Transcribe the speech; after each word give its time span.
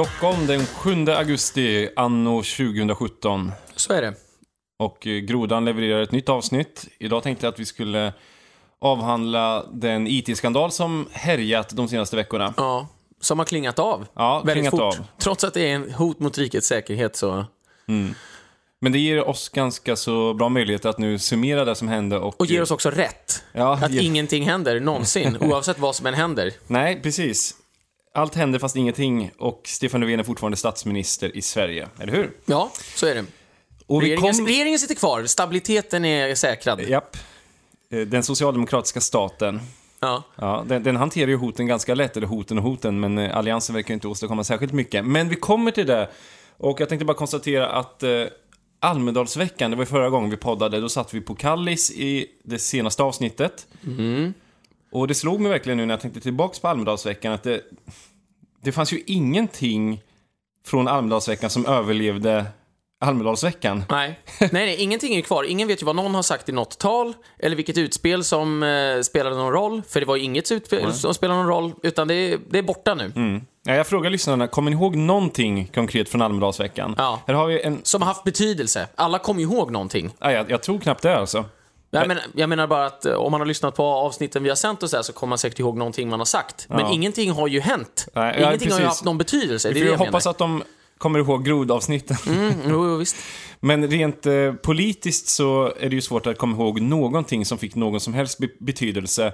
Stockholm 0.00 0.46
den 0.46 0.66
7 0.66 1.06
augusti 1.08 1.88
anno 1.96 2.42
2017. 2.42 3.52
Så 3.76 3.92
är 3.92 4.02
det. 4.02 4.14
Och 4.78 5.06
eh, 5.06 5.12
Grodan 5.18 5.64
levererar 5.64 6.02
ett 6.02 6.12
nytt 6.12 6.28
avsnitt. 6.28 6.88
Idag 6.98 7.22
tänkte 7.22 7.46
jag 7.46 7.52
att 7.52 7.58
vi 7.60 7.64
skulle 7.66 8.12
avhandla 8.80 9.64
den 9.72 10.06
IT-skandal 10.06 10.70
som 10.72 11.06
härjat 11.12 11.68
de 11.68 11.88
senaste 11.88 12.16
veckorna. 12.16 12.54
Ja, 12.56 12.88
som 13.20 13.38
har 13.38 13.46
klingat 13.46 13.78
av 13.78 14.06
Ja, 14.14 14.38
väldigt 14.44 14.54
klingat 14.54 14.70
fort. 14.70 14.80
av. 15.00 15.06
Trots 15.18 15.44
att 15.44 15.54
det 15.54 15.70
är 15.70 15.74
en 15.74 15.92
hot 15.92 16.20
mot 16.20 16.38
rikets 16.38 16.66
säkerhet 16.66 17.16
så... 17.16 17.44
Men 18.80 18.92
det 18.92 18.98
ger 18.98 19.28
oss 19.28 19.48
ganska 19.48 19.96
så 19.96 20.34
bra 20.34 20.48
möjligheter 20.48 20.88
att 20.88 20.98
nu 20.98 21.18
summera 21.18 21.64
det 21.64 21.74
som 21.74 21.88
hände 21.88 22.18
och... 22.18 22.40
Och 22.40 22.46
ger 22.46 22.62
oss 22.62 22.70
också 22.70 22.90
rätt. 22.90 23.44
Ja, 23.52 23.78
Att 23.82 23.90
ge- 23.92 24.02
ingenting 24.02 24.44
händer 24.48 24.80
någonsin, 24.80 25.36
oavsett 25.40 25.78
vad 25.78 25.94
som 25.94 26.06
än 26.06 26.14
händer. 26.14 26.52
Nej, 26.66 27.00
precis. 27.02 27.54
Allt 28.16 28.34
händer 28.34 28.58
fast 28.58 28.76
ingenting 28.76 29.30
och 29.38 29.60
Stefan 29.64 30.00
Löfven 30.00 30.20
är 30.20 30.24
fortfarande 30.24 30.56
statsminister 30.56 31.36
i 31.36 31.42
Sverige, 31.42 31.88
eller 32.00 32.12
hur? 32.12 32.30
Ja, 32.44 32.70
så 32.94 33.06
är 33.06 33.14
det. 33.14 33.24
Och 33.86 34.02
vi 34.02 34.06
Regeringen, 34.06 34.34
kom... 34.34 34.46
regeringen 34.46 34.78
sitter 34.78 34.94
kvar, 34.94 35.24
stabiliteten 35.24 36.04
är 36.04 36.34
säkrad. 36.34 36.80
Japp. 36.80 37.16
Eh, 37.90 38.00
Den 38.00 38.22
socialdemokratiska 38.22 39.00
staten. 39.00 39.60
Ja. 40.00 40.22
Ja, 40.36 40.64
den, 40.68 40.82
den 40.82 40.96
hanterar 40.96 41.28
ju 41.28 41.36
hoten 41.36 41.66
ganska 41.66 41.94
lätt, 41.94 42.16
eller 42.16 42.26
hoten 42.26 42.58
och 42.58 42.64
hoten, 42.64 43.00
men 43.00 43.18
eh, 43.18 43.36
alliansen 43.36 43.74
verkar 43.74 43.94
inte 43.94 44.08
åstadkomma 44.08 44.44
särskilt 44.44 44.72
mycket. 44.72 45.04
Men 45.04 45.28
vi 45.28 45.36
kommer 45.36 45.70
till 45.70 45.86
det. 45.86 46.10
Och 46.58 46.80
jag 46.80 46.88
tänkte 46.88 47.04
bara 47.04 47.16
konstatera 47.16 47.66
att 47.68 48.02
eh, 48.02 48.10
Almedalsveckan, 48.80 49.70
det 49.70 49.76
var 49.76 49.82
ju 49.82 49.86
förra 49.86 50.10
gången 50.10 50.30
vi 50.30 50.36
poddade, 50.36 50.80
då 50.80 50.88
satt 50.88 51.14
vi 51.14 51.20
på 51.20 51.34
Kallis 51.34 51.90
i 51.90 52.26
det 52.44 52.58
senaste 52.58 53.02
avsnittet. 53.02 53.66
Och 54.96 55.08
det 55.08 55.14
slog 55.14 55.40
mig 55.40 55.50
verkligen 55.50 55.76
nu 55.76 55.86
när 55.86 55.94
jag 55.94 56.00
tänkte 56.00 56.20
tillbaka 56.20 56.58
på 56.60 56.68
Almedalsveckan 56.68 57.32
att 57.32 57.42
det, 57.42 57.60
det 58.62 58.72
fanns 58.72 58.92
ju 58.92 59.02
ingenting 59.06 60.02
från 60.66 60.88
Almedalsveckan 60.88 61.50
som 61.50 61.66
överlevde 61.66 62.46
Almedalsveckan. 63.00 63.84
Nej. 63.90 64.20
nej, 64.40 64.50
nej, 64.52 64.76
ingenting 64.76 65.16
är 65.16 65.22
kvar. 65.22 65.44
Ingen 65.44 65.68
vet 65.68 65.82
ju 65.82 65.86
vad 65.86 65.96
någon 65.96 66.14
har 66.14 66.22
sagt 66.22 66.48
i 66.48 66.52
något 66.52 66.78
tal, 66.78 67.14
eller 67.38 67.56
vilket 67.56 67.78
utspel 67.78 68.24
som 68.24 68.62
eh, 68.62 69.00
spelade 69.00 69.36
någon 69.36 69.52
roll. 69.52 69.82
För 69.88 70.00
det 70.00 70.06
var 70.06 70.16
ju 70.16 70.22
inget 70.22 70.52
utspel 70.52 70.92
som 70.92 71.14
spelade 71.14 71.38
någon 71.38 71.48
roll, 71.48 71.72
utan 71.82 72.08
det 72.08 72.14
är, 72.14 72.38
det 72.50 72.58
är 72.58 72.62
borta 72.62 72.94
nu. 72.94 73.40
Ja, 73.62 73.74
jag 73.74 73.86
frågar 73.86 74.10
lyssnarna, 74.10 74.46
kommer 74.46 74.70
ni 74.70 74.76
ihåg 74.76 74.96
någonting 74.96 75.70
konkret 75.74 76.08
från 76.08 76.22
Almedalsveckan? 76.22 76.94
Ja. 76.98 77.22
Här 77.26 77.34
har 77.34 77.46
vi 77.46 77.62
en... 77.62 77.80
Som 77.82 78.02
har 78.02 78.08
haft 78.08 78.24
betydelse. 78.24 78.88
Alla 78.94 79.18
kommer 79.18 79.42
ihåg 79.42 79.70
någonting. 79.70 80.10
Ja, 80.18 80.32
jag, 80.32 80.50
jag 80.50 80.62
tror 80.62 80.78
knappt 80.78 81.02
det 81.02 81.16
alltså. 81.16 81.44
Jag 81.90 82.08
menar, 82.08 82.22
jag 82.34 82.48
menar 82.48 82.66
bara 82.66 82.86
att 82.86 83.04
eh, 83.06 83.14
om 83.14 83.30
man 83.32 83.40
har 83.40 83.46
lyssnat 83.46 83.74
på 83.76 83.84
avsnitten 83.84 84.42
vi 84.42 84.48
har 84.48 84.56
sänt 84.56 84.82
och 84.82 84.90
så, 84.90 84.96
här, 84.96 85.02
så 85.02 85.12
kommer 85.12 85.28
man 85.28 85.38
säkert 85.38 85.58
ihåg 85.58 85.76
någonting 85.76 86.08
man 86.08 86.20
har 86.20 86.24
sagt. 86.24 86.66
Men 86.68 86.80
Ja. 86.80 86.92
ingenting 86.92 87.30
har 87.30 87.48
ju 87.48 87.60
hänt. 87.60 88.08
Nej, 88.14 88.34
ingenting 88.42 88.48
har 88.48 88.54
ju 88.78 88.84
precis. 88.84 88.86
haft 88.86 89.04
någon 89.04 89.18
betydelse. 89.18 89.72
Vi 89.72 89.80
får 89.80 89.86
det 89.90 89.96
hoppas 89.96 90.24
menar. 90.24 90.30
att 90.30 90.38
de 90.38 90.62
kommer 90.98 91.18
ihåg 91.18 91.44
grodavsnitten. 91.44 92.16
Mm, 92.28 92.52
jo, 92.68 92.88
jo, 92.88 92.96
visst. 92.96 93.16
Men 93.60 93.88
rent 93.90 94.26
eh, 94.26 94.52
politiskt 94.52 95.28
så 95.28 95.72
är 95.80 95.88
det 95.88 95.94
ju 95.94 96.00
svårt 96.02 96.26
att 96.26 96.38
komma 96.38 96.56
ihåg 96.56 96.80
någonting 96.80 97.44
som 97.44 97.58
fick 97.58 97.74
någon 97.74 98.00
som 98.00 98.14
helst 98.14 98.38
be- 98.38 98.48
betydelse. 98.60 99.32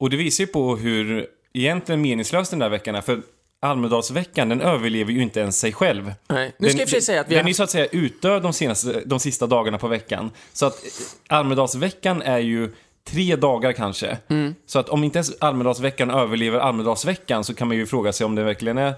Och 0.00 0.10
det 0.10 0.16
visar 0.16 0.44
ju 0.44 0.48
på 0.48 0.76
hur 0.76 1.26
egentligen 1.52 2.00
meningslös 2.02 2.50
den 2.50 2.58
där 2.58 2.68
veckan 2.68 2.94
är. 2.94 3.00
För 3.00 3.22
Almedalsveckan, 3.60 4.48
den 4.48 4.60
överlever 4.60 5.12
ju 5.12 5.22
inte 5.22 5.40
ens 5.40 5.58
sig 5.58 5.72
själv. 5.72 6.14
Nej. 6.28 6.54
Nu 6.58 6.68
ska 6.68 6.78
jag 6.78 6.82
i 6.82 6.86
och 6.86 6.90
för 6.90 7.00
säga 7.00 7.20
att 7.20 7.26
vi 7.28 7.34
den 7.34 7.44
har 7.44 7.44
är 7.44 7.48
ju 7.48 7.54
så 7.54 7.62
att 7.62 7.70
säga 7.70 7.86
utdöd 7.86 8.42
de, 8.42 8.52
senaste, 8.52 9.02
de 9.06 9.20
sista 9.20 9.46
dagarna 9.46 9.78
på 9.78 9.88
veckan. 9.88 10.30
Så 10.52 10.66
att 10.66 10.84
eh, 10.84 10.90
Almedalsveckan 11.36 12.22
är 12.22 12.38
ju 12.38 12.74
tre 13.04 13.36
dagar 13.36 13.72
kanske. 13.72 14.18
Mm. 14.28 14.54
Så 14.66 14.78
att 14.78 14.88
om 14.88 15.04
inte 15.04 15.18
ens 15.18 15.32
Almedalsveckan 15.40 16.10
överlever 16.10 16.58
Almedalsveckan 16.58 17.44
så 17.44 17.54
kan 17.54 17.68
man 17.68 17.76
ju 17.76 17.86
fråga 17.86 18.12
sig 18.12 18.24
om 18.24 18.34
det 18.34 18.42
verkligen 18.42 18.78
är 18.78 18.94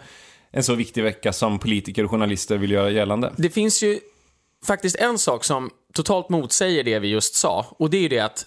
en 0.50 0.62
så 0.62 0.74
viktig 0.74 1.02
vecka 1.02 1.32
som 1.32 1.58
politiker 1.58 2.04
och 2.04 2.10
journalister 2.10 2.58
vill 2.58 2.70
göra 2.70 2.90
gällande. 2.90 3.32
Det 3.36 3.50
finns 3.50 3.82
ju 3.82 4.00
faktiskt 4.66 4.96
en 4.96 5.18
sak 5.18 5.44
som 5.44 5.70
totalt 5.94 6.28
motsäger 6.28 6.84
det 6.84 6.98
vi 6.98 7.08
just 7.08 7.34
sa. 7.34 7.66
Och 7.78 7.90
det 7.90 7.96
är 7.96 8.02
ju 8.02 8.08
det 8.08 8.20
att 8.20 8.46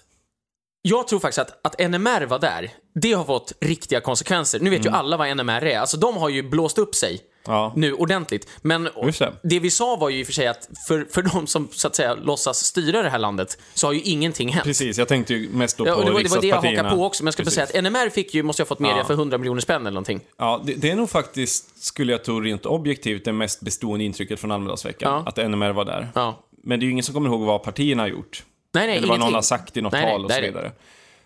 jag 0.82 1.08
tror 1.08 1.20
faktiskt 1.20 1.38
att, 1.38 1.66
att 1.66 1.90
NMR 1.90 2.26
var 2.26 2.38
där. 2.38 2.70
Det 2.94 3.12
har 3.12 3.24
fått 3.24 3.52
riktiga 3.60 4.00
konsekvenser. 4.00 4.60
Nu 4.60 4.70
vet 4.70 4.80
Mm. 4.80 4.92
ju 4.92 4.98
alla 4.98 5.16
vad 5.16 5.28
NMR 5.36 5.64
är. 5.64 5.78
Alltså 5.78 5.96
de 5.96 6.16
har 6.16 6.28
ju 6.28 6.42
blåst 6.42 6.78
upp 6.78 6.94
sig 6.94 7.20
Ja. 7.46 7.72
nu 7.76 7.92
ordentligt. 7.92 8.48
Men 8.62 8.84
det. 8.84 9.32
det 9.42 9.58
vi 9.60 9.70
sa 9.70 9.96
var 9.96 10.08
ju 10.08 10.18
i 10.20 10.22
och 10.22 10.26
för 10.26 10.32
sig 10.32 10.46
att 10.46 10.68
för, 10.88 11.06
för 11.10 11.22
de 11.22 11.46
som 11.46 11.68
så 11.72 11.86
att 11.88 11.94
säga 11.96 12.14
låtsas 12.14 12.58
styra 12.64 13.02
det 13.02 13.10
här 13.10 13.18
landet 13.18 13.58
så 13.74 13.86
har 13.86 13.92
ju 13.92 14.00
ingenting 14.00 14.48
hänt. 14.52 14.64
Precis, 14.64 14.98
jag 14.98 15.08
tänkte 15.08 15.34
ju 15.34 15.48
mest 15.48 15.76
då 15.78 15.86
Ja, 15.86 15.92
på 15.94 15.98
och 16.00 16.06
det, 16.06 16.12
var, 16.12 16.20
det 16.22 16.28
var 16.30 16.40
det 16.40 16.46
jag 16.46 16.56
hakade 16.56 16.90
på 16.90 17.04
också, 17.04 17.22
men 17.22 17.26
jag 17.26 17.34
ska 17.34 17.42
bara 17.44 17.50
säga 17.50 17.64
att 17.64 17.84
NMR 17.84 18.10
fick 18.10 18.34
ju, 18.34 18.42
måste 18.42 18.60
jag 18.60 18.64
ha 18.66 18.68
fått 18.68 18.78
media 18.78 18.96
Ja. 18.98 19.04
för 19.04 19.14
100 19.14 19.38
miljoner 19.38 19.60
spänn 19.60 19.80
eller 19.82 19.90
någonting. 19.90 20.20
Ja, 20.38 20.60
det, 20.64 20.74
det 20.74 20.90
är 20.90 20.96
nog 20.96 21.10
faktiskt, 21.10 21.84
skulle 21.84 22.12
jag 22.12 22.24
tro 22.24 22.40
rent 22.40 22.66
objektivt, 22.66 23.24
det 23.24 23.32
mest 23.32 23.60
bestående 23.60 24.04
intrycket 24.04 24.40
från 24.40 24.50
Almedalsveckan. 24.50 25.12
Ja. 25.12 25.22
Att 25.26 25.50
NMR 25.50 25.72
var 25.72 25.84
där. 25.84 26.08
Ja. 26.14 26.44
Men 26.64 26.80
det 26.80 26.84
är 26.84 26.86
ju 26.86 26.92
ingen 26.92 27.04
som 27.04 27.14
kommer 27.14 27.28
ihåg 27.30 27.40
vad 27.40 27.62
partierna 27.62 28.02
har 28.02 28.08
gjort. 28.08 28.44
Nej, 28.74 28.86
nej, 28.86 28.96
Eller 28.96 29.08
vad 29.08 29.18
någon 29.18 29.22
ingenting. 29.22 29.34
har 29.34 29.42
sagt 29.42 29.76
i 29.76 29.80
något 29.80 29.92
Nej, 29.92 30.10
tal 30.10 30.24
och 30.24 30.30
så 30.32 30.40
vidare. 30.40 30.72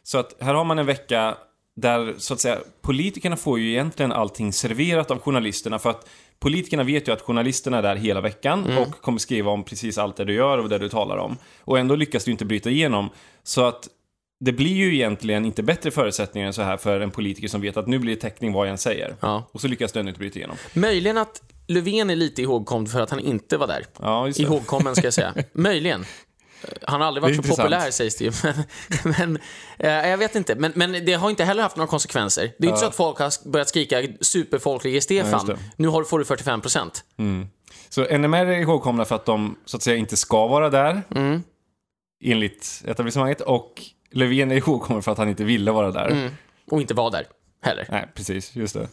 Så 0.02 0.18
att 0.18 0.36
här 0.40 0.54
har 0.54 0.64
man 0.64 0.78
en 0.78 0.86
vecka 0.86 1.36
där, 1.76 2.14
så 2.18 2.34
att 2.34 2.40
säga, 2.40 2.58
politikerna 2.82 3.36
får 3.36 3.58
ju 3.58 3.70
egentligen 3.70 4.12
allting 4.12 4.52
serverat 4.52 5.10
av 5.10 5.18
journalisterna. 5.18 5.78
För 5.78 5.90
att 5.90 6.08
politikerna 6.38 6.82
vet 6.84 7.08
ju 7.08 7.12
att 7.12 7.20
journalisterna 7.22 7.78
är 7.78 7.82
där 7.82 7.96
hela 7.96 8.20
veckan 8.20 8.64
Mm. 8.64 8.78
och 8.78 9.00
kommer 9.00 9.18
skriva 9.18 9.50
om 9.50 9.64
precis 9.64 9.98
allt 9.98 10.16
det 10.16 10.24
du 10.24 10.34
gör 10.34 10.58
och 10.58 10.68
det 10.68 10.78
du 10.78 10.88
talar 10.88 11.16
om. 11.16 11.36
Och 11.60 11.78
ändå 11.78 11.96
lyckas 11.96 12.24
du 12.24 12.30
inte 12.30 12.44
bryta 12.44 12.70
igenom. 12.70 13.10
Så 13.42 13.64
att 13.64 13.88
det 14.40 14.52
blir 14.52 14.74
ju 14.74 14.94
egentligen 14.94 15.44
inte 15.44 15.62
bättre 15.62 15.90
förutsättningar 15.90 16.46
än 16.46 16.52
så 16.52 16.62
här 16.62 16.76
för 16.76 17.00
en 17.00 17.10
politiker 17.10 17.48
som 17.48 17.60
vet 17.60 17.76
att 17.76 17.86
nu 17.86 17.98
blir 17.98 18.14
det 18.14 18.20
täckning 18.20 18.52
vad 18.52 18.66
jag 18.66 18.70
än 18.72 18.78
säger. 18.78 19.14
Ja. 19.20 19.48
Och 19.52 19.60
så 19.60 19.68
lyckas 19.68 19.92
du 19.92 19.98
ändå 20.00 20.08
inte 20.08 20.18
bryta 20.18 20.38
igenom. 20.38 20.56
Möjligen 20.74 21.18
att 21.18 21.42
Löfven 21.68 22.10
är 22.10 22.16
lite 22.16 22.42
ihågkommen 22.42 22.86
för 22.86 23.00
att 23.00 23.10
han 23.10 23.20
inte 23.20 23.56
var 23.56 23.66
där. 23.66 23.86
Ja. 24.00 24.28
Ihågkommen 24.28 24.94
ska 24.96 25.06
jag 25.06 25.14
säga. 25.14 25.34
Möjligen. 25.52 26.04
Han 26.82 27.00
har 27.00 27.08
aldrig 27.08 27.22
varit 27.22 27.34
så 27.34 27.38
intressant. 27.38 27.58
populär 27.58 27.90
sägs 27.90 28.16
det 28.16 28.24
ju. 28.24 28.32
Men, 28.42 29.14
men 29.18 29.38
eh, 29.78 30.08
jag 30.10 30.18
vet 30.18 30.34
inte. 30.34 30.54
Men, 30.54 30.72
men 30.76 30.92
det 30.92 31.12
har 31.12 31.30
inte 31.30 31.44
heller 31.44 31.62
haft 31.62 31.76
några 31.76 31.88
konsekvenser. 31.88 32.42
Det 32.58 32.64
är 32.64 32.66
ju 32.66 32.68
inte 32.68 32.80
så 32.80 32.86
att 32.86 32.94
folk 32.96 33.18
har 33.18 33.48
börjat 33.50 33.68
skrika 33.68 34.02
superfolklige 34.20 34.96
Ja, 34.96 35.00
Stefan. 35.00 35.46
det. 35.46 35.58
nu 35.76 35.88
har, 35.88 36.04
får 36.04 36.18
du 36.18 36.24
45 36.24 36.60
procent. 36.60 37.04
Så 37.88 38.18
NMR 38.18 38.46
är 38.46 38.58
ihågkomna 38.60 39.04
för 39.04 39.14
att 39.16 39.24
de 39.24 39.56
så 39.64 39.76
att 39.76 39.82
säga 39.82 39.96
inte 39.96 40.16
ska 40.16 40.46
vara 40.46 40.70
där. 40.70 41.02
Enligt 42.24 42.82
etablissemanget. 42.86 43.40
Och 43.40 43.82
Löfven 44.10 44.50
är 44.52 44.56
ihågkommen 44.56 45.02
för 45.02 45.12
att 45.12 45.18
han 45.18 45.28
inte 45.28 45.44
ville 45.44 45.72
vara 45.72 45.90
där. 45.90 46.30
Och 46.70 46.80
inte 46.80 46.94
var 46.94 47.10
där 47.10 47.26
heller. 47.62 47.86
Nej, 47.90 48.08
precis. 48.14 48.56
Just 48.56 48.74
det. 48.74 48.88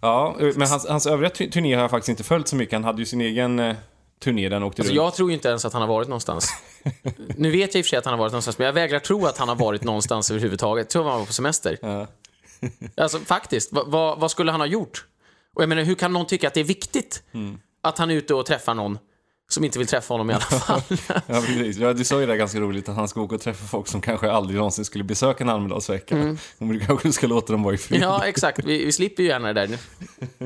Ja, 0.00 0.36
men 0.40 0.68
hans, 0.68 0.88
hans 0.88 1.06
övriga 1.06 1.30
tu- 1.30 1.50
turné 1.50 1.74
har 1.74 1.82
jag 1.82 1.90
faktiskt 1.90 2.08
inte 2.08 2.24
följt 2.24 2.48
så 2.48 2.56
mycket. 2.56 2.72
Han 2.72 2.84
hade 2.84 2.98
ju 2.98 3.06
sin 3.06 3.20
egen 3.20 3.58
eh, 3.58 3.76
turné 4.22 4.48
där 4.48 4.56
han 4.56 4.62
åkte 4.62 4.82
Alltså, 4.82 4.92
runt. 4.94 4.96
jag 5.04 5.14
tror 5.14 5.30
ju 5.30 5.34
inte 5.34 5.48
ens 5.48 5.64
att 5.64 5.72
han 5.72 5.82
har 5.82 5.88
varit 5.88 6.08
någonstans. 6.08 6.48
nu 7.36 7.50
vet 7.50 7.74
jag 7.74 7.78
i 7.78 7.82
och 7.82 7.86
för 7.86 7.88
sig 7.90 7.98
att 7.98 8.04
han 8.04 8.12
har 8.12 8.18
varit 8.18 8.32
någonstans, 8.32 8.58
men 8.58 8.66
jag 8.66 8.72
vägrar 8.72 8.98
tro 8.98 9.26
att 9.26 9.38
han 9.38 9.48
har 9.48 9.56
varit 9.56 9.84
någonstans 9.84 10.30
överhuvudtaget. 10.30 10.84
Jag 10.84 10.90
tror 10.90 11.10
han 11.10 11.18
var 11.18 11.26
på 11.26 11.32
semester. 11.32 11.78
Ja. 11.82 12.06
Alltså 12.96 13.18
faktiskt, 13.18 13.72
vad, 13.72 13.86
vad, 13.90 14.20
vad 14.20 14.30
skulle 14.30 14.50
han 14.50 14.60
ha 14.60 14.66
gjort? 14.66 15.06
Och 15.54 15.62
jag 15.62 15.68
menar, 15.68 15.82
hur 15.82 15.94
kan 15.94 16.12
någon 16.12 16.26
tycka 16.26 16.48
att 16.48 16.54
det 16.54 16.60
är 16.60 16.64
viktigt 16.64 17.22
Mm. 17.32 17.58
att 17.82 17.98
han 17.98 18.10
är 18.10 18.14
ute 18.14 18.34
och 18.34 18.46
träffar 18.46 18.74
någon 18.74 18.98
som 19.50 19.64
inte 19.64 19.78
vill 19.78 19.88
träffa 19.88 20.14
honom 20.14 20.30
i 20.30 20.34
alla 20.34 20.40
fall? 20.60 20.82
Ja, 21.08 21.20
precis. 21.26 21.76
Ja, 21.76 21.92
du 21.92 22.04
sa 22.04 22.20
ju 22.20 22.26
det 22.26 22.36
ganska 22.36 22.60
roligt 22.60 22.88
att 22.88 22.96
han 22.96 23.08
ska 23.08 23.20
åka 23.20 23.34
och 23.34 23.40
träffa 23.40 23.66
folk 23.66 23.88
som 23.88 24.00
kanske 24.00 24.30
aldrig 24.30 24.56
någonsin 24.56 24.84
skulle 24.84 25.04
besöka 25.04 25.44
en 25.44 25.50
Almedalsvecka. 25.50 26.16
Mm. 26.16 26.38
Och 26.58 26.66
du 26.66 26.80
kanske 26.80 27.12
ska 27.12 27.26
låta 27.26 27.52
dem 27.52 27.62
vara 27.62 27.74
i 27.74 27.78
fred. 27.78 28.02
ja, 28.02 28.24
exakt. 28.26 28.64
Vi, 28.64 28.84
vi 28.84 28.92
slipper 28.92 29.22
ju 29.22 29.28
gärna 29.28 29.52
det 29.52 29.66
där. 29.66 29.78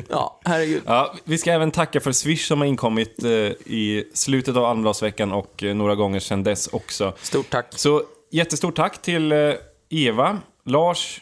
Ja, 0.09 0.41
herregud. 0.45 0.83
Ja, 0.87 1.15
vi 1.25 1.39
ska 1.39 1.53
även 1.53 1.71
tacka 1.71 2.01
för 2.01 2.13
Swish 2.13 2.47
som 2.47 2.59
har 2.59 2.67
inkommit 2.67 3.25
eh, 3.25 3.31
i 3.31 4.11
slutet 4.15 4.57
av 4.57 4.65
Almedalsveckan 4.65 5.33
och 5.33 5.63
eh, 5.63 5.75
några 5.75 5.95
gånger 5.95 6.21
sedan 6.21 6.43
dess 6.43 6.67
också. 6.67 7.15
Stort 7.23 7.51
tack. 7.51 7.67
Så 7.71 8.03
jättestort 8.31 8.77
tack 8.77 9.03
till 9.03 9.33
eh, 9.33 9.39
Eva, 9.91 10.39
Lars, 10.65 11.21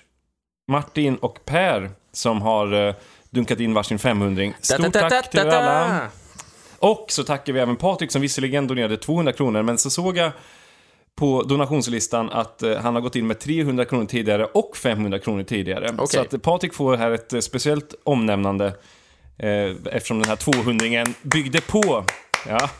Martin 0.68 1.16
och 1.16 1.44
Per 1.44 1.90
som 2.12 2.42
har 2.42 2.88
eh, 2.88 2.94
dunkat 3.30 3.60
in 3.60 3.74
varsin 3.74 3.98
500 3.98 4.52
Stort 4.60 4.92
tack 4.92 5.30
till 5.30 5.40
er 5.40 5.46
alla. 5.46 6.08
Och 6.84 7.06
så 7.08 7.24
tackar 7.24 7.52
vi 7.52 7.60
även 7.60 7.76
Patrik 7.76 8.12
som 8.12 8.22
visserligen 8.22 8.66
donerade 8.66 8.96
200 8.96 9.32
kronor, 9.32 9.62
men 9.62 9.78
så 9.78 9.90
såg 9.90 10.16
jag 10.16 10.32
på 11.16 11.42
donationslistan 11.42 12.30
att 12.30 12.62
eh, 12.62 12.76
han 12.76 12.94
har 12.94 13.02
gått 13.02 13.16
in 13.16 13.26
med 13.26 13.38
300 13.38 13.84
kronor 13.84 14.06
tidigare 14.06 14.44
och 14.44 14.76
500 14.76 15.18
kronor 15.18 15.42
tidigare. 15.42 15.90
Okej. 15.98 16.06
Så 16.06 16.20
att 16.20 16.42
Patrik 16.42 16.74
får 16.74 16.96
här 16.96 17.10
ett 17.10 17.32
eh, 17.32 17.40
speciellt 17.40 17.94
omnämnande 18.04 18.66
eh, 19.38 19.72
eftersom 19.92 20.18
den 20.18 20.28
här 20.28 20.36
200 20.36 21.04
byggde 21.22 21.60
på 21.60 22.04
ja, 22.48 22.70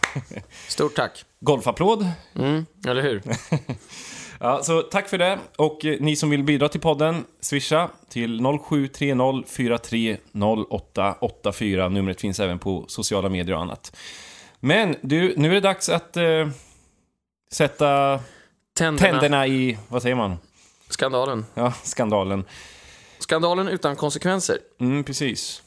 Stort 0.69 0.95
tack. 0.95 1.25
golfapplåd. 1.41 2.09
Mm, 2.35 2.67
eller 2.87 3.03
hur? 3.03 3.23
Ja, 4.45 4.63
så 4.63 4.83
tack 4.83 5.09
för 5.09 5.19
det. 5.19 5.39
Och 5.57 5.85
eh, 5.85 5.97
ni 6.01 6.17
som 6.17 6.31
vill 6.31 6.43
bidra 6.43 6.69
till 6.69 6.81
podden, 6.81 7.25
swisha 7.41 7.89
till 8.09 8.41
0730 8.69 9.45
43 9.47 10.17
0884. 10.35 11.89
Numret 11.89 12.21
finns 12.21 12.41
även 12.41 12.59
på 12.59 12.85
sociala 12.89 13.29
medier 13.29 13.57
och 13.57 13.63
annat. 13.63 13.97
Men 14.61 14.97
du, 15.01 15.35
nu 15.37 15.51
är 15.51 15.55
det 15.55 15.61
dags 15.61 15.89
att 15.89 16.17
eh, 16.17 16.49
sätta 17.53 18.21
Tänderna. 18.77 19.11
tänderna 19.11 19.47
i, 19.47 19.79
vad 19.89 20.03
säger 20.03 20.15
man? 20.15 20.37
Skandalen. 20.89 21.47
Ja, 21.55 21.73
skandalen. 21.83 22.45
Skandalen 23.19 23.69
utan 23.69 23.97
konsekvenser. 23.97 24.59
Mm, 24.81 25.05
precis. 25.05 25.63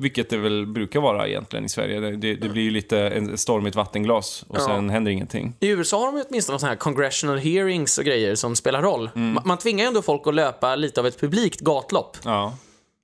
Vilket 0.00 0.30
det 0.30 0.36
väl 0.36 0.66
brukar 0.66 1.00
vara 1.00 1.28
egentligen 1.28 1.64
i 1.64 1.68
Sverige. 1.68 2.00
Det, 2.00 2.16
det, 2.16 2.34
det 2.34 2.48
blir 2.48 2.62
ju 2.62 2.70
lite 2.70 2.98
en 3.00 3.38
storm 3.38 3.66
i 3.66 3.68
ett 3.68 3.74
vattenglas 3.76 4.44
och 4.48 4.56
Ja. 4.58 4.66
sen 4.66 4.90
händer 4.90 5.10
ingenting. 5.10 5.54
I 5.60 5.68
USA 5.68 5.98
har 5.98 6.06
de 6.06 6.16
ju 6.18 6.24
åtminstone 6.28 6.58
sådana 6.58 6.72
här 6.72 6.78
congressional 6.78 7.38
hearings 7.38 7.98
och 7.98 8.04
grejer 8.04 8.34
som 8.34 8.56
spelar 8.56 8.82
roll. 8.82 9.10
Mm. 9.14 9.38
Ma- 9.38 9.42
Man 9.44 9.58
tvingar 9.58 9.84
ju 9.84 9.88
ändå 9.88 10.02
folk 10.02 10.26
att 10.26 10.34
löpa 10.34 10.76
lite 10.76 11.00
av 11.00 11.06
ett 11.06 11.20
publikt 11.20 11.60
gatlopp. 11.60 12.16
Ja. 12.24 12.56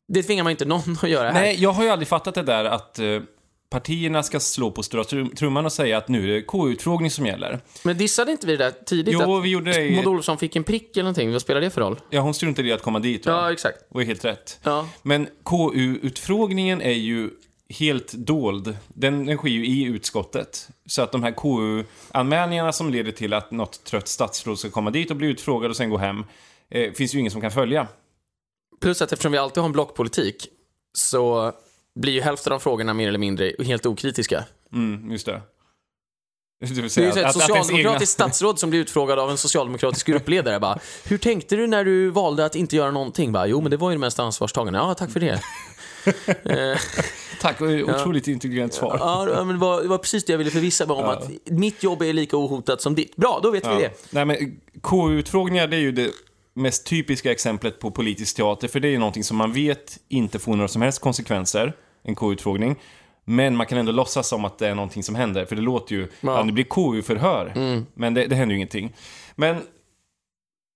Det 0.08 0.22
tvingar 0.22 0.44
man 0.44 0.50
inte 0.50 0.64
någon 0.64 0.96
att 1.02 1.08
göra 1.10 1.30
här. 1.30 1.40
Nej, 1.40 1.56
jag 1.62 1.70
har 1.70 1.84
ju 1.84 1.90
aldrig 1.90 2.08
fattat 2.08 2.34
det 2.34 2.42
där 2.42 2.64
att 2.64 2.98
eh, 2.98 3.06
partierna 3.70 4.22
ska 4.22 4.40
slå 4.40 4.70
på 4.70 4.82
stora 4.82 5.02
trum- 5.04 5.34
trumman 5.34 5.64
och 5.66 5.72
säga 5.72 5.98
att 5.98 6.08
nu 6.08 6.24
är 6.30 6.34
det 6.34 6.42
KU-utfrågning 6.42 7.10
som 7.10 7.26
gäller. 7.26 7.60
Men 7.82 7.98
dissade 7.98 8.32
inte 8.32 8.46
vi 8.46 8.56
det 8.56 8.64
där 8.64 8.70
tidigt? 8.86 9.14
Jo, 9.20 9.40
vi 9.40 9.48
gjorde 9.48 9.72
det. 9.72 9.90
Maud 9.90 10.06
Olofsson 10.06 10.38
fick 10.38 10.56
en 10.56 10.64
prick 10.64 10.96
eller 10.96 11.02
någonting? 11.02 11.32
Vad 11.32 11.42
spelar 11.42 11.60
det 11.60 11.70
för 11.70 11.80
roll? 11.80 12.00
Ja, 12.10 12.20
hon 12.20 12.34
struntade 12.34 12.68
i 12.68 12.72
att 12.72 12.82
komma 12.82 12.98
dit, 12.98 13.26
va? 13.26 13.32
Ja, 13.32 13.52
exakt. 13.52 13.78
Och 13.90 14.02
är 14.02 14.06
helt 14.06 14.24
rätt. 14.24 14.60
Ja. 14.62 14.88
Men 15.02 15.28
KU-utfrågningen 15.44 16.82
är 16.82 16.92
ju 16.92 17.30
helt 17.68 18.12
dold. 18.12 18.76
Den, 18.88 19.26
den 19.26 19.36
sker 19.36 19.48
ju 19.48 19.66
i 19.66 19.84
utskottet. 19.84 20.68
Så 20.86 21.02
att 21.02 21.12
de 21.12 21.22
här 21.22 21.32
KU-anmälningarna 21.32 22.72
som 22.72 22.90
leder 22.90 23.12
till 23.12 23.32
att 23.32 23.50
något 23.50 23.84
trött 23.84 24.08
statsråd 24.08 24.58
ska 24.58 24.70
komma 24.70 24.90
dit 24.90 25.10
och 25.10 25.16
bli 25.16 25.26
utfrågad 25.28 25.70
och 25.70 25.76
sen 25.76 25.90
gå 25.90 25.96
hem, 25.98 26.24
eh, 26.70 26.92
finns 26.92 27.14
ju 27.14 27.18
ingen 27.18 27.32
som 27.32 27.40
kan 27.40 27.50
följa. 27.50 27.86
Plus 28.80 29.02
att 29.02 29.12
eftersom 29.12 29.32
vi 29.32 29.38
alltid 29.38 29.58
har 29.60 29.66
en 29.66 29.72
blockpolitik 29.72 30.48
så 30.92 31.52
blir 31.96 32.12
ju 32.12 32.20
hälften 32.20 32.52
av 32.52 32.58
frågorna 32.58 32.94
mer 32.94 33.08
eller 33.08 33.18
mindre 33.18 33.52
helt 33.64 33.86
okritiska. 33.86 34.44
Mm, 34.72 35.10
just 35.10 35.26
det. 35.26 35.42
Det 36.60 36.66
Det 36.74 36.96
är 36.96 37.02
ju 37.02 37.08
ett 37.08 37.16
att- 37.24 37.32
socialdemokratiskt 37.32 38.20
egna- 38.20 38.28
statsråd 38.28 38.58
som 38.58 38.70
blir 38.70 38.80
utfrågad 38.80 39.18
av 39.18 39.30
en 39.30 39.38
socialdemokratisk 39.38 40.06
gruppledare 40.06 40.60
bara 40.60 40.78
Hur 41.04 41.18
tänkte 41.18 41.56
du 41.56 41.66
när 41.66 41.84
du 41.84 42.10
valde 42.10 42.44
att 42.44 42.56
inte 42.56 42.76
göra 42.76 42.90
någonting? 42.90 43.32
Bara, 43.32 43.46
jo, 43.46 43.60
men 43.60 43.70
det 43.70 43.76
var 43.76 43.90
ju 43.90 43.94
det 43.96 44.00
mest 44.00 44.18
ansvarstagande. 44.18 44.78
Ja, 44.78 44.94
tack 44.94 45.10
för 45.10 45.20
det. 45.20 45.40
Eh, 46.44 46.78
Tack, 47.40 47.60
otroligt 47.60 48.28
intelligent 48.28 48.74
svar. 48.74 48.96
ja, 49.00 49.44
men 49.44 49.48
det 49.48 49.60
var, 49.60 49.82
det 49.82 49.88
var 49.88 49.98
precis 49.98 50.24
det 50.24 50.32
jag 50.32 50.38
ville 50.38 50.50
förvissa 50.50 50.86
mig 50.86 50.96
om, 50.96 51.04
att 51.04 51.30
mitt 51.44 51.82
jobb 51.82 52.02
är 52.02 52.12
lika 52.12 52.36
ohotat 52.36 52.80
som 52.82 52.94
ditt. 52.94 53.16
Bra, 53.16 53.40
då 53.42 53.50
vet 53.50 53.66
vi 53.66 53.70
det. 53.82 53.90
Nej, 54.10 54.24
men 54.24 54.36
KU-utfrågningar, 54.82 55.66
det 55.66 55.76
är 55.76 55.80
ju 55.80 55.92
det 55.92 56.10
mest 56.54 56.86
typiska 56.86 57.30
exemplet 57.32 57.78
på 57.78 57.90
politisk 57.90 58.36
teater, 58.36 58.68
för 58.68 58.80
det 58.80 58.88
är 58.88 58.90
ju 58.90 58.98
någonting 58.98 59.24
som 59.24 59.36
man 59.36 59.52
vet 59.52 59.98
inte 60.08 60.38
får 60.38 60.56
några 60.56 60.68
som 60.68 60.82
helst 60.82 61.00
konsekvenser, 61.00 61.76
en 62.06 62.14
KU-utfrågning. 62.14 62.76
Men 63.24 63.56
man 63.56 63.66
kan 63.66 63.78
ändå 63.78 63.92
låtsas 63.92 64.28
som 64.28 64.44
att 64.44 64.58
det 64.58 64.68
är 64.68 64.74
någonting 64.74 65.02
som 65.02 65.14
händer, 65.14 65.44
för 65.44 65.56
det 65.56 65.62
låter 65.62 65.94
ju, 65.94 66.08
ja, 66.20 66.42
det 66.42 66.52
blir 66.52 66.64
KU-förhör, 66.64 67.52
men 67.94 68.14
det, 68.14 68.26
det 68.26 68.36
händer 68.36 68.52
ju 68.52 68.56
ingenting. 68.56 68.92
Men 69.34 69.56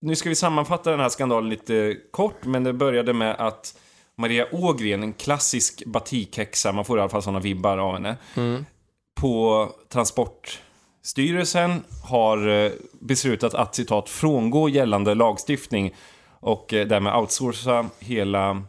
nu 0.02 0.16
ska 0.16 0.28
vi 0.28 0.34
sammanfatta 0.34 0.90
den 0.90 1.00
här 1.00 1.08
skandalen 1.08 1.50
lite 1.50 1.96
kort, 2.10 2.44
men 2.44 2.64
det 2.64 2.72
började 2.72 3.12
med 3.12 3.36
att 3.38 3.78
Maria 4.16 4.46
Ågren, 4.52 5.02
en 5.02 5.12
klassisk 5.12 5.82
batikhäxa, 5.86 6.72
man 6.72 6.84
får 6.84 6.98
i 6.98 7.00
alla 7.00 7.10
fall 7.10 7.22
sådana 7.22 7.40
vibbar 7.40 7.78
av 7.78 7.92
henne, 7.92 8.16
på 9.20 9.68
Transportstyrelsen 9.88 11.82
har 12.04 12.48
eh, 12.48 12.70
beslutat 13.00 13.54
att 13.54 13.74
citat 13.74 14.08
frångå 14.08 14.68
gällande 14.68 15.14
lagstiftning 15.14 15.94
och 16.40 16.74
eh, 16.74 16.86
därmed 16.86 17.14
outsourca 17.14 17.86
hela 17.98 18.62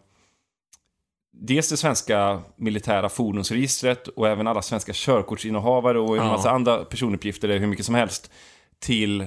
dels 1.43 1.69
det 1.69 1.77
svenska 1.77 2.41
militära 2.55 3.09
fordonsregistret 3.09 4.07
och 4.07 4.27
även 4.27 4.47
alla 4.47 4.61
svenska 4.61 4.91
körkortsinnehavare 4.95 5.99
och 5.99 6.17
en 6.17 6.23
Ja. 6.25 6.31
massa 6.31 6.51
andra 6.51 6.85
personuppgifter, 6.85 7.59
hur 7.59 7.67
mycket 7.67 7.85
som 7.85 7.95
helst, 7.95 8.31
till 8.79 9.25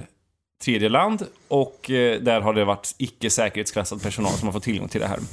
tredje 0.63 0.89
land 0.89 1.25
och 1.47 1.91
eh, 1.91 2.21
där 2.21 2.41
har 2.41 2.53
det 2.53 2.65
varit 2.65 2.95
icke 2.97 3.29
säkerhetsklassad 3.29 4.01
personal 4.01 4.31
som 4.31 4.47
har 4.47 4.53
fått 4.53 4.63
tillgång 4.63 4.87
till 4.89 5.01
det 5.01 5.07
här. 5.07 5.19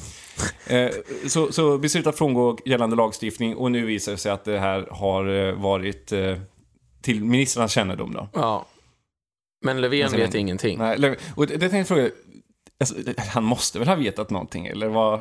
Eh, 0.66 0.90
så, 1.26 1.52
så 1.52 1.78
beslutat 1.78 2.18
frångå 2.18 2.58
gällande 2.64 2.96
lagstiftning 2.96 3.56
och 3.56 3.72
nu 3.72 3.86
visar 3.86 4.12
det 4.12 4.18
sig 4.18 4.32
att 4.32 4.44
det 4.44 4.58
här 4.58 4.86
har 4.90 5.48
eh, 5.48 5.54
varit 5.54 6.12
eh, 6.12 6.38
till 7.02 7.24
ministrarnas 7.24 7.72
kännedom 7.72 8.12
då. 8.12 8.28
Ja. 8.32 8.66
Men 9.64 9.80
Löfven 9.80 10.10
sen- 10.10 10.18
vet 10.20 10.34
ingenting. 10.34 10.78
Nej, 10.78 11.16
och 11.36 11.46
det, 11.46 11.56
det 11.56 11.68
tänkte 11.68 11.76
jag 11.76 11.86
fråga, 11.86 12.10
alltså, 12.80 12.94
han 13.16 13.44
måste 13.44 13.78
väl 13.78 13.88
ha 13.88 13.94
vetat 13.94 14.30
någonting 14.30 14.66
eller 14.66 14.88
vad? 14.88 15.20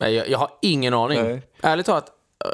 Nej, 0.00 0.14
jag, 0.14 0.28
jag 0.28 0.38
har 0.38 0.50
ingen 0.62 0.94
aning. 0.94 1.22
Nej. 1.22 1.42
Ärligt 1.60 1.86
talat. 1.86 2.08
äh, 2.44 2.50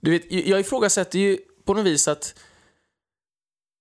Du 0.00 0.10
vet, 0.10 0.32
jag 0.32 0.60
ifrågasätter 0.60 1.18
ju 1.18 1.38
på 1.64 1.74
något 1.74 1.86
vis 1.86 2.08
att 2.08 2.34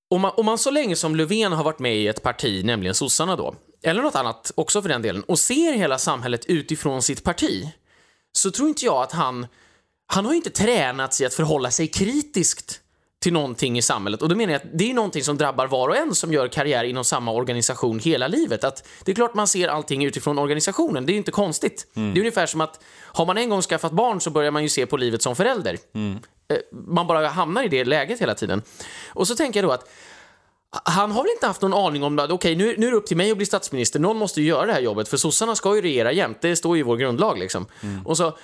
om 0.09 0.21
man, 0.21 0.31
om 0.38 0.45
man 0.45 0.57
så 0.57 0.71
länge 0.71 0.95
som 0.95 1.15
Löfven 1.15 1.51
har 1.51 1.63
varit 1.63 1.80
med 1.80 1.95
i 1.95 2.07
ett 2.07 2.24
parti, 2.24 2.65
nämligen 2.65 2.95
sossarna 2.95 3.36
då, 3.36 3.56
eller 3.83 4.01
något 4.01 4.15
annat 4.15 4.51
också 4.56 4.81
för 4.81 4.89
den 4.89 5.01
delen, 5.01 5.24
och 5.24 5.39
ser 5.39 5.74
hela 5.74 5.97
samhället 5.97 6.45
utifrån 6.45 7.01
sitt 7.01 7.24
parti, 7.24 7.68
så 8.31 8.51
tror 8.51 8.69
inte 8.69 8.86
jag 8.86 9.03
att 9.03 9.12
han... 9.12 9.47
Han 10.12 10.25
har 10.25 10.31
ju 10.31 10.38
inte 10.38 10.50
tränats 10.50 11.21
i 11.21 11.25
att 11.25 11.33
förhålla 11.33 11.71
sig 11.71 11.88
kritiskt 11.88 12.81
till 13.19 13.33
någonting 13.33 13.77
i 13.77 13.81
samhället. 13.81 14.21
Och 14.21 14.30
då 14.30 14.36
menar 14.36 14.54
jag 14.54 14.60
att 14.62 14.68
det 14.74 14.89
är 14.89 14.94
någonting 14.94 15.24
som 15.24 15.38
drabbar 15.38 15.68
var 15.68 15.88
och 15.89 15.98
en 15.98 16.16
som 16.16 16.33
gör 16.33 16.48
karriär 16.48 16.83
inom 16.83 17.04
samma 17.06 17.31
organisation 17.31 18.00
hela 18.00 18.27
livet. 18.27 18.63
Att 18.63 18.88
det 19.04 19.12
är 19.12 19.16
klart 19.16 19.33
man 19.33 19.48
ser 19.48 19.68
allting 19.68 20.06
utifrån 20.06 20.39
organisationen, 20.39 21.06
det 21.06 21.12
är 21.12 21.13
ju 21.13 21.18
inte 21.18 21.31
konstigt. 21.31 21.88
Det 21.94 22.01
är 22.01 22.19
ungefär 22.19 22.45
som 22.45 22.62
att 22.62 22.80
har 22.98 23.25
man 23.25 23.38
en 23.38 23.50
gång 23.50 23.62
skaffat 23.62 23.92
barn 23.92 24.21
så 24.21 24.30
börjar 24.30 24.51
man 24.51 24.63
ju 24.63 24.69
se 24.69 24.86
på 24.86 24.98
livet 24.98 25.21
som 25.21 25.36
förälder. 25.36 25.77
Eh, 26.54 26.57
Man 26.71 27.07
bara 27.07 27.27
hamnar 27.27 27.63
i 27.63 27.68
det 27.68 27.86
läget 27.86 28.21
hela 28.21 28.36
tiden. 28.36 28.62
Och 29.10 29.27
så 29.27 29.36
tänker 29.36 29.62
jag 29.62 29.69
då 29.69 29.74
att 29.74 29.89
han 30.83 31.12
har 31.12 31.24
väl 31.24 31.31
inte 31.31 31.48
haft 31.48 31.62
någon 31.62 31.74
aning 31.74 32.04
om 32.04 32.19
att 32.19 32.31
okej, 32.31 32.56
nu, 32.56 32.75
nu 32.77 32.88
är 32.88 32.92
det 32.92 32.98
upp 32.98 33.07
till 33.07 33.18
mig 33.18 33.31
att 33.31 33.38
bli 33.38 33.45
statsminister. 33.45 34.00
Någon 34.00 34.18
måste 34.18 34.42
ju 34.42 34.48
göra 34.48 34.65
det 34.65 34.74
här 34.74 34.81
jobbet, 34.81 35.07
för 35.10 35.18
sossarna 35.18 35.56
ska 35.56 35.75
ju 35.75 35.81
regera 35.81 36.12
jämt. 36.12 36.38
Det 36.42 36.56
står 36.56 36.75
ju 36.75 36.80
i 36.80 36.83
vår 36.83 36.98
grundlag 36.98 37.39
liksom. 37.39 37.65
Och 38.06 38.18
så, 38.18 38.38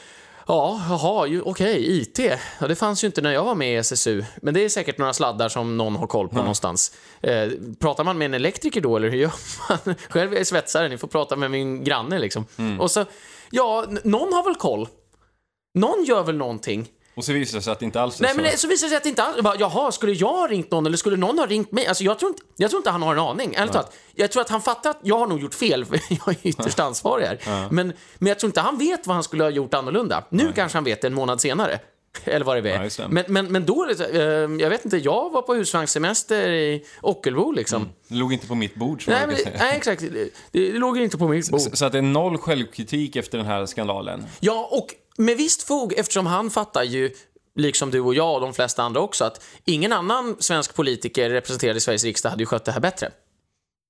ja, 0.47 0.81
jaha, 0.89 1.41
okej, 1.43 2.01
IT. 2.01 2.19
Ja, 2.59 2.67
det 2.67 2.75
fanns 2.75 3.03
ju 3.03 3.05
inte 3.05 3.21
när 3.21 3.31
jag 3.31 3.43
var 3.43 3.55
med 3.55 3.73
i 3.73 3.75
SSU. 3.75 4.23
Men 4.41 4.53
det 4.53 4.65
är 4.65 4.69
säkert 4.69 4.97
några 4.97 5.13
sladdar 5.13 5.49
som 5.49 5.77
någon 5.77 5.95
har 5.95 6.07
koll 6.07 6.29
på 6.29 6.35
någonstans. 6.35 6.95
Eh, 7.21 7.49
pratar 7.79 8.03
man 8.03 8.17
med 8.17 8.25
en 8.25 8.33
elektriker 8.33 8.81
då, 8.81 8.95
eller 8.95 9.09
hur 9.09 9.17
gör 9.17 9.33
man? 9.69 9.95
Själv 10.09 10.33
är 10.33 10.37
jag 10.37 10.47
svetsare, 10.47 10.89
ni 10.89 10.97
får 10.97 11.07
prata 11.07 11.35
med 11.35 11.51
min 11.51 11.83
granne 11.83 12.19
liksom. 12.19 12.45
Och 12.79 12.91
så, 12.91 13.05
ja, 13.51 13.85
någon 14.03 14.33
har 14.33 14.43
väl 14.43 14.55
koll. 14.55 14.87
Någon 15.73 16.03
gör 16.03 16.23
väl 16.23 16.37
någonting. 16.37 16.87
Och 17.15 17.23
så 17.25 17.33
visar 17.33 17.57
det 17.57 17.61
sig 17.61 17.71
att 17.73 17.79
det 17.79 17.85
inte 17.85 18.01
alls 18.01 18.19
är 18.19 18.23
Nej, 18.23 18.33
så. 18.35 18.41
men 18.41 18.57
så 18.57 18.67
visar 18.67 18.85
det 18.87 18.89
sig 18.89 18.97
att 18.97 19.03
det 19.03 19.09
inte 19.09 19.23
alls... 19.23 19.41
Bara, 19.41 19.55
Jaha, 19.59 19.91
skulle 19.91 20.11
jag 20.11 20.27
ha 20.27 20.47
ringt 20.47 20.71
någon 20.71 20.85
eller 20.85 20.97
skulle 20.97 21.17
någon 21.17 21.39
ha 21.39 21.45
ringt 21.45 21.71
mig? 21.71 21.87
Alltså, 21.87 22.03
jag, 22.03 22.19
tror 22.19 22.29
inte, 22.29 22.41
jag 22.57 22.69
tror 22.69 22.79
inte 22.79 22.89
han 22.89 23.01
har 23.01 23.13
en 23.13 23.19
aning. 23.19 23.55
Ärligt 23.55 23.73
talat. 23.73 23.93
Jag 24.15 24.31
tror 24.31 24.41
att 24.41 24.49
han 24.49 24.61
fattar 24.61 24.89
att 24.89 24.99
jag 25.03 25.17
har 25.17 25.27
nog 25.27 25.39
gjort 25.41 25.53
fel, 25.53 25.85
för 25.89 25.99
jag 26.09 26.27
är 26.29 26.37
ytterst 26.47 26.79
ansvarig 26.79 27.25
här. 27.25 27.67
Men, 27.71 27.93
men 28.17 28.27
jag 28.27 28.39
tror 28.39 28.47
inte 28.49 28.61
han 28.61 28.77
vet 28.77 29.07
vad 29.07 29.15
han 29.15 29.23
skulle 29.23 29.43
ha 29.43 29.49
gjort 29.49 29.73
annorlunda. 29.73 30.23
Nu 30.29 30.51
kanske 30.55 30.77
han 30.77 30.83
vet 30.83 31.01
det 31.01 31.07
en 31.07 31.13
månad 31.13 31.41
senare. 31.41 31.79
Eller 32.23 32.45
vad 32.45 32.63
det 32.63 32.69
Ja, 32.69 32.75
är. 32.75 33.01
det. 33.01 33.07
men, 33.09 33.23
men, 33.27 33.51
men 33.51 33.65
då, 33.65 33.87
eh, 33.89 34.19
jag 34.59 34.69
vet 34.69 34.85
inte, 34.85 34.97
jag 34.97 35.29
var 35.31 35.41
på 35.41 35.53
husvagnssemester 35.53 36.49
i 36.49 36.85
Ockelbo 37.01 37.51
liksom. 37.51 37.89
Det 38.07 38.15
låg 38.15 38.33
inte 38.33 38.47
på 38.47 38.55
mitt 38.55 38.75
bord, 38.75 39.03
som 39.03 39.13
Nej, 39.13 39.27
men, 39.27 39.35
säga. 39.35 39.51
nej, 39.59 39.77
exakt. 39.77 40.01
Det, 40.01 40.29
det 40.51 40.71
låg 40.71 40.97
inte 40.97 41.17
på 41.17 41.27
mitt 41.27 41.49
bord. 41.51 41.61
Så, 41.61 41.75
så 41.75 41.85
att 41.85 41.91
det 41.91 41.97
är 41.97 42.01
noll 42.01 42.37
självkritik 42.37 43.15
efter 43.15 43.37
den 43.37 43.47
här 43.47 43.65
skandalen. 43.65 44.25
Ja, 44.39 44.69
och 44.71 44.87
med 45.17 45.37
visst 45.37 45.63
fog 45.63 45.93
eftersom 45.93 46.25
han 46.25 46.49
fattar 46.49 46.83
ju, 46.83 47.11
liksom 47.55 47.91
du 47.91 47.99
och 47.99 48.15
jag 48.15 48.33
och 48.33 48.41
de 48.41 48.53
flesta 48.53 48.83
andra 48.83 49.01
också, 49.01 49.23
att 49.25 49.45
ingen 49.65 49.93
annan 49.93 50.35
svensk 50.39 50.75
politiker 50.75 51.29
representerad 51.29 51.77
i 51.77 51.79
Sveriges 51.79 52.03
riksdag 52.03 52.29
hade 52.29 52.41
ju 52.41 52.47
skött 52.47 52.65
det 52.65 52.71
här 52.71 52.79
bättre. 52.79 53.11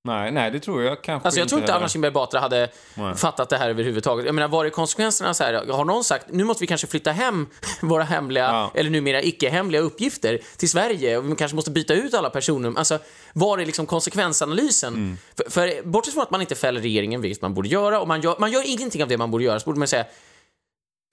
Nej, 0.04 0.32
nej, 0.32 0.52
det 0.52 0.60
tror 0.60 0.84
jag 0.84 1.04
kanske 1.04 1.28
Alltså 1.28 1.40
jag 1.40 1.50
tror 1.50 1.62
inte 1.62 1.72
heller. 1.72 1.82
Anna 1.82 1.90
Kinberg 1.90 2.12
Batra 2.12 2.40
hade 2.40 2.70
fattat 3.16 3.50
det 3.50 3.58
här 3.58 3.70
överhuvudtaget. 3.70 4.26
Jag 4.26 4.36
menar, 4.36 4.48
var 4.48 4.66
är 4.66 4.70
konsekvenserna 4.70 5.34
så 5.34 5.44
här? 5.44 5.54
Har 5.54 5.86
någon 5.86 6.04
sagt, 6.04 6.26
nu 6.30 6.44
måste 6.44 6.64
vi 6.64 6.68
kanske 6.68 6.88
flytta 6.88 7.12
hem 7.12 7.48
våra 7.82 8.04
hemliga, 8.04 8.44
Ja. 8.44 8.72
eller 8.76 8.90
numera 8.90 9.22
icke-hemliga 9.22 9.82
uppgifter 9.82 10.40
till 10.58 10.70
Sverige 10.70 11.18
och 11.18 11.32
vi 11.32 11.36
kanske 11.36 11.56
måste 11.56 11.72
byta 11.72 11.94
ut 11.94 12.14
alla 12.14 12.30
personnummer. 12.30 12.80
Alltså, 12.80 13.00
var 13.34 13.58
är 13.58 13.66
liksom 13.66 13.86
konsekvensanalysen? 13.86 14.94
Mm. 14.94 15.18
För, 15.38 15.52
för 15.52 15.84
bortsett 15.84 16.14
från 16.14 16.24
att 16.24 16.32
man 16.32 16.42
inte 16.42 16.56
fäller 16.56 16.82
regeringen, 16.82 17.22
vilket 17.22 17.42
man 17.42 17.54
borde 17.54 17.70
göra, 17.70 18.00
och 18.00 18.08
man 18.08 18.22
gör, 18.22 18.36
man 18.40 18.52
gör 18.52 18.64
ingenting 18.70 19.04
av 19.04 19.10
det 19.10 19.18
man 19.18 19.32
borde 19.32 19.44
göra, 19.44 19.60
så 19.60 19.66
borde 19.66 19.80
man 19.80 19.88
säga 19.88 20.06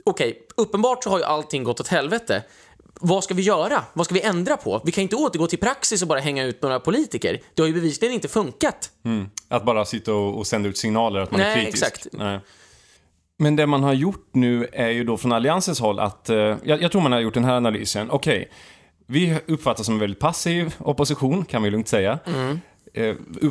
okej, 0.05 0.47
uppenbart 0.57 1.05
så 1.05 1.11
har 1.11 1.19
ju 1.19 1.25
allting 1.25 1.65
gått 1.65 1.81
åt 1.81 1.89
helvete. 1.89 2.43
Vad 3.01 3.25
ska 3.25 3.35
vi 3.35 3.43
göra? 3.43 3.85
Vad 3.93 4.07
ska 4.07 4.15
vi 4.15 4.23
ändra 4.23 4.57
på? 4.57 4.81
Vi 4.85 4.93
kan 4.93 5.03
inte 5.03 5.17
återgå 5.17 5.47
till 5.47 5.59
praxis 5.59 6.03
och 6.03 6.09
bara 6.09 6.21
hänga 6.21 6.45
ut 6.45 6.63
några 6.63 6.81
politiker. 6.81 7.41
Det 7.55 7.63
har 7.63 7.67
ju 7.67 7.75
bevisligen 7.75 8.15
inte 8.15 8.29
funkat. 8.29 8.91
Att 9.49 9.65
bara 9.65 9.85
sitta 9.85 10.15
och, 10.15 10.39
och 10.39 10.47
sända 10.47 10.69
ut 10.69 10.79
signaler 10.79 11.21
att 11.21 11.31
man 11.31 11.41
är 11.41 11.45
Nej, 11.45 11.65
kritisk. 11.65 11.83
exakt. 11.85 12.07
Nej. 12.13 12.41
Men 13.39 13.57
det 13.57 13.67
man 13.67 13.83
har 13.83 13.93
gjort 13.93 14.29
nu 14.33 14.69
är 14.73 14.89
ju 14.89 15.05
då 15.05 15.17
från 15.17 15.33
Alliansens 15.33 15.81
håll 15.81 15.99
att, 16.01 16.31
eh, 16.31 16.37
jag, 16.37 16.83
jag 16.83 16.93
tror 16.93 17.03
man 17.03 17.13
har 17.13 17.21
gjort 17.21 17.35
den 17.35 17.45
här 17.45 17.55
analysen, 17.55 18.11
okej, 18.11 18.51
vi 19.07 19.39
uppfattas 19.47 19.87
som 19.87 19.95
en 19.95 20.01
väldigt 20.01 20.21
passiv 20.21 20.75
opposition, 20.79 21.45
kan 21.45 21.63
vi 21.63 21.71
lugnt 21.71 21.89
säga. 21.89 22.19
Eh, 22.27 22.57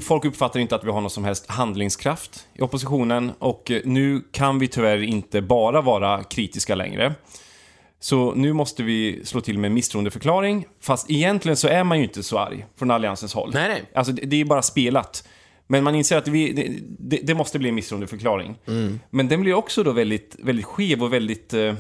Folk 0.01 0.25
uppfattar 0.25 0.60
inte 0.60 0.75
att 0.75 0.83
vi 0.83 0.91
har 0.91 1.01
någon 1.01 1.10
som 1.10 1.24
helst 1.24 1.50
handlingskraft 1.50 2.48
i 2.53 2.62
oppositionen 2.62 3.31
och 3.39 3.71
eh, 3.71 3.81
nu 3.86 4.21
kan 4.31 4.60
vi 4.60 4.67
tyvärr 4.67 5.03
inte 5.03 5.41
bara 5.41 5.81
vara 5.81 6.24
kritiska 6.24 6.75
längre. 6.75 7.13
Så 8.00 8.33
nu 8.36 8.53
måste 8.53 8.83
vi 8.83 9.21
slå 9.24 9.41
till 9.41 9.57
med 9.57 9.71
misstroendeförklaring, 9.71 10.65
fast 10.81 11.12
egentligen 11.12 11.57
så 11.57 11.67
är 11.67 11.83
man 11.83 11.98
ju 11.98 12.03
inte 12.03 12.24
så 12.24 12.38
arg 12.38 12.65
från 12.75 12.91
Alliansens 12.91 13.33
håll. 13.33 13.51
Nej, 13.53 13.67
nej. 13.69 13.83
Alltså 13.95 14.13
det, 14.13 14.41
är 14.41 14.45
bara 14.45 14.62
spelat. 14.62 15.27
Men 15.67 15.83
man 15.83 15.95
inser 15.95 16.17
att 16.17 16.27
vi, 16.27 16.53
det, 17.00 17.19
det, 17.24 17.33
måste 17.33 17.60
bli 17.60 17.69
en 17.69 17.75
misstroendeförklaring. 17.75 18.55
Men 19.10 19.27
den 19.27 19.41
blir 19.41 19.53
också 19.53 19.83
då 19.83 19.91
väldigt, 19.91 20.36
väldigt 20.39 20.65
skev 20.65 21.03
och 21.03 21.13
väldigt, 21.13 21.53
eh, 21.53 21.74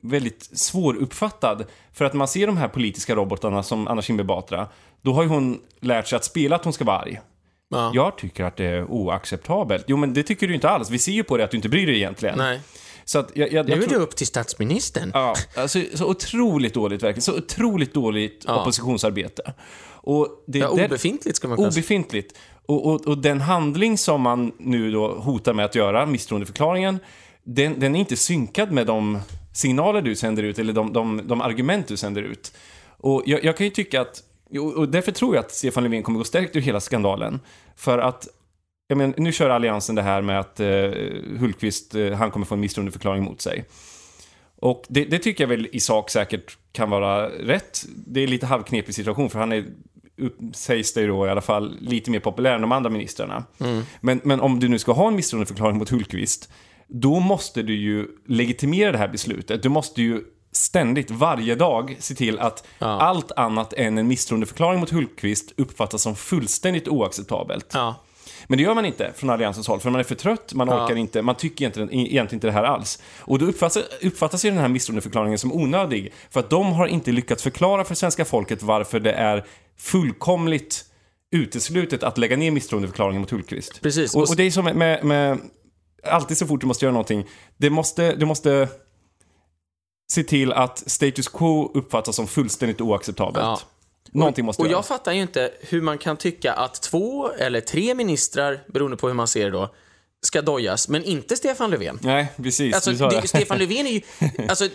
väldigt 0.00 0.58
svåruppfattad. 0.58 1.64
För 1.92 2.04
att 2.04 2.14
man 2.14 2.28
ser 2.28 2.46
de 2.46 2.56
här 2.56 2.68
politiska 2.68 3.14
robotarna 3.14 3.62
som 3.62 3.88
Anna 3.88 4.02
Kinberg 4.02 4.26
Batra, 4.26 4.68
då 5.02 5.12
har 5.12 5.22
ju 5.22 5.28
hon 5.28 5.60
lärt 5.80 6.06
sig 6.08 6.16
att 6.16 6.24
spela 6.24 6.56
att 6.56 6.64
hon 6.64 6.72
ska 6.72 6.84
vara 6.84 6.98
arg. 6.98 7.20
Ja. 7.70 7.90
Jag 7.94 8.18
tycker 8.18 8.44
att 8.44 8.56
det 8.56 8.64
är 8.64 8.84
oacceptabelt. 8.84 9.84
Jo, 9.88 9.96
men 9.96 10.14
det 10.14 10.22
tycker 10.22 10.48
du 10.48 10.54
inte 10.54 10.68
alls. 10.68 10.90
Vi 10.90 10.98
ser 10.98 11.12
ju 11.12 11.24
på 11.24 11.36
det 11.36 11.44
att 11.44 11.50
du 11.50 11.56
inte 11.56 11.68
bryr 11.68 11.86
dig 11.86 11.96
egentligen. 11.96 12.38
Nej. 12.38 12.60
Så 13.04 13.18
att 13.18 13.30
jag, 13.34 13.52
jag, 13.52 13.66
Nu 13.66 13.72
jag 13.72 13.78
är 13.78 13.82
det 13.82 13.88
tror- 13.88 14.00
upp 14.02 14.16
till 14.16 14.26
statsministern. 14.26 15.10
Ja, 15.14 15.34
alltså, 15.56 15.82
så 15.94 16.06
otroligt 16.10 16.74
dåligt 16.74 17.02
verkligen. 17.02 17.22
Så 17.22 17.36
otroligt 17.38 17.94
dåligt 17.94 18.44
Ja. 18.46 18.60
oppositionsarbete. 18.60 19.42
Och 20.00 20.28
det, 20.46 20.58
Ja, 20.58 20.68
obefintligt 20.68 21.36
ska 21.36 21.48
man 21.48 21.56
kunna 21.56 21.70
säga. 21.72 21.80
Obefintligt. 21.80 22.38
Och, 22.66 22.86
och, 22.86 23.06
och 23.06 23.18
den 23.18 23.40
handling 23.40 23.98
som 23.98 24.20
man 24.20 24.52
nu 24.58 24.90
då 24.90 25.08
hotar 25.14 25.52
med 25.54 25.64
att 25.64 25.74
göra, 25.74 26.06
misstroendeförklaringen, 26.06 26.98
den, 27.44 27.80
den 27.80 27.94
är 27.96 28.00
inte 28.00 28.16
synkad 28.16 28.72
med 28.72 28.86
de 28.86 29.18
signaler 29.52 30.02
du 30.02 30.16
sänder 30.16 30.42
ut 30.42 30.58
eller 30.58 30.72
de, 30.72 30.92
de, 30.92 31.20
de 31.24 31.40
argument 31.40 31.88
du 31.88 31.96
sänder 31.96 32.22
ut. 32.22 32.52
Och 32.96 33.22
jag, 33.26 33.44
jag 33.44 33.56
kan 33.56 33.66
ju 33.66 33.70
tycka 33.70 34.00
att, 34.00 34.22
och 34.76 34.88
därför 34.88 35.12
tror 35.12 35.34
jag 35.34 35.44
att 35.44 35.52
Stefan 35.52 35.82
Löfven 35.84 36.02
kommer 36.02 36.18
gå 36.18 36.24
stärkt 36.24 36.56
ur 36.56 36.60
hela 36.60 36.80
skandalen. 36.80 37.40
För 37.76 37.98
att, 37.98 38.28
jag 38.86 38.98
men, 38.98 39.14
nu 39.16 39.32
kör 39.32 39.50
Alliansen 39.50 39.94
det 39.94 40.02
här 40.02 40.22
med 40.22 40.40
att 40.40 40.60
eh, 40.60 40.68
Hultqvist, 41.38 41.94
eh, 41.94 42.12
han 42.12 42.30
kommer 42.30 42.46
få 42.46 42.54
en 42.54 42.60
misstroendeförklaring 42.60 43.24
mot 43.24 43.40
sig. 43.40 43.64
Och 44.60 44.84
det, 44.88 45.04
det 45.04 45.18
tycker 45.18 45.44
jag 45.44 45.48
väl 45.48 45.68
i 45.72 45.80
sak 45.80 46.10
säkert 46.10 46.58
kan 46.72 46.90
vara 46.90 47.28
rätt. 47.28 47.84
Det 48.06 48.20
är 48.20 48.26
lite 48.26 48.46
halvknepig 48.46 48.94
situation 48.94 49.30
för 49.30 49.38
han 49.38 49.52
är, 49.52 49.64
sägs 50.54 50.94
det 50.94 51.00
ju 51.00 51.06
då 51.06 51.26
i 51.26 51.30
alla 51.30 51.40
fall, 51.40 51.76
lite 51.80 52.10
mer 52.10 52.20
populär 52.20 52.54
än 52.54 52.60
de 52.60 52.72
andra 52.72 52.90
ministrarna. 52.90 53.44
Men, 54.00 54.20
men 54.24 54.40
om 54.40 54.60
du 54.60 54.68
nu 54.68 54.78
ska 54.78 54.92
ha 54.92 55.08
en 55.08 55.16
misstroendeförklaring 55.16 55.78
mot 55.78 55.88
Hultqvist, 55.88 56.50
då 56.88 57.20
måste 57.20 57.62
du 57.62 57.74
ju 57.76 58.06
legitimera 58.26 58.92
det 58.92 58.98
här 58.98 59.08
beslutet. 59.08 59.62
Du 59.62 59.68
måste 59.68 60.02
ju 60.02 60.22
ständigt, 60.52 61.10
varje 61.10 61.54
dag, 61.54 61.96
se 61.98 62.14
till 62.14 62.38
att 62.38 62.66
Ja. 62.78 62.86
allt 62.86 63.32
annat 63.32 63.72
än 63.72 63.98
en 63.98 64.08
misstroendeförklaring 64.08 64.80
mot 64.80 64.90
Hultqvist 64.90 65.52
uppfattas 65.56 66.02
som 66.02 66.16
fullständigt 66.16 66.88
oacceptabelt. 66.88 67.66
Ja. 67.72 67.94
Men 68.46 68.58
det 68.58 68.64
gör 68.64 68.74
man 68.74 68.84
inte 68.84 69.12
från 69.16 69.30
Alliansens 69.30 69.68
håll, 69.68 69.80
för 69.80 69.90
man 69.90 70.00
är 70.00 70.04
för 70.04 70.14
trött, 70.14 70.54
man 70.54 70.68
Ja. 70.68 70.84
orkar 70.84 70.96
inte, 70.96 71.22
man 71.22 71.34
tycker 71.34 71.62
egentligen, 71.62 71.92
egentligen 71.92 72.36
inte 72.36 72.46
det 72.46 72.52
här 72.52 72.64
alls. 72.64 73.02
Och 73.20 73.38
då 73.38 73.46
uppfattas, 73.46 73.84
uppfattas 74.02 74.44
ju 74.44 74.50
den 74.50 74.58
här 74.58 74.68
misstroendeförklaringen 74.68 75.38
som 75.38 75.52
onödig, 75.52 76.12
för 76.30 76.40
att 76.40 76.50
de 76.50 76.72
har 76.72 76.86
inte 76.86 77.12
lyckats 77.12 77.42
förklara 77.42 77.84
för 77.84 77.94
svenska 77.94 78.24
folket 78.24 78.62
varför 78.62 79.00
det 79.00 79.12
är 79.12 79.44
fullkomligt 79.78 80.84
uteslutet 81.30 82.02
att 82.02 82.18
lägga 82.18 82.36
ner 82.36 82.50
misstroendeförklaringen 82.50 83.20
mot 83.20 83.30
Hultqvist. 83.30 83.82
Precis. 83.82 84.14
Och, 84.14 84.22
och 84.22 84.36
det 84.36 84.42
är 84.42 84.50
som 84.50 84.64
med, 84.64 85.04
med, 85.04 85.38
alltid 86.02 86.38
så 86.38 86.46
fort 86.46 86.60
du 86.60 86.66
måste 86.66 86.84
göra 86.84 86.92
någonting, 86.92 87.26
det 87.56 87.70
måste, 87.70 88.14
du 88.14 88.26
måste 88.26 88.68
se 90.12 90.22
till 90.24 90.52
att 90.52 90.90
status 90.90 91.28
quo 91.28 91.70
uppfattas 91.74 92.16
som 92.16 92.26
fullständigt 92.26 92.80
oacceptabelt. 92.80 93.44
Ja. 93.44 93.60
Någonting 94.12 94.44
måste 94.44 94.62
Och 94.62 94.66
jag 94.66 94.72
göras. 94.72 94.88
fattar 94.88 95.12
ju 95.12 95.22
inte 95.22 95.50
hur 95.60 95.82
man 95.82 95.98
kan 95.98 96.16
tycka 96.16 96.52
att 96.52 96.82
två 96.82 97.32
eller 97.32 97.60
tre 97.60 97.94
ministrar, 97.94 98.60
beroende 98.66 98.96
på 98.96 99.06
hur 99.06 99.14
man 99.14 99.28
ser 99.28 99.44
det 99.44 99.50
då, 99.50 99.74
ska 100.22 100.42
dojas, 100.42 100.88
men 100.88 101.04
inte 101.04 101.36
Stefan 101.36 101.70
Löfven. 101.70 101.98
Nej, 102.02 102.32
precis. 102.36 102.74
Alltså, 102.74 103.08
det. 103.08 103.28
Stefan 103.28 103.58
Löfven 103.58 103.86
är 103.86 103.90
ju... 103.90 104.00
Alltså, 104.48 104.68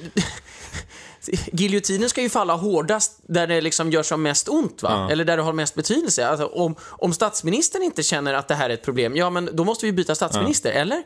giljotinen 1.51 2.09
ska 2.09 2.21
ju 2.21 2.29
falla 2.29 2.55
hårdast 2.55 3.19
där 3.27 3.47
det 3.47 3.61
liksom 3.61 3.91
gör 3.91 4.03
som 4.03 4.21
mest 4.21 4.49
ont, 4.49 4.83
va? 4.83 5.09
Eller 5.11 5.25
där 5.25 5.37
det 5.37 5.43
har 5.43 5.53
mest 5.53 5.75
betydelse. 5.75 6.27
Alltså, 6.27 6.45
om, 6.45 6.75
om 6.81 7.13
statsministern 7.13 7.83
inte 7.83 8.03
känner 8.03 8.33
att 8.33 8.47
det 8.47 8.55
här 8.55 8.69
är 8.69 8.73
ett 8.73 8.83
problem, 8.83 9.15
ja 9.15 9.29
men 9.29 9.49
då 9.53 9.63
måste 9.63 9.85
vi 9.85 9.91
byta 9.91 10.15
statsminister, 10.15 10.71
eller? 10.71 11.03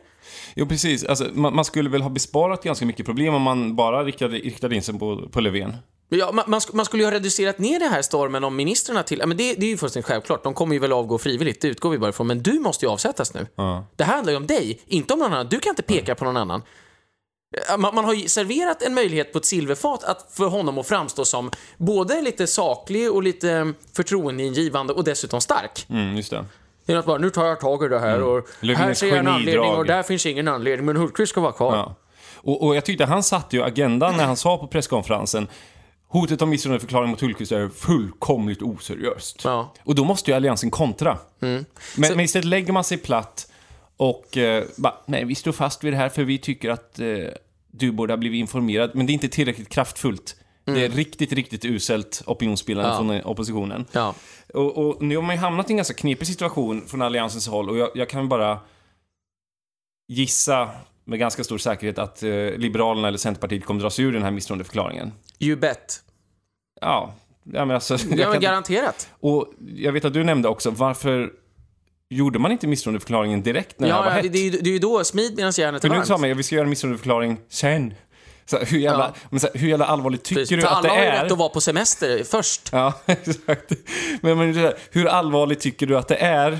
Jo, 0.54 0.66
precis. 0.66 1.04
Alltså, 1.04 1.28
man, 1.32 1.54
man 1.54 1.64
skulle 1.64 1.90
väl 1.90 2.02
ha 2.02 2.10
besparat 2.10 2.62
ganska 2.62 2.86
mycket 2.86 3.06
problem 3.06 3.34
om 3.34 3.42
man 3.42 3.76
bara 3.76 4.04
riktade, 4.04 4.36
riktade 4.36 4.74
in 4.76 4.82
sig 4.82 4.98
på, 4.98 5.28
på 5.32 5.40
Löfven. 5.40 5.76
Ja, 6.08 6.32
man, 6.32 6.44
man, 6.46 6.60
man 6.72 6.84
skulle 6.84 7.02
ju 7.02 7.06
ha 7.06 7.14
reducerat 7.14 7.58
ner 7.58 7.78
det 7.78 7.88
här 7.88 8.02
stormen 8.02 8.44
om 8.44 8.56
ministrarna 8.56 9.02
till... 9.02 9.18
Ja, 9.18 9.26
men 9.26 9.36
det, 9.36 9.54
det 9.54 9.66
är 9.66 9.70
ju 9.70 9.76
fullständigt 9.76 10.06
självklart. 10.06 10.44
De 10.44 10.54
kommer 10.54 10.74
ju 10.74 10.78
väl 10.78 10.92
avgå 10.92 11.18
frivilligt, 11.18 11.60
det 11.60 11.68
utgår 11.68 11.90
vi 11.90 11.98
bara 11.98 12.10
ifrån. 12.10 12.26
Men 12.26 12.42
du 12.42 12.58
måste 12.58 12.84
ju 12.84 12.90
avsättas 12.90 13.34
nu. 13.34 13.46
Det 13.96 14.04
här 14.04 14.14
handlar 14.14 14.32
ju 14.32 14.36
om 14.36 14.46
dig, 14.46 14.80
inte 14.86 15.12
om 15.12 15.18
någon 15.18 15.32
annan. 15.32 15.48
Du 15.48 15.60
kan 15.60 15.70
inte 15.70 15.82
peka 15.82 16.14
på 16.14 16.24
någon 16.24 16.36
annan. 16.36 16.62
Ja, 17.68 17.76
Man, 17.76 17.94
man 17.94 18.04
har 18.04 18.12
ju 18.14 18.28
serverat 18.28 18.82
en 18.82 18.94
möjlighet 18.94 19.32
på 19.32 19.38
ett 19.38 19.44
silverfat 19.44 20.04
att 20.04 20.26
för 20.32 20.46
honom 20.46 20.78
att 20.78 20.88
framstå 20.88 21.24
som 21.24 21.50
både 21.76 22.22
lite 22.22 22.46
saklig 22.46 23.12
och 23.12 23.22
lite 23.22 23.72
förtroendeingivande 23.92 24.92
och 24.92 25.04
dessutom 25.04 25.40
stark. 25.40 25.86
Mm, 25.88 26.16
just 26.16 26.30
det. 26.30 26.44
Är 26.86 26.96
att 26.96 27.06
bara, 27.06 27.18
nu 27.18 27.30
tar 27.30 27.46
jag 27.46 27.60
tag 27.60 27.84
i 27.84 27.88
det 27.88 27.98
här 27.98 28.22
och 28.22 28.48
Löfvens 28.60 28.86
här 28.86 28.94
ser 28.94 29.06
jag 29.06 29.16
en 29.16 29.28
anledning 29.28 29.70
och 29.70 29.84
där 29.84 30.02
finns 30.02 30.26
ingen 30.26 30.48
anledning, 30.48 30.86
men 30.86 30.96
Hultqvist 30.96 31.30
ska 31.30 31.40
vara 31.40 31.52
kvar. 31.52 31.76
Ja. 31.76 31.94
Och, 32.34 32.66
och 32.66 32.76
jag 32.76 32.84
tyckte 32.84 33.04
han 33.04 33.22
satte 33.22 33.56
ju 33.56 33.62
agendan 33.62 34.16
när 34.16 34.24
han 34.24 34.36
sa 34.36 34.58
på 34.58 34.66
presskonferensen 34.66 35.48
Hotet 36.10 36.42
om 36.42 36.50
misstroendeförklaring 36.50 37.10
mot 37.10 37.20
Hultqvist 37.20 37.52
är 37.52 37.68
fullkomligt 37.68 38.62
oseriöst. 38.62 39.40
Ja. 39.44 39.74
Och 39.84 39.94
då 39.94 40.04
måste 40.04 40.30
ju 40.30 40.36
Alliansen 40.36 40.70
kontra. 40.70 41.18
Men, 41.38 41.66
men 41.96 42.20
istället 42.20 42.44
lägger 42.44 42.72
man 42.72 42.84
sig 42.84 42.98
platt 42.98 43.52
och 43.96 44.36
eh, 44.36 44.64
bara, 44.76 44.94
nej, 45.06 45.24
vi 45.24 45.34
står 45.34 45.52
fast 45.52 45.84
vid 45.84 45.92
det 45.92 45.96
här 45.96 46.08
för 46.08 46.24
vi 46.24 46.38
tycker 46.38 46.70
att 46.70 46.98
eh, 46.98 47.06
du 47.70 47.92
borde 47.92 48.12
ha 48.12 48.18
blivit 48.18 48.38
informerad. 48.38 48.90
Men 48.94 49.06
det 49.06 49.10
är 49.12 49.14
inte 49.14 49.28
tillräckligt 49.28 49.68
kraftfullt. 49.68 50.36
Det 50.64 50.84
är 50.84 50.88
riktigt, 50.88 51.32
riktigt 51.32 51.64
uselt 51.64 52.22
opinionsbildande 52.26 52.90
Ja. 52.90 52.96
från 52.96 53.10
eh, 53.10 53.26
oppositionen. 53.26 53.86
Ja. 53.92 54.14
Och, 54.54 54.78
och 54.78 55.02
nu 55.02 55.16
har 55.16 55.22
man 55.22 55.34
ju 55.36 55.40
hamnat 55.40 55.70
i 55.70 55.72
en 55.72 55.76
ganska 55.76 55.94
knepig 55.94 56.28
situation 56.28 56.86
från 56.86 57.02
Alliansens 57.02 57.48
håll 57.48 57.70
och 57.70 57.78
jag, 57.78 57.90
jag 57.94 58.08
kan 58.08 58.28
bara 58.28 58.60
gissa 60.08 60.70
med 61.08 61.18
ganska 61.18 61.44
stor 61.44 61.58
säkerhet 61.58 61.98
att 61.98 62.22
eh, 62.22 62.30
Liberalerna 62.56 63.08
eller 63.08 63.18
Centerpartiet 63.18 63.64
kommer 63.64 63.80
dra 63.80 63.90
sig 63.90 64.04
ur 64.04 64.12
den 64.12 64.22
här 64.22 64.30
misstroendeförklaringen. 64.30 65.12
You 65.38 65.56
bet. 65.56 66.00
Ja, 66.80 67.14
ja 67.52 67.64
men 67.64 67.74
alltså... 67.74 67.94
Ja, 68.10 68.16
men 68.16 68.32
kan, 68.32 68.40
garanterat. 68.40 69.08
och 69.20 69.52
jag 69.76 69.92
vet 69.92 70.04
att 70.04 70.12
du 70.14 70.24
nämnde 70.24 70.48
också, 70.48 70.70
varför 70.70 71.30
gjorde 72.10 72.38
man 72.38 72.52
inte 72.52 72.66
misstroendeförklaringen 72.66 73.42
direkt 73.42 73.80
när 73.80 73.88
det 73.88 73.94
här 73.94 74.00
var 74.00 74.06
Ja, 74.06 74.10
ja, 74.16 74.22
hett? 74.22 74.32
det, 74.32 74.50
det, 74.50 74.58
är 74.58 74.70
ju- 74.70 74.76
är 74.76 74.80
då, 74.80 75.04
smid 75.04 75.32
medan 75.36 75.52
järnet 75.56 75.80
För 75.82 75.88
är 75.88 75.90
nu 75.92 75.96
varmt. 75.96 76.08
sa 76.08 76.18
man 76.18 76.28
ju, 76.28 76.34
vi 76.34 76.42
ska 76.42 76.54
göra 76.54 76.64
en 76.64 76.70
misstroendeförklaring 76.70 77.36
sen. 77.48 77.94
Så 78.46 78.58
hur, 78.58 78.78
jävla, 78.78 79.14
Ja. 79.30 79.38
så 79.38 79.48
hur 79.54 79.68
jävla 79.68 79.84
allvarligt 79.86 80.24
tycker 80.24 80.40
Precis, 80.40 80.56
du 80.56 80.60
För 80.62 80.68
att 80.68 80.74
alla 80.76 80.82
det 80.82 80.94
har 80.94 80.96
ju 81.02 81.08
är? 81.08 81.22
rätt 81.24 81.32
att 81.32 81.38
vara 81.38 81.48
på 81.48 81.60
semester 81.60 82.24
först. 82.24 82.68
Ja, 82.72 82.92
exakt. 83.06 83.72
Men, 84.20 84.38
men 84.38 84.72
hur 84.90 85.06
allvarligt 85.06 85.60
tycker 85.60 85.86
du 85.86 85.98
att 85.98 86.08
det 86.08 86.16
är? 86.16 86.58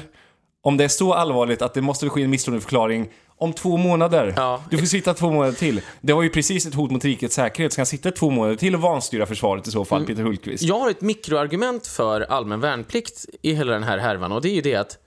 Om 0.63 0.77
det 0.77 0.85
är 0.85 0.89
så 0.89 1.13
allvarligt 1.15 1.63
att 1.63 1.75
det 1.75 1.81
måste 1.83 2.09
ske 2.09 2.23
en 2.23 2.31
misstroendeförklaring 2.31 3.09
om 3.39 3.53
två 3.53 3.77
månader. 3.77 4.35
Ja. 4.37 4.63
Du 4.71 4.79
får 4.79 4.87
sitta 4.87 5.15
två 5.15 5.31
månader 5.31 5.53
till. 5.53 5.81
Det 6.01 6.13
var 6.13 6.23
ju 6.23 6.31
precis 6.31 6.67
ett 6.67 6.75
hot 6.75 6.91
mot 6.91 7.05
rikets 7.05 7.35
säkerhet. 7.35 7.73
Ska 7.73 7.81
han 7.81 7.87
sitta 7.87 8.11
två 8.11 8.31
månader 8.31 8.57
till 8.57 8.75
och 8.75 8.81
vanstyra 8.81 9.27
försvaret 9.27 9.69
i 9.69 9.71
så 9.71 9.85
fall, 9.85 10.07
Peter 10.07 10.23
Hultqvist? 10.23 10.63
Jag 10.63 10.79
har 10.79 10.91
ett 10.91 11.01
mikroargument 11.01 11.87
för 11.87 12.21
allmän 12.21 12.61
värnplikt 12.61 13.27
i 13.43 13.53
hela 13.53 13.73
den 13.73 13.83
här 13.83 13.99
härvan 13.99 14.33
och 14.33 14.43
det 14.43 14.49
är 14.49 14.55
ju 14.55 14.61
det 14.61 14.75
att 14.75 14.99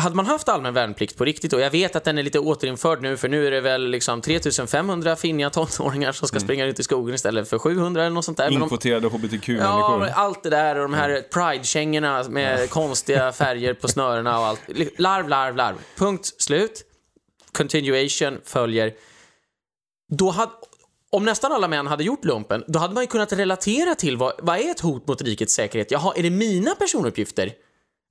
hade 0.00 0.16
man 0.16 0.26
haft 0.26 0.48
allmän 0.48 0.74
värnplikt 0.74 1.18
på 1.18 1.24
riktigt, 1.24 1.52
och 1.52 1.60
jag 1.60 1.70
vet 1.70 1.96
att 1.96 2.04
den 2.04 2.18
är 2.18 2.22
lite 2.22 2.38
återinförd 2.38 3.02
nu, 3.02 3.16
för 3.16 3.28
nu 3.28 3.46
är 3.46 3.50
det 3.50 3.60
väl 3.60 3.90
liksom 3.90 4.20
3500 4.20 5.16
finniga 5.16 5.50
tonåringar 5.50 6.12
som 6.12 6.28
ska 6.28 6.40
springa 6.40 6.64
ut 6.64 6.80
i 6.80 6.82
skogen 6.82 7.14
istället 7.14 7.48
för 7.48 7.58
700 7.58 8.02
eller 8.02 8.14
något 8.14 8.24
sånt 8.24 8.38
där. 8.38 8.50
Inkvoterade 8.50 9.06
Ja, 9.06 9.10
hbtq-människor. 9.10 9.98
men 9.98 10.10
allt 10.14 10.42
det 10.42 10.50
där 10.50 10.76
och 10.76 10.82
de 10.82 10.94
här 10.94 11.22
pride-kängorna 11.32 12.24
med 12.28 12.70
konstiga 12.70 13.32
färger 13.32 13.74
på 13.74 13.88
snörena 13.88 14.38
och 14.38 14.46
allt. 14.46 14.60
Larv, 14.98 15.28
larv, 15.28 15.56
larv. 15.56 15.74
Punkt, 15.96 16.34
slut. 16.38 16.84
Continuation 17.56 18.40
följer. 18.44 18.94
Då 20.12 20.30
hade, 20.30 20.52
om 21.10 21.24
nästan 21.24 21.52
alla 21.52 21.68
män 21.68 21.86
hade 21.86 22.04
gjort 22.04 22.24
lumpen, 22.24 22.64
då 22.68 22.78
hade 22.78 22.94
man 22.94 23.02
ju 23.02 23.06
kunnat 23.06 23.32
relatera 23.32 23.94
till 23.94 24.16
vad, 24.16 24.32
vad 24.42 24.58
är 24.58 24.70
ett 24.70 24.80
hot 24.80 25.06
mot 25.08 25.22
rikets 25.22 25.54
säkerhet? 25.54 25.90
Jaha, 25.90 26.12
är 26.16 26.22
det 26.22 26.30
mina 26.30 26.74
personuppgifter 26.74 27.52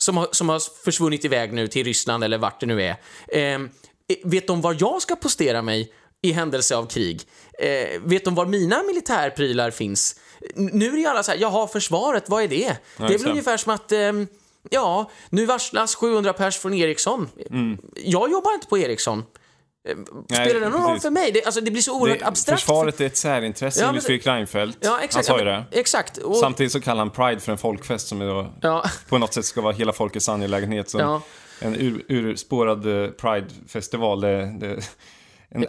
som 0.04 0.18
har, 0.18 0.28
som 0.32 0.50
har 0.50 0.84
försvunnit 0.84 1.26
iväg 1.26 1.54
nu 1.54 1.68
till 1.68 1.86
Ryssland 1.86 2.24
eller 2.24 2.38
vart 2.38 2.60
det 2.60 2.66
nu 2.66 2.82
är? 2.84 2.96
Ehm, 3.28 3.70
vet 4.24 4.48
de 4.48 4.62
var 4.62 4.78
jag 4.80 5.02
ska 5.02 5.16
postera 5.16 5.62
mig 5.62 5.94
i 6.22 6.32
händelse 6.32 6.76
av 6.76 6.86
krig? 6.88 7.22
Eh, 7.60 8.02
vet 8.02 8.26
de 8.26 8.36
var 8.36 8.46
mina 8.46 8.84
militärprylar 8.84 9.72
finns? 9.72 10.16
N- 10.56 10.70
Nu 10.74 10.90
är 10.94 10.98
ju 10.98 11.06
alla 11.06 11.24
så 11.24 11.32
här, 11.32 11.38
jaha, 11.38 11.68
försvaret, 11.68 12.30
vad 12.30 12.44
är 12.44 12.48
det? 12.48 12.78
det 12.98 13.04
är 13.04 13.08
väl 13.10 13.22
det. 13.24 13.30
ungefär 13.30 13.58
som 13.58 13.74
att, 13.74 13.92
ehm, 13.92 14.28
ja, 14.70 15.12
nu 15.30 15.46
varslas 15.46 15.96
700 15.96 16.34
pers 16.34 16.58
från 16.58 16.74
Ericsson. 16.74 17.30
Jag 17.96 18.32
jobbar 18.32 18.54
inte 18.54 18.68
på 18.68 18.78
Ericsson. 18.78 19.24
Eh, 19.90 19.96
Spelar 20.26 20.60
det 20.60 20.70
någon 20.70 20.90
roll 20.90 21.00
för 21.00 21.10
mig? 21.10 21.32
Det, 21.32 21.46
alltså, 21.46 21.62
det 21.62 21.72
blir 21.72 21.82
så 21.82 22.00
oerhört 22.02 22.20
Det, 22.20 22.26
abstrakt. 22.26 22.62
försvaret 22.62 23.02
är 23.02 23.06
ett 23.06 23.18
särintresse, 23.18 23.82
Ja, 23.82 23.88
enligt 23.90 24.04
Fredrik 24.06 24.28
Reinfeldt. 24.28 24.78
Ja, 24.82 25.00
exakt. 25.00 25.28
Han 25.28 25.38
sa 25.38 25.40
ju 25.40 25.46
det. 25.46 25.64
Exakt. 25.72 26.18
Och, 26.18 26.38
Samtidigt 26.38 26.72
så 26.72 26.82
kallar 26.82 26.98
han 27.00 27.10
Pride 27.10 27.40
för 27.40 27.52
en 27.52 27.58
folkfest 27.58 28.08
som 28.08 28.20
då 28.20 28.54
ja, 28.62 28.86
på 29.10 29.18
något 29.18 29.34
sätt 29.34 29.46
ska 29.46 29.62
vara 29.62 29.74
hela 29.74 29.94
folkets 29.94 30.30
angelägenhet. 30.30 30.90
Så 30.90 31.00
Ja. 31.00 31.22
En 31.60 31.76
ur, 31.76 32.06
urspårad 32.08 33.04
eh, 33.04 33.10
Pride-festival, 33.12 34.24
en 34.24 34.82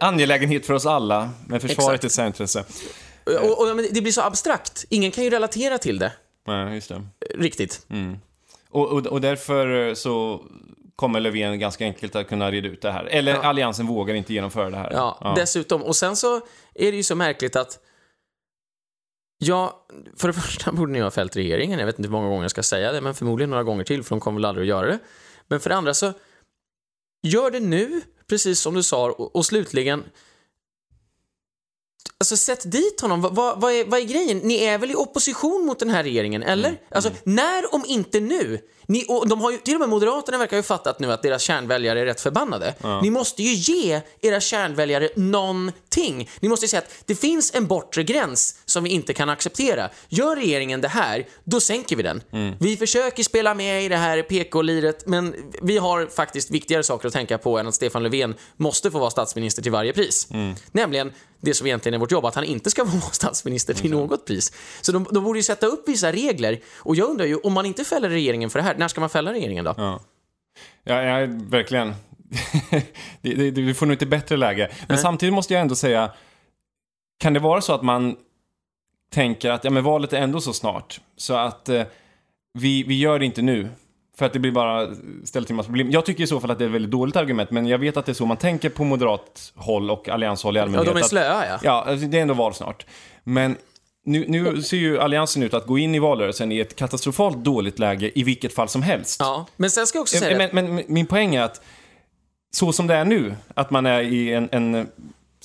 angelägenhet 0.00 0.66
för 0.66 0.74
oss 0.74 0.86
alla, 0.86 1.30
men 1.46 1.60
försvaret 1.60 2.04
Exakt. 2.04 2.04
är 2.04 2.06
ett 2.06 2.12
särintresse. 2.12 2.64
och, 3.42 3.60
och, 3.70 3.76
men 3.76 3.86
det 3.92 4.00
blir 4.00 4.12
så 4.12 4.20
abstrakt. 4.22 4.84
Ingen 4.88 5.10
kan 5.10 5.24
ju 5.24 5.30
relatera 5.30 5.78
till 5.78 5.98
det, 5.98 6.12
Nej, 6.46 6.74
just 6.74 6.88
det. 6.88 7.02
riktigt. 7.34 7.86
Och, 8.76 8.88
och, 8.92 9.06
och 9.06 9.20
därför 9.20 9.94
så 9.94 10.44
kommer 10.96 11.20
Löfven 11.20 11.58
ganska 11.58 11.84
enkelt 11.84 12.16
att 12.16 12.28
kunna 12.28 12.50
reda 12.50 12.68
ut 12.68 12.82
det 12.82 12.90
här. 12.90 13.04
Eller 13.04 13.32
Ja. 13.34 13.42
Alliansen 13.42 13.86
vågar 13.86 14.14
inte 14.14 14.34
genomföra 14.34 14.70
det 14.70 14.76
här. 14.76 14.90
Ja, 14.92 15.32
dessutom. 15.36 15.82
Och 15.82 15.96
sen 15.96 16.16
så 16.16 16.36
är 16.74 16.90
det 16.90 16.96
ju 16.96 17.02
så 17.02 17.14
märkligt 17.14 17.56
att 17.56 17.78
Ja, 19.38 19.86
för 20.16 20.28
det 20.28 20.34
första 20.34 20.72
borde 20.72 20.92
ni 20.92 21.00
ha 21.00 21.10
fällt 21.10 21.36
regeringen. 21.36 21.78
Jag 21.78 21.86
vet 21.86 21.98
inte 21.98 22.08
hur 22.08 22.12
många 22.12 22.28
gånger 22.28 22.42
jag 22.44 22.50
ska 22.50 22.62
säga 22.62 22.92
det, 22.92 23.00
men 23.00 23.14
förmodligen 23.14 23.50
några 23.50 23.62
gånger 23.62 23.84
till, 23.84 24.02
för 24.02 24.10
de 24.10 24.20
kommer 24.20 24.38
väl 24.38 24.44
aldrig 24.44 24.64
att 24.64 24.68
göra 24.68 24.86
det. 24.86 24.98
Men 25.48 25.60
för 25.60 25.70
det 25.70 25.76
andra 25.76 25.94
så, 25.94 26.12
gör 27.22 27.50
det 27.50 27.60
nu, 27.60 28.00
precis 28.26 28.60
som 28.60 28.74
du 28.74 28.82
sa, 28.82 29.10
och, 29.10 29.36
och 29.36 29.46
slutligen, 29.46 30.04
Alltså 32.20 32.36
sätt 32.36 32.72
dit 32.72 33.00
honom. 33.00 33.20
Vad, 33.20 33.34
vad, 33.34 33.60
vad, 33.60 33.72
är, 33.72 33.84
vad 33.84 34.00
är 34.00 34.04
grejen? 34.04 34.38
Ni 34.38 34.64
är 34.64 34.78
väl 34.78 34.90
i 34.90 34.94
opposition 34.94 35.66
mot 35.66 35.78
den 35.78 35.90
här 35.90 36.02
regeringen, 36.02 36.42
eller? 36.42 36.80
Alltså, 36.90 37.10
när 37.24 37.74
om 37.74 37.84
inte 37.86 38.20
nu? 38.20 38.58
Ni, 38.88 39.04
och 39.08 39.28
de 39.28 39.40
har 39.40 39.50
ju, 39.50 39.58
till 39.58 39.74
och 39.74 39.80
med 39.80 39.88
Moderaterna 39.88 40.38
verkar 40.38 40.56
ju 40.56 40.62
fattat 40.62 41.00
nu 41.00 41.12
att 41.12 41.22
deras 41.22 41.42
kärnväljare 41.42 42.00
är 42.00 42.04
rätt 42.04 42.20
förbannade. 42.20 42.74
Ni 43.02 43.10
måste 43.10 43.42
ju 43.42 43.52
ge 43.52 44.00
era 44.20 44.40
kärnväljare 44.40 45.08
någonting. 45.16 46.30
Ni 46.40 46.48
måste 46.48 46.64
ju 46.64 46.68
säga 46.68 46.82
att 46.82 46.90
det 47.04 47.14
finns 47.14 47.54
en 47.54 47.66
bortre 47.66 48.02
gräns 48.02 48.58
som 48.64 48.84
vi 48.84 48.90
inte 48.90 49.12
kan 49.12 49.28
acceptera. 49.28 49.90
Gör 50.08 50.36
regeringen 50.36 50.80
det 50.80 50.88
här, 50.88 51.26
då 51.44 51.60
sänker 51.60 51.96
vi 51.96 52.02
den. 52.02 52.22
Vi 52.60 52.76
försöker 52.76 53.22
spela 53.22 53.54
med 53.54 53.84
i 53.84 53.88
det 53.88 53.96
här 53.96 54.22
PK-liret, 54.22 55.06
men 55.06 55.34
vi 55.62 55.78
har 55.78 56.06
faktiskt 56.06 56.50
viktigare 56.50 56.82
saker 56.82 57.08
att 57.08 57.14
tänka 57.14 57.38
på 57.38 57.58
än 57.58 57.66
att 57.66 57.74
Stefan 57.74 58.02
Löfven 58.02 58.34
måste 58.56 58.90
få 58.90 58.98
vara 58.98 59.10
statsminister 59.10 59.62
till 59.62 59.72
varje 59.72 59.92
pris. 59.92 60.28
Nämligen 60.72 61.12
det 61.40 61.54
som 61.54 61.66
egentligen 61.66 61.94
är 61.94 61.98
vårt 62.06 62.12
jobb, 62.12 62.24
att 62.24 62.34
han 62.34 62.44
inte 62.44 62.70
ska 62.70 62.84
vara 62.84 63.00
statsminister 63.00 63.74
till 63.74 63.90
något 63.90 64.26
pris. 64.26 64.52
Så 64.80 64.92
de, 64.92 65.06
de 65.10 65.24
borde 65.24 65.38
ju 65.38 65.42
sätta 65.42 65.66
upp 65.66 65.88
vissa 65.88 66.12
regler. 66.12 66.60
Och 66.78 66.96
jag 66.96 67.10
undrar 67.10 67.26
ju, 67.26 67.36
om 67.36 67.52
man 67.52 67.66
inte 67.66 67.84
fäller 67.84 68.08
regeringen 68.08 68.50
för 68.50 68.58
det 68.58 68.62
här, 68.62 68.74
när 68.78 68.88
ska 68.88 69.00
man 69.00 69.10
fälla 69.10 69.32
regeringen 69.32 69.64
då? 69.64 69.74
Ja, 69.76 70.00
ja, 70.84 71.02
ja 71.02 71.26
verkligen. 71.30 71.94
det, 72.70 72.84
det, 73.34 73.50
det, 73.50 73.62
vi 73.62 73.74
får 73.74 73.86
nog 73.86 73.94
inte 73.94 74.06
bättre 74.06 74.36
läge. 74.36 74.68
Men 74.78 74.86
Nej. 74.88 74.98
samtidigt 74.98 75.34
måste 75.34 75.54
jag 75.54 75.60
ändå 75.60 75.74
säga, 75.74 76.12
kan 77.18 77.32
det 77.32 77.40
vara 77.40 77.60
så 77.60 77.72
att 77.72 77.82
man 77.82 78.16
tänker 79.12 79.50
att 79.50 79.64
ja, 79.64 79.70
men 79.70 79.84
valet 79.84 80.12
är 80.12 80.20
ändå 80.20 80.40
så 80.40 80.52
snart, 80.52 81.00
så 81.16 81.34
att 81.34 81.68
eh, 81.68 81.82
vi, 82.58 82.82
vi 82.82 82.98
gör 82.98 83.18
det 83.18 83.24
inte 83.24 83.42
nu. 83.42 83.68
För 84.18 84.26
att 84.26 84.32
det 84.32 84.38
blir 84.38 84.52
bara 84.52 84.88
ställt 85.24 85.46
till 85.46 85.56
massa 85.56 85.66
problem. 85.66 85.90
Jag 85.90 86.06
tycker 86.06 86.24
i 86.24 86.26
så 86.26 86.40
fall 86.40 86.50
att 86.50 86.58
det 86.58 86.64
är 86.64 86.68
ett 86.68 86.74
väldigt 86.74 86.90
dåligt 86.90 87.16
argument, 87.16 87.50
men 87.50 87.66
jag 87.66 87.78
vet 87.78 87.96
att 87.96 88.06
det 88.06 88.12
är 88.12 88.14
så 88.14 88.26
man 88.26 88.36
tänker 88.36 88.68
på 88.68 88.84
moderat 88.84 89.52
håll 89.54 89.90
och 89.90 90.08
allianshåll 90.08 90.56
i 90.56 90.58
Ja, 90.58 90.62
allmänhet. 90.62 90.94
de 90.94 90.98
är 90.98 91.02
slöa 91.02 91.46
ja. 91.46 91.58
Ja, 91.62 91.84
alltså, 91.86 92.06
det 92.06 92.18
är 92.18 92.22
ändå 92.22 92.34
val 92.34 92.54
snart. 92.54 92.86
Men 93.24 93.56
nu, 94.04 94.24
nu 94.28 94.62
ser 94.62 94.76
ju 94.76 94.98
alliansen 95.00 95.42
ut 95.42 95.54
att 95.54 95.66
gå 95.66 95.78
in 95.78 95.94
i 95.94 95.98
valrörelsen 95.98 96.52
i 96.52 96.58
ett 96.58 96.76
katastrofalt 96.76 97.36
dåligt 97.44 97.78
läge 97.78 98.18
i 98.18 98.22
vilket 98.22 98.54
fall 98.54 98.68
som 98.68 98.82
helst. 98.82 99.16
Ja, 99.20 99.46
men 99.56 99.70
sen 99.70 99.86
ska 99.86 99.96
jag 99.98 100.02
också 100.02 100.18
säga 100.18 100.38
Men, 100.38 100.50
men, 100.52 100.74
men 100.74 100.84
min 100.88 101.06
poäng 101.06 101.34
är 101.34 101.42
att 101.42 101.60
så 102.50 102.72
som 102.72 102.86
det 102.86 102.94
är 102.94 103.04
nu, 103.04 103.34
att 103.54 103.70
man 103.70 103.86
är 103.86 104.00
i 104.00 104.32
en, 104.32 104.48
en 104.52 104.86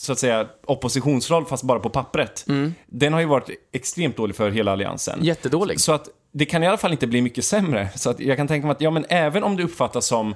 så 0.02 0.12
att 0.12 0.20
säga 0.20 0.48
oppositionsroll 0.66 1.46
fast 1.46 1.64
bara 1.64 1.80
på 1.80 1.90
pappret. 1.90 2.46
Mm. 2.48 2.74
Den 2.86 3.14
har 3.14 3.20
ju 3.20 3.26
varit 3.26 3.50
extremt 3.72 4.18
dålig 4.18 4.36
för 4.36 4.52
hela 4.52 4.72
alliansen. 4.72 5.20
jättedålig. 5.22 5.80
Så 5.80 5.92
att 5.92 6.10
det 6.32 6.46
kan 6.46 6.64
i 6.64 6.68
alla 6.68 6.78
fall 6.78 6.92
inte 6.92 7.08
bli 7.08 7.22
mycket 7.22 7.46
sämre. 7.46 7.90
Så 7.96 8.10
att 8.10 8.20
jag 8.20 8.38
kan 8.38 8.48
tänka 8.48 8.68
mig 8.68 8.72
att, 8.72 8.82
ja 8.82 8.92
men 8.92 9.06
även 9.10 9.44
om 9.44 9.58
det 9.58 9.64
uppfattas 9.64 10.06
som 10.06 10.36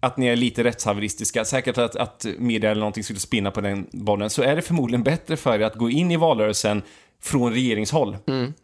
att 0.00 0.16
ni 0.16 0.26
är 0.26 0.36
lite 0.36 0.64
rättshaveristiska, 0.64 1.44
säkert 1.44 1.78
att, 1.78 1.96
att 1.96 2.26
media 2.38 2.70
eller 2.70 2.80
någonting 2.80 3.04
skulle 3.04 3.18
spinna 3.18 3.50
på 3.50 3.60
den 3.60 3.86
bollen, 3.92 4.30
så 4.30 4.42
är 4.42 4.56
det 4.56 4.62
förmodligen 4.62 5.02
bättre 5.02 5.36
för 5.36 5.60
er 5.60 5.64
att 5.64 5.74
gå 5.74 5.90
in 5.90 6.10
i 6.10 6.16
valrörelsen 6.16 6.82
från 7.22 7.52
regeringshåll. 7.52 8.16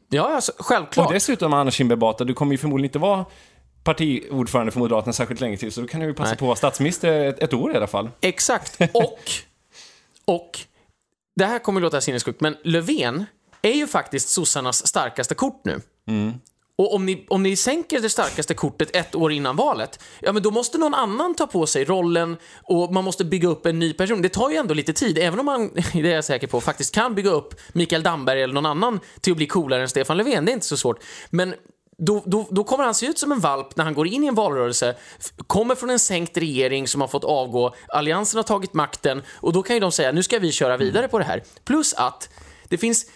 Ja, 0.08 0.35
alltså, 0.35 0.52
självklart. 0.58 1.06
Och 1.06 1.12
dessutom, 1.12 1.52
Anna 1.52 1.70
Kinberg 1.70 1.98
Batra, 1.98 2.24
du 2.24 2.35
kommer 2.35 2.52
ju 2.52 2.58
förmodligen 2.58 2.88
inte 2.88 2.98
vara 2.98 3.24
partiordförande 3.85 4.72
för 4.72 4.78
Moderaterna 4.78 5.12
särskilt 5.12 5.40
länge 5.40 5.56
till, 5.56 5.72
så 5.72 5.80
då 5.80 5.87
kan 5.87 6.00
du 6.00 6.06
ju 6.06 6.14
passa 6.14 6.30
Nej. 6.30 6.38
på 6.38 6.44
att 6.44 6.48
vara 6.48 6.56
statsminister 6.56 7.24
ett, 7.24 7.38
ett 7.38 7.54
år 7.54 7.72
i 7.72 7.76
alla 7.76 7.87
fall. 7.87 8.11
Exakt. 8.20 8.78
Och, 8.92 9.18
och, 10.26 10.61
det 11.37 11.44
här 11.44 11.58
kommer 11.58 11.80
att 11.80 11.82
låta 11.82 12.00
sinnessjukt, 12.00 12.40
men 12.40 12.56
Löfven 12.64 13.24
är 13.62 13.72
ju 13.72 13.87
faktiskt 13.87 14.28
sossarnas 14.28 14.87
starkaste 14.87 15.35
kort 15.35 15.64
nu. 15.64 15.80
Och 16.76 16.94
om 16.94 17.06
ni, 17.06 17.26
om 17.30 17.42
ni 17.42 17.56
sänker 17.56 18.00
det 18.00 18.11
starkaste 18.11 18.54
kortet 18.54 18.96
ett 18.96 19.14
år 19.14 19.32
innan 19.32 19.56
valet, 19.56 20.02
ja 20.20 20.32
men 20.32 20.42
då 20.42 20.50
måste 20.50 20.78
någon 20.78 20.94
annan 20.94 21.35
ta 21.35 21.46
på 21.46 21.66
sig 21.66 21.85
rollen 21.85 22.37
och 22.62 22.92
man 22.92 23.04
måste 23.04 23.24
bygga 23.24 23.48
upp 23.48 23.66
en 23.66 23.78
ny 23.78 23.92
person. 23.92 24.22
Det 24.22 24.28
tar 24.28 24.50
ju 24.50 24.56
ändå 24.56 24.74
lite 24.74 24.92
tid, 24.92 25.18
även 25.18 25.40
om 25.40 25.46
man, 25.46 25.70
det 25.92 26.11
är 26.11 26.14
jag 26.14 26.24
säker 26.24 26.46
på, 26.46 26.61
faktiskt 26.61 26.94
kan 26.94 27.14
bygga 27.14 27.30
upp 27.30 27.54
Mikael 27.72 28.02
Damberg 28.02 28.42
eller 28.42 28.54
någon 28.54 28.66
annan 28.66 29.00
till 29.20 29.32
att 29.32 29.37
bli 29.37 29.46
coolare 29.46 29.82
än 29.82 29.88
Stefan 29.88 30.16
Löfven. 30.16 30.44
Det 30.44 30.52
är 30.52 30.54
inte 30.54 30.66
så 30.66 30.76
svårt. 30.76 31.02
Men 31.30 31.54
då, 32.06 32.22
då, 32.26 32.46
då 32.50 32.64
kommer 32.64 32.84
han 32.84 32.94
se 32.94 33.06
ut 33.06 33.18
som 33.18 33.32
en 33.32 33.40
valp 33.40 33.76
när 33.76 33.84
han 33.84 33.94
går 33.94 34.06
in 34.06 34.24
i 34.24 34.26
en 34.26 34.34
valrörelse, 34.34 34.94
kommer 35.46 35.74
från 35.74 35.90
en 35.90 35.98
sänkt 35.98 36.36
regering 36.36 36.88
som 36.88 37.00
har 37.00 37.08
fått 37.08 37.24
avgå, 37.24 37.74
alliansen 37.88 38.38
har 38.38 38.42
tagit 38.42 38.74
makten 38.74 39.22
och 39.32 39.52
då 39.52 39.62
kan 39.62 39.76
ju 39.76 39.80
de 39.80 39.92
säga 39.92 40.12
nu 40.12 40.22
ska 40.22 40.38
vi 40.38 40.52
köra 40.52 40.76
vidare 40.76 41.08
på 41.08 41.18
det 41.18 41.24
här. 41.24 41.42
Plus 41.64 41.94
att 41.94 42.28
det 42.68 42.78
finns, 42.78 43.06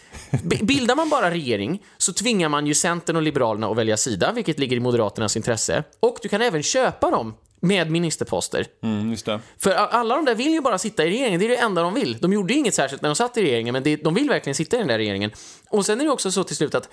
bildar 0.62 0.96
man 0.96 1.09
bara 1.09 1.31
regering 1.31 1.83
så 1.99 2.12
tvingar 2.12 2.49
man 2.49 2.66
ju 2.66 2.75
Centern 2.75 3.16
och 3.16 3.22
Liberalerna 3.22 3.68
att 3.68 3.77
välja 3.77 3.96
sida, 3.96 4.33
vilket 4.33 4.59
ligger 4.59 4.77
i 4.77 4.81
Moderaternas 4.81 5.37
intresse. 5.37 5.85
Och 6.01 6.18
du 6.22 6.29
kan 6.29 6.42
även 6.42 6.62
köpa 6.62 7.11
dem 7.11 7.35
med 7.61 7.90
ministerposter. 7.90 8.66
Mm. 8.83 9.16
För 9.59 9.70
alla 9.70 10.16
de 10.16 10.25
där 10.25 10.35
vill 10.35 10.53
ju 10.53 10.61
bara 10.61 10.79
sitta 10.79 11.05
i 11.05 11.11
regeringen, 11.11 11.40
det 11.40 11.46
är 11.46 11.49
det 11.49 11.57
enda 11.57 11.83
de 11.83 11.94
vill. 11.94 12.18
De 12.18 12.33
gjorde 12.33 12.55
inget 12.55 12.75
särskilt 12.75 13.03
när 13.03 13.09
de 13.09 13.16
satt 13.16 13.37
i 13.37 13.42
regeringen, 13.42 13.72
men 13.72 13.83
det, 13.83 13.96
de 13.96 14.14
vill 14.14 14.29
verkligen 14.29 14.55
sitta 14.55 14.77
i 14.77 14.79
den 14.79 14.88
där 14.88 14.99
regeringen. 14.99 15.31
Och 15.70 15.87
sen 15.87 16.01
är 16.01 16.05
det 16.05 16.11
också 16.11 16.33
så 16.33 16.44
till 16.44 16.57
slut 16.57 16.75
att 16.75 16.88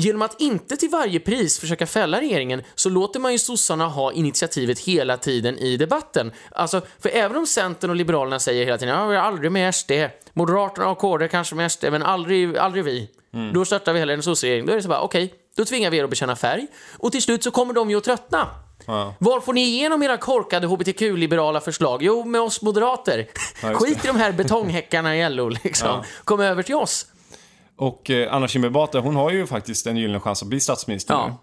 Genom 0.00 0.22
att 0.22 0.40
inte 0.40 0.76
till 0.76 0.88
varje 0.88 1.20
pris 1.20 1.58
försöka 1.58 1.86
fälla 1.86 2.20
regeringen 2.20 2.62
så 2.74 2.88
låter 2.88 3.20
man 3.20 3.32
ju 3.32 3.38
sossarna 3.38 3.86
ha 3.86 4.12
initiativet 4.12 4.78
hela 4.78 5.16
tiden 5.16 5.58
i 5.58 5.76
debatten. 5.76 6.32
Alltså, 6.50 6.82
för 6.98 7.08
även 7.08 7.36
om 7.36 7.46
Centern 7.46 7.90
och 7.90 7.96
Liberalerna 7.96 8.38
säger 8.38 8.64
hela 8.64 8.78
tiden 8.78 8.94
ja, 8.94 9.06
vi 9.06 9.16
är 9.16 9.20
aldrig 9.20 9.52
med 9.52 9.74
SD, 9.74 9.92
Moderaterna 10.32 10.88
och 10.88 10.98
KD 10.98 11.28
kanske 11.28 11.54
med 11.54 11.72
SD, 11.72 11.84
men 11.90 12.02
aldrig, 12.02 12.56
aldrig 12.56 12.84
vi. 12.84 13.10
Då 13.54 13.64
stöttar 13.64 13.92
vi 13.92 13.98
hellre 13.98 14.14
en 14.14 14.22
sosseregering. 14.22 14.66
Då 14.66 14.72
är 14.72 14.76
det 14.76 14.82
så 14.82 14.88
bara, 14.88 15.00
okej, 15.00 15.34
då 15.56 15.64
tvingar 15.64 15.90
vi 15.90 15.98
er 15.98 16.04
att 16.04 16.10
bekänna 16.10 16.36
färg. 16.36 16.66
Och 16.98 17.12
till 17.12 17.22
slut 17.22 17.44
så 17.44 17.50
kommer 17.50 17.74
de 17.74 17.90
ju 17.90 17.96
att 17.96 18.04
tröttna. 18.04 18.48
Ja. 18.86 19.14
Var 19.18 19.40
får 19.40 19.52
ni 19.52 19.60
igenom 19.60 20.02
era 20.02 20.16
korkade 20.16 20.66
hbtq-liberala 20.66 21.60
förslag? 21.60 22.02
Jo, 22.02 22.24
med 22.24 22.40
oss 22.40 22.62
moderater. 22.62 23.26
Ja, 23.62 23.74
Skit 23.74 24.04
i 24.04 24.06
de 24.06 24.16
här 24.16 24.32
betonghäckarna 24.32 25.16
i 25.16 25.30
LO, 25.30 25.48
liksom. 25.48 25.88
Ja. 25.88 26.04
Kom 26.24 26.40
över 26.40 26.62
till 26.62 26.74
oss. 26.74 27.06
Och 27.78 28.10
eh, 28.10 28.34
Anna 28.34 28.48
Kinberg 28.48 28.72
Batra, 28.72 29.00
hon 29.00 29.16
har 29.16 29.30
ju 29.30 29.46
faktiskt 29.46 29.86
en 29.86 29.96
gyllene 29.96 30.20
chans 30.20 30.42
att 30.42 30.48
bli 30.48 30.60
statsminister 30.60 31.14
nu. 31.14 31.20
Ja. 31.20 31.36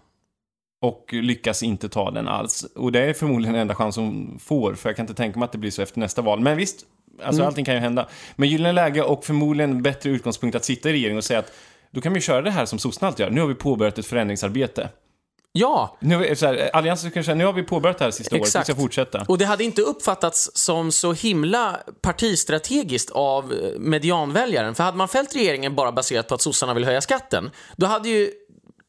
Och 0.80 1.08
lyckas 1.12 1.62
inte 1.62 1.88
ta 1.88 2.10
den 2.10 2.28
alls. 2.28 2.64
Och 2.74 2.92
det 2.92 3.00
är 3.00 3.12
förmodligen 3.12 3.52
den 3.52 3.60
enda 3.62 3.74
chans 3.74 3.96
hon 3.96 4.38
får, 4.42 4.74
för 4.74 4.88
jag 4.88 4.96
kan 4.96 5.02
inte 5.02 5.14
tänka 5.14 5.38
mig 5.38 5.46
att 5.46 5.52
det 5.52 5.58
blir 5.58 5.70
så 5.70 5.82
efter 5.82 6.00
nästa 6.00 6.22
val. 6.22 6.40
Men 6.40 6.56
visst, 6.56 6.86
alltså 7.22 7.40
Mm. 7.40 7.46
allting 7.48 7.64
kan 7.64 7.74
ju 7.74 7.80
hända. 7.80 8.08
Men 8.36 8.48
gyllene 8.48 8.72
läge 8.72 9.02
och 9.02 9.24
förmodligen 9.24 9.82
bättre 9.82 10.10
utgångspunkt 10.10 10.56
att 10.56 10.64
sitta 10.64 10.90
i 10.90 10.92
regering 10.92 11.16
och 11.16 11.24
säga 11.24 11.38
att 11.38 11.52
då 11.90 12.00
kan 12.00 12.12
vi 12.12 12.20
köra 12.20 12.42
det 12.42 12.50
här 12.50 12.66
som 12.66 12.78
sossarna 12.78 13.08
alltid 13.08 13.24
gör. 13.26 13.30
Nu 13.30 13.40
har 13.40 13.48
vi 13.48 13.54
påbörjat 13.54 13.98
ett 13.98 14.06
förändringsarbete. 14.06 14.88
Ja, 15.58 15.96
Nu, 16.00 16.16
vi- 16.16 16.36
så 16.36 16.46
här, 16.46 16.70
Alliansen 16.72 17.10
kan 17.10 17.24
säga, 17.24 17.34
nu 17.34 17.44
har 17.44 17.52
vi 17.52 17.62
påbörjat 17.62 17.98
det 17.98 18.04
här 18.04 18.10
sista 18.10 18.34
året, 18.36 18.42
vi 18.42 18.46
Exakt. 18.46 18.66
ska 18.66 18.74
fortsätta. 18.76 19.24
och 19.28 19.38
det 19.38 19.44
hade 19.44 19.64
inte 19.64 19.82
uppfattats 19.82 20.50
som 20.54 20.92
så 20.92 21.12
himla 21.12 21.76
partistrategiskt 22.02 23.10
av 23.10 23.52
eh, 23.52 23.58
medianväljaren. 23.78 24.74
För 24.74 24.84
hade 24.84 24.96
man 24.96 25.08
fällt 25.08 25.36
regeringen 25.36 25.74
bara 25.74 25.92
baserat 25.92 26.28
på 26.28 26.34
att 26.34 26.42
sossarna 26.42 26.74
vill 26.74 26.84
höja 26.84 27.00
skatten, 27.00 27.50
då 27.76 27.86
hade 27.86 28.08
ju 28.08 28.30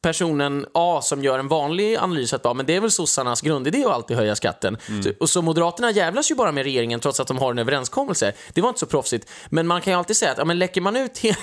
personen 0.02 0.66
A 0.74 1.00
som 1.02 1.24
gör 1.24 1.38
en 1.38 1.48
vanlig 1.48 1.96
analys 1.96 2.32
att 2.32 2.42
bara, 2.42 2.54
men 2.54 2.66
det 2.66 2.76
är 2.76 2.80
väl 2.80 2.90
sossarnas 2.90 3.40
grundidé 3.40 3.84
att 3.84 3.90
alltid 3.92 4.16
höja 4.16 4.36
skatten. 4.36 4.76
Så, 5.04 5.10
och 5.20 5.30
så 5.30 5.42
Moderaterna 5.42 5.90
jävlas 5.90 6.30
ju 6.30 6.34
bara 6.34 6.52
med 6.52 6.64
regeringen 6.64 7.00
trots 7.00 7.20
att 7.20 7.26
de 7.26 7.38
har 7.38 7.50
en 7.50 7.58
överenskommelse. 7.58 8.32
Det 8.52 8.60
var 8.60 8.68
inte 8.68 8.80
så 8.80 8.86
proffsigt. 8.86 9.30
Men 9.50 9.66
man 9.66 9.80
kan 9.80 9.92
ju 9.92 9.98
alltid 9.98 10.16
säga 10.16 10.32
att 10.32 10.38
ja, 10.38 10.44
men 10.44 10.58
läcker 10.58 10.80
man 10.80 10.96
ut 10.96 11.18
hela, 11.18 11.36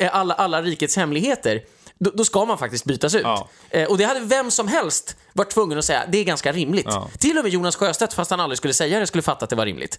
alla, 0.10 0.34
alla 0.34 0.62
rikets 0.62 0.96
hemligheter 0.96 1.62
då, 1.98 2.10
då 2.14 2.24
ska 2.24 2.44
man 2.44 2.58
faktiskt 2.58 2.84
bytas 2.84 3.14
ut. 3.14 3.22
Ja. 3.22 3.48
Eh, 3.70 3.88
och 3.88 3.98
det 3.98 4.04
hade 4.04 4.20
vem 4.20 4.50
som 4.50 4.68
helst 4.68 5.16
varit 5.32 5.50
tvungen 5.50 5.78
att 5.78 5.84
säga, 5.84 6.04
det 6.08 6.18
är 6.18 6.24
ganska 6.24 6.52
rimligt. 6.52 6.86
Ja. 6.88 7.08
Till 7.18 7.38
och 7.38 7.44
med 7.44 7.52
Jonas 7.52 7.76
Sjöstedt, 7.76 8.14
fast 8.14 8.30
han 8.30 8.40
aldrig 8.40 8.58
skulle 8.58 8.74
säga 8.74 9.00
det, 9.00 9.06
skulle 9.06 9.22
fatta 9.22 9.44
att 9.44 9.50
det 9.50 9.56
var 9.56 9.66
rimligt. 9.66 9.98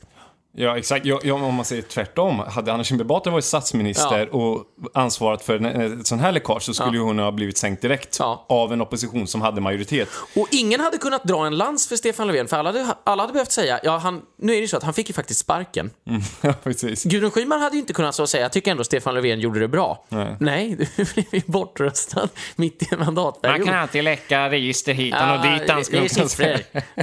Ja, 0.57 0.77
exakt. 0.77 1.05
Ja, 1.05 1.19
ja, 1.23 1.33
om 1.33 1.53
man 1.55 1.65
säger 1.65 1.81
tvärtom. 1.81 2.39
Hade 2.39 2.73
Anna 2.73 2.83
Kinberg 2.83 3.07
Batra 3.07 3.31
varit 3.31 3.45
statsminister 3.45 4.35
och 4.35 4.63
ansvarat 4.93 5.41
för 5.43 5.55
en- 5.55 5.99
ett 5.99 6.07
sån 6.07 6.19
här 6.19 6.31
läckage 6.31 6.61
så 6.63 6.73
skulle 6.73 6.97
ju 6.97 7.03
hon 7.03 7.19
ha 7.19 7.31
blivit 7.31 7.57
sänkt 7.57 7.81
direkt 7.81 8.15
Ja. 8.19 8.45
av 8.49 8.73
en 8.73 8.81
opposition 8.81 9.27
som 9.27 9.41
hade 9.41 9.61
majoritet. 9.61 10.09
Och 10.35 10.47
ingen 10.51 10.79
hade 10.79 10.97
kunnat 10.97 11.23
dra 11.23 11.45
en 11.45 11.57
lans 11.57 11.87
för 11.89 11.95
Stefan 11.95 12.27
Löfven, 12.27 12.47
för 12.47 12.57
alla 12.57 12.69
hade, 12.71 12.85
alla 13.03 13.23
hade 13.23 13.33
behövt 13.33 13.51
säga, 13.51 13.79
ja, 13.83 13.97
han, 13.97 14.21
nu 14.37 14.51
är 14.51 14.55
det 14.55 14.61
ju 14.61 14.67
så 14.67 14.77
att 14.77 14.83
han 14.83 14.93
fick 14.93 15.07
ju 15.09 15.13
faktiskt 15.13 15.39
sparken. 15.39 15.91
ja, 16.41 16.53
precis. 16.63 17.03
Gudrun 17.03 17.31
Schyman 17.31 17.61
hade 17.61 17.75
ju 17.75 17.79
inte 17.81 17.93
kunnat 17.93 18.15
så 18.15 18.27
säga, 18.27 18.43
jag 18.43 18.51
tycker 18.51 18.71
ändå 18.71 18.83
Stefan 18.83 19.13
Löfven 19.15 19.39
gjorde 19.39 19.59
det 19.59 19.67
bra. 19.67 20.05
Nej. 20.09 20.35
Nej, 20.39 20.77
du 20.97 21.05
blev 21.13 21.25
ju 21.31 21.41
bortröstad 21.45 22.27
mitt 22.55 22.83
i 22.83 22.87
en 22.91 22.99
mandatperiod. 22.99 23.69
alltid 23.69 24.03
läcka 24.03 24.49
register 24.51 24.93
hit 24.93 25.15
Ja, 25.19 25.25
det, 25.37 25.65
det 25.91 25.97
är 25.97 26.07
siffror. 26.07 26.57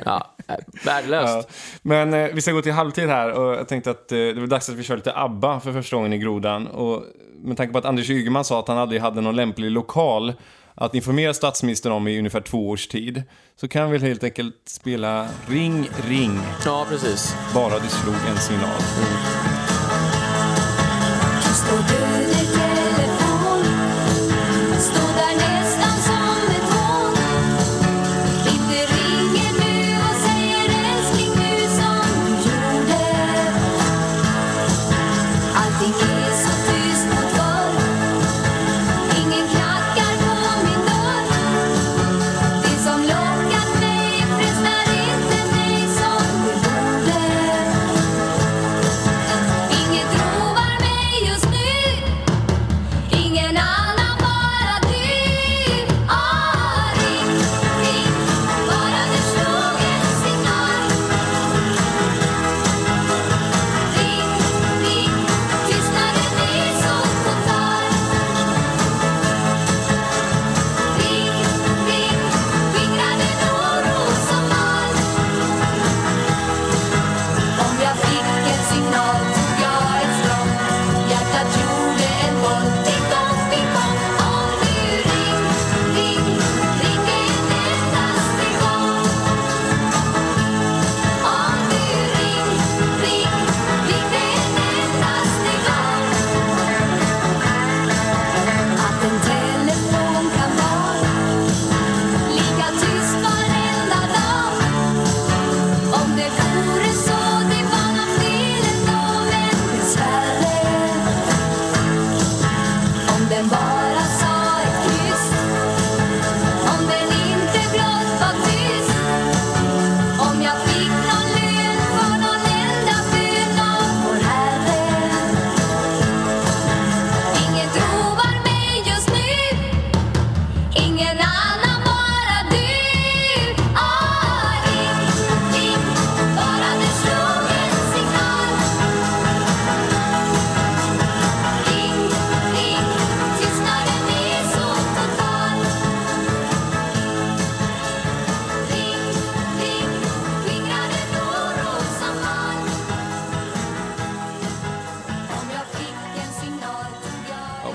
Ja, 0.04 0.34
äh, 0.38 0.41
värdelöst. 0.84 1.48
Ja. 1.48 1.54
Men 1.82 2.14
eh, 2.14 2.28
vi 2.32 2.40
ska 2.40 2.52
gå 2.52 2.62
till 2.62 2.72
halvtid 2.72 3.08
här 3.08 3.30
och 3.32 3.54
jag 3.54 3.68
tänkte 3.68 3.90
att 3.90 4.12
eh, 4.12 4.18
det 4.18 4.40
var 4.40 4.46
dags 4.46 4.68
att 4.68 4.74
vi 4.74 4.82
kör 4.82 4.96
lite 4.96 5.12
ABBA 5.16 5.60
för 5.60 5.72
första 5.72 5.96
gången 5.96 6.12
i 6.12 6.18
Grodan. 6.18 6.66
Och 6.66 7.02
med 7.44 7.56
tanke 7.56 7.72
på 7.72 7.78
att 7.78 7.84
Anders 7.84 8.10
Ygeman 8.10 8.44
sa 8.44 8.58
att 8.60 8.68
han 8.68 8.78
aldrig 8.78 9.00
hade 9.00 9.20
någon 9.20 9.36
lämplig 9.36 9.70
lokal 9.70 10.32
att 10.74 10.94
informera 10.94 11.34
statsministern 11.34 11.92
om 11.92 12.08
i 12.08 12.18
ungefär 12.18 12.40
två 12.40 12.68
års 12.70 12.86
tid. 12.86 13.22
Så 13.60 13.68
kan 13.68 13.90
vi 13.90 13.98
helt 13.98 14.24
enkelt 14.24 14.54
spela 14.66 15.28
Ring, 15.46 15.88
ring, 16.08 16.40
Ja, 16.64 16.86
precis. 16.88 17.34
bara 17.54 17.78
du 17.78 17.88
slog 17.88 18.14
en 18.28 18.38
signal. 18.38 18.80
Står 21.54 22.41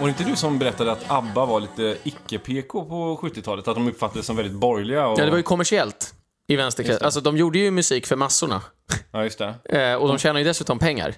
Var 0.07 0.13
det 0.13 0.19
inte 0.19 0.31
du 0.31 0.35
som 0.35 0.59
berättade 0.59 0.91
att 0.91 1.11
ABBA 1.11 1.45
var 1.45 1.59
lite 1.59 1.97
icke-PK 2.03 2.85
på 2.85 3.19
70-talet? 3.21 3.67
Att 3.67 3.75
de 3.75 3.87
uppfattades 3.87 4.25
som 4.25 4.35
väldigt 4.35 4.55
borgerliga? 4.55 5.07
Och... 5.07 5.19
Ja, 5.19 5.25
det 5.25 5.31
var 5.31 5.37
ju 5.37 5.43
kommersiellt 5.43 6.13
i 6.47 6.55
vänsterkrets. 6.55 7.01
Alltså, 7.01 7.21
de 7.21 7.37
gjorde 7.37 7.59
ju 7.59 7.71
musik 7.71 8.07
för 8.07 8.15
massorna. 8.15 8.61
Ja, 9.11 9.23
just 9.23 9.39
det. 9.39 9.55
Eh, 9.69 9.93
och 9.93 10.07
de 10.07 10.17
tjänar 10.17 10.39
ju 10.39 10.45
dessutom 10.45 10.79
pengar. 10.79 11.15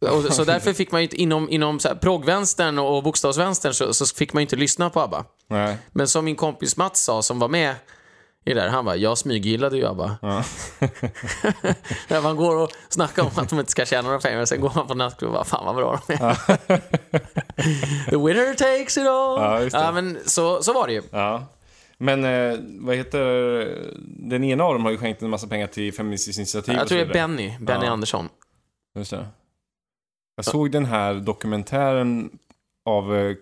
Och, 0.00 0.34
så 0.34 0.44
därför 0.52 0.72
fick 0.72 0.92
man 0.92 1.00
ju 1.00 1.02
inte, 1.02 1.16
inom, 1.16 1.50
inom 1.50 1.80
så 1.80 1.88
här, 1.88 1.94
proggvänstern 1.94 2.78
och 2.78 3.02
bokstavsvänstern 3.02 3.74
så, 3.74 3.94
så 3.94 4.06
fick 4.06 4.32
man 4.32 4.40
ju 4.40 4.44
inte 4.44 4.56
lyssna 4.56 4.90
på 4.90 5.00
ABBA. 5.00 5.24
Nej. 5.48 5.76
Men 5.92 6.08
som 6.08 6.24
min 6.24 6.36
kompis 6.36 6.76
Mats 6.76 7.04
sa, 7.04 7.22
som 7.22 7.38
var 7.38 7.48
med 7.48 7.74
i 8.44 8.54
det 8.54 8.60
där, 8.60 8.68
han 8.68 8.84
bara, 8.84 8.96
jag 8.96 9.18
smyggillade 9.18 9.76
ju 9.76 9.86
ABBA. 9.86 10.16
Ja. 10.22 10.44
Man 12.22 12.36
går 12.36 12.56
och 12.56 12.70
snackar 12.88 13.22
om 13.22 13.28
att 13.36 13.48
de 13.48 13.58
inte 13.58 13.70
ska 13.70 13.86
tjäna 13.86 14.02
några 14.02 14.20
pengar, 14.20 14.44
sen 14.44 14.60
går 14.60 14.72
man 14.74 14.86
på 14.86 14.94
nattklubb 14.94 15.28
och 15.28 15.34
bara, 15.34 15.44
fan 15.44 15.64
vad 15.66 15.76
bra 15.76 16.00
de 16.06 16.12
är. 16.12 16.34
The 18.10 18.16
winner 18.16 18.54
takes 18.54 18.96
it 18.98 19.06
all. 19.06 19.40
Ja, 19.40 19.68
ja 19.72 19.92
men 19.92 20.18
så, 20.26 20.62
så 20.62 20.72
var 20.72 20.86
det 20.86 20.92
ju. 20.92 21.02
Ja. 21.10 21.46
Men 21.98 22.24
eh, 22.24 22.58
vad 22.80 22.96
heter... 22.96 23.20
Den 24.06 24.44
ena 24.44 24.64
av 24.64 24.72
dem 24.74 24.84
har 24.84 24.90
ju 24.92 24.98
skänkt 24.98 25.22
en 25.22 25.30
massa 25.30 25.46
pengar 25.46 25.66
till 25.66 25.92
Feministiskt 25.94 26.38
initiativ 26.38 26.74
Jag 26.74 26.88
tror 26.88 26.98
det 26.98 27.04
är. 27.04 27.12
Benny, 27.12 27.56
Benny 27.60 27.84
Ja. 27.86 27.90
Andersson. 27.92 28.28
Just 28.94 29.10
det. 29.10 29.26
Jag 30.36 30.44
såg 30.44 30.70
den 30.70 30.84
här 30.84 31.14
dokumentären 31.14 32.30
av 32.86 33.16
eh, 33.16 33.34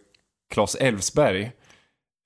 Claes 0.55 0.75
Elfsberg. 0.75 1.53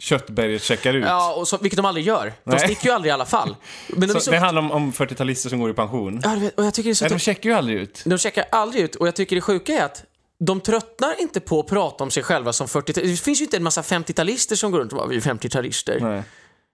Köttberget 0.02 0.62
checkar 0.62 0.94
ut. 0.94 1.04
Ja, 1.04 1.32
och 1.32 1.48
så, 1.48 1.58
vilket 1.58 1.76
de 1.76 1.86
aldrig 1.86 2.06
gör. 2.06 2.32
De 2.44 2.50
Nej. 2.50 2.58
sticker 2.58 2.86
ju 2.86 2.94
aldrig 2.94 3.10
i 3.10 3.12
alla 3.12 3.26
fall. 3.26 3.56
Men 3.88 4.08
de 4.08 4.14
så 4.14 4.20
så... 4.20 4.30
Det 4.30 4.38
handlar 4.38 4.62
om, 4.62 4.70
om 4.70 4.92
40-talister 4.92 5.48
som 5.48 5.60
går 5.60 5.70
i 5.70 5.74
pension. 5.74 6.20
Ja, 6.24 6.36
och 6.56 6.64
jag 6.64 6.74
tycker 6.74 6.88
det 6.88 6.92
är 6.92 6.94
så 6.94 7.04
Nej, 7.04 7.10
de 7.10 7.18
checkar 7.18 7.50
ju 7.50 7.56
aldrig 7.56 7.78
ut. 7.78 8.02
De 8.04 8.18
checkar 8.18 8.44
aldrig 8.52 8.84
ut 8.84 8.94
och 8.94 9.06
jag 9.06 9.14
tycker 9.14 9.36
det 9.36 9.42
sjuka 9.42 9.72
är 9.72 9.84
att 9.84 10.04
de 10.46 10.60
tröttnar 10.60 11.20
inte 11.20 11.40
på 11.40 11.60
att 11.60 11.66
prata 11.66 12.04
om 12.04 12.10
sig 12.10 12.22
själva 12.22 12.52
som 12.52 12.68
40 12.68 12.92
Det 12.92 13.20
finns 13.20 13.40
ju 13.40 13.44
inte 13.44 13.56
en 13.56 13.62
massa 13.62 13.82
50-talister 13.82 14.54
som 14.54 14.70
går 14.70 14.78
runt 14.78 14.92
och 14.92 14.98
bara, 14.98 15.06
vi 15.06 15.16
är 15.16 15.20
50-talister. 15.20 16.22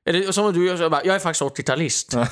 Eller 0.08 0.32
som 0.32 0.52
du 0.52 0.66
gör, 0.66 0.88
bara, 0.88 1.04
jag 1.04 1.14
är 1.14 1.18
faktiskt 1.18 1.42
80-talist. 1.42 2.26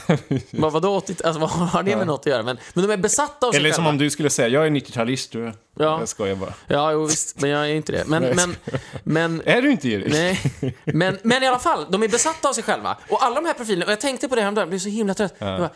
Vad, 0.50 0.72
vadå 0.72 0.96
80 0.96 1.16
alltså, 1.24 1.40
vad 1.40 1.50
har 1.50 1.82
det 1.82 1.96
med 1.96 2.06
något 2.06 2.20
att 2.20 2.26
göra? 2.26 2.42
Men, 2.42 2.58
men 2.74 2.86
de 2.86 2.92
är 2.92 2.96
besatta 2.96 3.46
av 3.46 3.52
sig 3.52 3.58
Eller 3.60 3.70
som 3.70 3.76
själva. 3.76 3.90
om 3.90 3.98
du 3.98 4.10
skulle 4.10 4.30
säga, 4.30 4.48
jag 4.48 4.66
är 4.66 4.70
90-talist. 4.70 5.32
Du. 5.32 5.52
Ja. 5.78 5.98
Jag 5.98 6.08
skojar 6.08 6.34
bara. 6.34 6.54
Ja, 6.66 6.92
jo, 6.92 7.06
visst, 7.06 7.40
men 7.40 7.50
jag 7.50 7.70
är 7.70 7.74
inte 7.74 7.92
det. 7.92 8.04
Men, 8.06 8.22
men, 8.22 8.56
men, 9.04 9.42
Är 9.44 9.62
du 9.62 9.70
inte 9.70 9.88
Erik? 9.88 10.12
nej. 10.12 10.40
Men, 10.84 11.18
men 11.22 11.42
i 11.42 11.46
alla 11.46 11.58
fall, 11.58 11.86
de 11.90 12.02
är 12.02 12.08
besatta 12.08 12.48
av 12.48 12.52
sig 12.52 12.64
själva. 12.64 12.96
Och 13.08 13.24
alla 13.24 13.34
de 13.34 13.46
här 13.46 13.54
profilerna, 13.54 13.86
och 13.86 13.92
jag 13.92 14.00
tänkte 14.00 14.28
på 14.28 14.34
det 14.34 14.40
häromdagen, 14.40 14.62
jag 14.62 14.68
blev 14.68 14.78
så 14.78 14.88
himla 14.88 15.14
trött. 15.14 15.34
Jag 15.38 15.60
bara, 15.60 15.70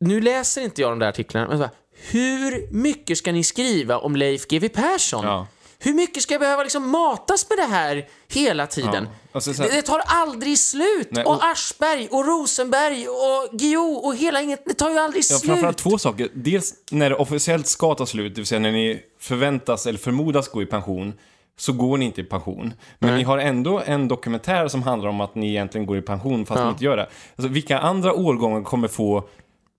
nu 0.00 0.20
läser 0.20 0.62
inte 0.62 0.80
jag 0.80 0.90
de 0.92 0.98
där 0.98 1.08
artiklarna, 1.08 1.48
men 1.48 1.60
jag 1.60 1.68
bara, 1.68 1.76
hur 2.10 2.72
mycket 2.72 3.18
ska 3.18 3.32
ni 3.32 3.44
skriva 3.44 3.98
om 3.98 4.16
Leif 4.16 4.46
GW 4.48 4.68
Persson? 4.68 5.24
Ja. 5.24 5.46
Hur 5.82 5.94
mycket 5.94 6.22
ska 6.22 6.34
jag 6.34 6.40
behöva 6.40 6.62
liksom 6.62 6.90
matas 6.90 7.46
med 7.48 7.58
det 7.58 7.64
här 7.74 8.06
hela 8.28 8.66
tiden? 8.66 9.08
Ja. 9.32 9.40
Här- 9.46 9.68
det, 9.68 9.76
det 9.76 9.82
tar 9.82 10.02
aldrig 10.06 10.58
slut! 10.58 11.08
Nej, 11.10 11.24
och... 11.24 11.34
och- 11.34 11.44
Aschberg, 11.44 12.08
och 12.10 12.26
Rosenberg, 12.26 13.08
och 13.08 13.58
Guillou, 13.58 13.94
och 13.94 14.16
hela 14.16 14.40
inget, 14.42 14.64
det 14.66 14.74
tar 14.74 14.90
ju 14.90 14.98
aldrig 14.98 15.24
Ja, 15.30 15.36
slut! 15.36 15.50
framförallt 15.50 15.78
två 15.78 15.98
saker. 15.98 16.28
Dels 16.34 16.74
när 16.90 17.10
det 17.10 17.16
officiellt 17.16 17.66
ska 17.66 17.94
ta 17.94 18.06
slut, 18.06 18.34
det 18.34 18.40
vill 18.40 18.46
säga 18.46 18.58
när 18.58 18.72
ni 18.72 19.02
förväntas 19.20 19.86
eller 19.86 19.98
förmodas 19.98 20.48
gå 20.48 20.62
i 20.62 20.66
pension, 20.66 21.12
så 21.58 21.72
går 21.72 21.98
ni 21.98 22.04
inte 22.04 22.20
i 22.20 22.24
pension. 22.24 22.74
Men 22.98 23.16
ni 23.16 23.22
har 23.22 23.38
ändå 23.38 23.82
en 23.86 24.08
dokumentär 24.08 24.68
som 24.68 24.82
handlar 24.82 25.08
om 25.08 25.20
att 25.20 25.34
ni 25.34 25.48
egentligen 25.48 25.86
går 25.86 25.98
i 25.98 26.02
pension 26.02 26.46
fast 26.46 26.62
ni 26.64 26.68
inte 26.70 26.84
gör 26.84 26.96
det. 26.96 27.08
Alltså, 27.36 27.48
vilka 27.52 27.78
andra 27.78 28.14
årgångar 28.14 28.62
kommer 28.62 28.88
få 28.88 29.28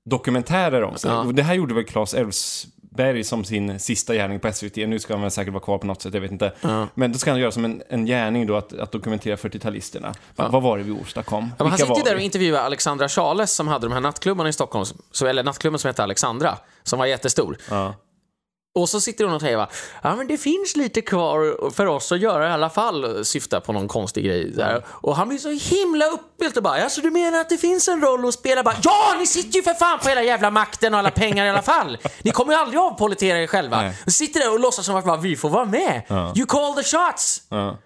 dokumentärer 0.06 0.84
om 0.84 0.98
sig? 0.98 1.12
Ja. 1.12 1.20
Och 1.24 1.36
det 1.36 1.44
här 1.44 1.54
gjorde 1.54 1.74
väl 1.74 1.84
Claes 1.86 2.14
Elfsberg 2.92 3.24
som 3.24 3.44
sin 3.44 3.80
sista 3.80 4.14
gärning 4.14 4.40
på 4.40 4.54
SVT. 4.54 4.76
Nu 4.76 5.00
ska 5.00 5.14
han 5.14 5.22
väl 5.22 5.32
säkert 5.32 5.54
vara 5.54 5.64
kvar 5.64 5.78
på 5.78 5.88
något 5.88 6.02
sätt, 6.02 6.14
jag 6.14 6.22
vet 6.22 6.32
inte. 6.32 6.54
Men 6.94 7.12
då 7.12 7.20
ska 7.20 7.32
han 7.32 7.40
göra 7.40 7.52
som 7.52 7.66
en, 7.66 7.82
en 7.90 8.06
gärning 8.06 8.48
då 8.48 8.56
att, 8.56 8.74
att 8.74 8.92
dokumentera 8.92 9.36
40-talisterna. 9.36 10.16
Vad 10.36 10.64
var 10.64 10.78
det 10.78 10.84
vi 10.84 10.92
åstadkom? 10.92 11.52
Ja, 11.58 11.66
han 11.68 11.78
sitter 11.78 12.04
där 12.04 12.16
och 12.16 12.22
intervjuar 12.22 12.64
Alexandra 12.64 13.10
Charles 13.10 13.52
som 13.52 13.68
hade 13.68 13.88
de 13.88 13.94
här 13.94 14.02
nattklubbarna 14.02 14.50
i 14.50 14.54
Stockholm, 14.54 14.86
så, 15.12 15.26
eller 15.26 15.44
nattklubben 15.44 15.80
som 15.80 15.90
hette 15.90 16.04
Alexandra, 16.04 16.58
som 16.84 17.00
var 17.00 17.06
jättestor. 17.06 17.58
Ja. 17.70 17.96
Och 18.76 18.90
så 18.90 19.02
sitter 19.02 19.26
hon 19.26 19.34
och 19.34 19.42
säger 19.42 19.58
va, 19.58 19.68
ja 20.02 20.16
men 20.16 20.28
det 20.28 20.38
finns 20.38 20.76
lite 20.76 21.02
kvar 21.02 21.72
för 21.72 21.86
oss 21.86 22.12
att 22.12 22.20
göra 22.20 22.50
i 22.50 22.52
alla 22.52 22.70
fall, 22.70 23.26
syftar 23.26 23.60
på 23.60 23.74
någon 23.74 23.88
konstig 23.88 24.26
grej 24.26 24.52
där. 24.52 24.84
Och 24.88 25.16
han 25.16 25.30
blir 25.30 25.38
så 25.38 25.50
himla 25.50 26.06
uppbylt 26.06 26.58
och 26.58 26.64
bara, 26.64 26.84
alltså 26.84 27.02
du 27.02 27.12
menar 27.12 27.40
att 27.40 27.50
det 27.50 27.58
finns 27.58 27.88
en 27.88 28.02
roll 28.02 28.28
att 28.28 28.34
spela? 28.34 28.64
Bara, 28.64 28.76
ja, 28.84 29.16
ni 29.20 29.28
sitter 29.28 29.56
ju 29.56 29.64
för 29.64 29.74
fan 29.74 30.00
på 30.00 30.10
hela 30.10 30.24
jävla 30.24 30.52
makten 30.52 30.94
och 30.94 31.00
alla 31.00 31.12
pengar 31.12 31.46
i 31.46 31.50
alla 31.50 31.62
fall. 31.62 31.98
Ni 32.22 32.32
kommer 32.32 32.54
ju 32.54 32.60
aldrig 32.60 32.80
avpolitera 32.80 33.42
er 33.42 33.48
själva. 33.48 33.82
Nej. 33.82 33.98
Ni 34.06 34.12
sitter 34.12 34.40
där 34.40 34.54
och 34.54 34.60
låtsas 34.60 34.86
som 34.86 34.96
att 34.96 35.06
bara, 35.06 35.18
vi 35.18 35.36
får 35.36 35.50
vara 35.50 35.66
med. 35.66 36.04
You 36.36 36.46
call 36.46 36.74
the 36.74 36.84
shots. 36.84 37.42
Ja. 37.50 37.78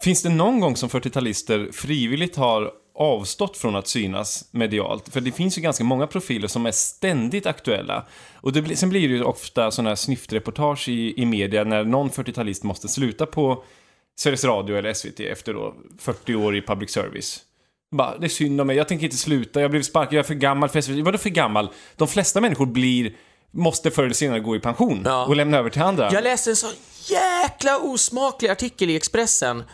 Finns 0.00 0.22
det 0.22 0.28
någon 0.28 0.60
gång 0.60 0.76
som 0.76 0.88
40-talister 0.88 1.72
frivilligt 1.72 2.36
har 2.36 2.70
avstått 3.00 3.56
från 3.56 3.76
att 3.76 3.88
synas 3.88 4.44
medialt? 4.50 5.08
För 5.08 5.20
det 5.20 5.32
finns 5.32 5.58
ju 5.58 5.62
ganska 5.62 5.84
många 5.84 6.06
profiler 6.06 6.48
som 6.48 6.66
är 6.66 6.72
ständigt 6.72 7.46
aktuella. 7.46 8.06
Och 8.34 8.52
det, 8.52 8.76
sen 8.76 8.88
blir 8.90 9.08
det 9.08 9.14
ju 9.14 9.22
ofta 9.22 9.70
sådana 9.70 9.90
här 9.90 9.94
snyftreportage 9.96 10.88
i, 10.88 11.20
i 11.22 11.26
media 11.26 11.64
när 11.64 11.84
någon 11.84 12.10
40-talist 12.10 12.64
måste 12.64 12.88
sluta 12.88 13.26
på 13.26 13.64
Sveriges 14.18 14.44
Radio 14.44 14.76
eller 14.76 14.92
SVT 14.92 15.20
efter 15.20 15.54
då 15.54 15.74
40 15.98 16.34
år 16.34 16.56
i 16.56 16.62
public 16.62 16.90
service. 16.90 17.40
Bara, 17.96 18.18
det 18.18 18.26
är 18.26 18.28
synd 18.28 18.60
om 18.60 18.66
mig, 18.66 18.76
jag 18.76 18.88
tänker 18.88 19.04
inte 19.04 19.16
sluta, 19.16 19.60
jag 19.60 19.70
blev 19.70 19.82
sparkad, 19.82 20.12
jag 20.12 20.18
är 20.18 20.26
för 20.26 20.34
gammal 20.34 20.68
för 20.68 20.80
SVT. 20.80 21.04
Vadå 21.04 21.18
för 21.18 21.30
gammal? 21.30 21.68
De 21.96 22.08
flesta 22.08 22.40
människor 22.40 22.66
blir, 22.66 23.16
måste 23.50 23.90
förr 23.90 24.02
eller 24.04 24.14
senare 24.14 24.40
gå 24.40 24.56
i 24.56 24.60
pension 24.60 25.02
Ja. 25.04 25.26
och 25.26 25.36
lämna 25.36 25.58
över 25.58 25.70
till 25.70 25.82
andra. 25.82 26.12
Jag 26.12 26.24
läste 26.24 26.50
en 26.50 26.56
så 26.56 26.66
jäkla 27.12 27.78
osmaklig 27.78 28.48
artikel 28.48 28.90
i 28.90 28.96
Expressen 28.96 29.64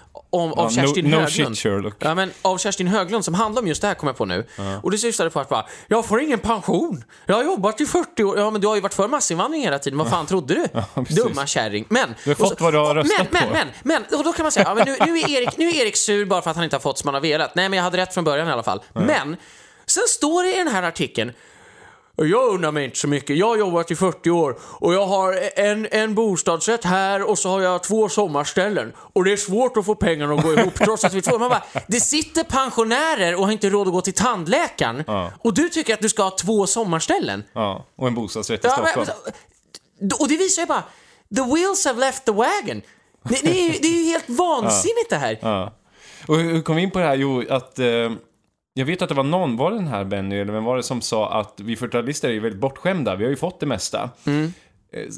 om, 0.41 0.53
av 0.53 0.59
Ja, 0.59 0.83
no- 0.83 0.87
Kerstin 0.87 1.05
no 1.11 1.17
Höglund. 1.17 1.59
shit. 1.59 1.95
Ja, 1.99 2.15
men 2.15 2.31
av 2.43 2.59
Kerstin 2.59 2.87
Höglund 2.87 3.25
som 3.25 3.35
handlar 3.35 3.63
om 3.63 3.69
just 3.69 3.81
det 3.83 3.89
här, 3.89 3.95
kommer 3.95 4.11
jag 4.11 4.17
på 4.17 4.25
nu. 4.25 4.47
Och 4.83 4.91
det 4.91 4.99
syftade 4.99 5.31
på 5.31 5.41
att 5.41 5.49
bara, 5.49 5.67
jag 5.87 6.07
får 6.07 6.21
ingen 6.21 6.39
pension. 6.39 7.05
Jag 7.27 7.35
har 7.37 7.45
jobbat 7.45 7.81
i 7.81 7.87
40 7.87 8.25
år. 8.25 8.39
Ja, 8.39 8.51
men 8.51 8.61
du 8.61 8.67
har 8.67 8.75
ju 8.75 8.81
varit 8.81 8.95
för 8.95 9.09
massinvandring 9.09 9.63
hela 9.63 9.79
tiden. 9.79 9.99
Vad 9.99 10.11
fan 10.11 10.27
trodde 10.37 10.55
du? 10.55 10.69
precis. 10.95 11.17
Dumma 11.17 11.47
kärring. 11.47 11.85
Men... 11.89 12.15
Du 12.25 12.31
har 12.31 12.35
fått 12.35 12.59
så- 12.59 12.65
vad 12.65 12.73
du 12.75 12.79
har 12.79 12.95
röstat 12.95 13.27
men, 13.33 13.43
på. 13.43 13.49
Men, 13.53 13.69
men, 13.83 14.03
men, 14.11 14.19
och 14.19 14.25
då 14.25 14.33
kan 14.33 14.43
man 14.43 14.53
säga, 14.53 14.67
ja, 14.69 14.75
men 14.75 14.85
nu, 14.89 14.97
nu, 15.13 15.19
är 15.21 15.29
Erik, 15.31 15.57
nu 15.59 15.69
är 15.69 15.75
Erik 15.75 15.97
sur 15.97 16.25
bara 16.25 16.43
för 16.43 16.51
att 16.51 16.57
han 16.57 16.65
inte 16.65 16.77
har 16.77 16.81
fått 16.81 16.99
som 16.99 17.09
han 17.09 17.15
har 17.15 17.21
velat. 17.21 17.55
Nej, 17.55 17.69
men 17.69 17.77
jag 17.77 17.85
hade 17.85 17.97
rätt 17.97 18.15
från 18.15 18.25
början 18.25 18.49
i 18.49 18.51
alla 18.53 18.63
fall. 18.63 18.83
Men, 18.93 19.37
sen 19.87 20.03
står 20.09 20.43
det 20.45 20.55
i 20.55 20.57
den 20.59 20.69
här 20.69 20.83
artikeln, 20.83 21.33
jag 22.17 22.49
undrar 22.55 22.73
mig 22.73 22.85
inte 22.85 22.99
så 22.99 23.09
mycket. 23.09 23.37
Jag 23.37 23.47
har 23.47 23.57
jobbat 23.57 23.91
i 23.91 23.97
40 23.97 24.31
år 24.31 24.57
och 24.63 24.95
jag 24.95 25.07
har 25.07 25.39
en, 25.57 25.89
en 25.91 26.15
bostadsrätt 26.15 26.85
här 26.85 27.29
och 27.31 27.39
så 27.39 27.49
har 27.49 27.61
jag 27.61 27.83
två 27.83 28.09
sommarställen. 28.09 28.93
Och 28.99 29.25
det 29.25 29.33
är 29.33 29.37
svårt 29.37 29.77
att 29.77 29.85
få 29.87 29.95
pengarna 29.95 30.35
att 30.35 30.43
gå 30.43 30.53
ihop 30.53 30.75
trots 30.79 31.05
att 31.05 31.15
vi 31.15 31.23
två. 31.23 31.39
Man 31.39 31.49
bara, 31.49 31.63
det 31.87 32.01
sitter 32.01 32.45
pensionärer 32.45 33.35
och 33.37 33.45
har 33.45 33.53
inte 33.53 33.71
råd 33.71 33.87
att 33.87 33.93
gå 33.93 34.01
till 34.01 34.15
tandläkaren. 34.15 35.05
Och 35.43 35.55
du 35.55 35.69
tycker 35.69 35.95
att 35.95 36.01
du 36.01 36.09
ska 36.09 36.23
ha 36.23 36.31
två 36.31 36.67
sommarställen. 36.67 37.45
Ja, 37.53 37.87
och 37.97 38.07
en 38.09 38.15
bostadsrätt 38.15 38.65
i 38.65 38.69
Ja, 38.69 38.81
men- 38.83 39.05
Stockholm. 39.07 39.11
och 40.21 40.29
det 40.29 40.37
visar 40.37 40.63
ju 40.63 40.67
bara, 40.67 40.83
the 41.37 41.55
wheels 41.55 41.85
have 41.87 42.01
left 42.01 42.25
the 42.25 42.33
wagon. 42.33 42.83
Det, 43.23 43.41
det, 43.43 43.61
är, 43.61 43.73
ju- 43.73 43.79
det 43.83 43.89
är 43.89 43.93
ju 43.99 44.05
helt 44.05 44.29
vansinnigt 44.29 45.11
det 45.11 45.17
här. 45.17 45.39
Ja. 45.43 45.73
Och 46.29 46.37
hur 46.37 46.63
kom 46.63 46.77
vi 46.77 46.83
in 46.83 46.91
på 46.91 46.99
det 46.99 47.05
här? 47.05 47.15
Jo, 47.17 47.45
att... 47.51 47.79
Eh, 47.79 47.87
jag 48.79 48.87
vet 48.87 49.03
att 49.03 49.09
det 49.09 49.15
var 49.15 49.23
någon, 49.25 49.57
var 49.57 49.71
det 49.71 49.77
den 49.77 49.87
här 49.87 50.05
Benny, 50.05 50.37
eller 50.37 50.53
vem 50.53 50.65
var 50.65 50.77
det 50.77 50.83
som 50.83 51.01
sa 51.01 51.41
att 51.41 51.55
vi 51.57 51.75
40-talister 51.75 52.29
är 52.29 52.41
väldigt 52.41 52.61
bortskämda, 52.61 53.17
vi 53.17 53.25
har 53.25 53.31
ju 53.31 53.37
fått 53.37 53.61
det 53.61 53.67
mesta. 53.67 54.11
Mm. 54.25 54.53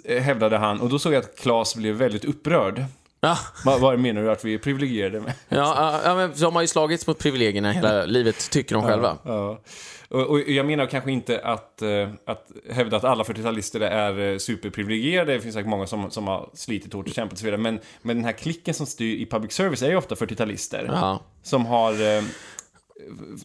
Eh, 0.04 0.22
hävdade 0.22 0.56
han, 0.58 0.80
och 0.80 0.88
då 0.88 0.98
såg 0.98 1.12
jag 1.12 1.20
att 1.20 1.38
Claes 1.38 1.76
blev 1.76 1.94
väldigt 1.94 2.24
upprörd. 2.24 2.84
Ja, 3.20 3.38
Vad, 3.64 3.80
vad 3.80 3.98
menar 3.98 4.22
du 4.22 4.30
att 4.30 4.44
vi 4.44 4.54
är 4.54 4.58
privilegierade 4.58 5.20
med? 5.20 5.32
ja, 5.48 5.74
ja, 5.76 6.00
ja, 6.04 6.14
men 6.14 6.32
de 6.40 6.54
har 6.54 6.62
ju 6.62 6.68
slagits 6.68 7.06
mot 7.06 7.18
privilegierna 7.18 7.72
hela 7.72 8.04
livet, 8.04 8.50
tycker 8.50 8.74
de 8.74 8.84
själva. 8.84 9.18
Ja. 9.24 9.60
Och, 10.08 10.20
och 10.20 10.40
jag 10.40 10.66
menar 10.66 10.86
kanske 10.86 11.12
inte 11.12 11.40
att, 11.40 11.82
eh, 11.82 12.08
att 12.24 12.50
hävda 12.70 12.96
att 12.96 13.04
alla 13.04 13.24
40-talister 13.24 13.80
är 13.80 14.32
eh, 14.32 14.38
superprivilegierade. 14.38 15.32
Det 15.32 15.40
finns 15.40 15.54
säkert 15.54 15.68
många 15.70 15.86
som, 15.86 16.10
som 16.10 16.26
har 16.26 16.50
slitit 16.54 16.92
hårt 16.92 17.08
och 17.08 17.14
kämpat 17.14 17.32
och 17.32 17.38
så 17.38 17.44
vidare. 17.44 17.60
Men, 17.60 17.80
men 18.02 18.16
den 18.16 18.24
här 18.24 18.32
klicken 18.32 18.74
som 18.74 18.86
styr 18.86 19.16
i 19.16 19.26
public 19.26 19.52
service 19.52 19.82
är 19.82 19.88
ju 19.90 19.96
ofta 19.96 20.14
40-talister. 20.14 20.88
Ja. 20.92 21.20
Som 21.42 21.66
har 21.66 21.92
eh, 21.92 22.22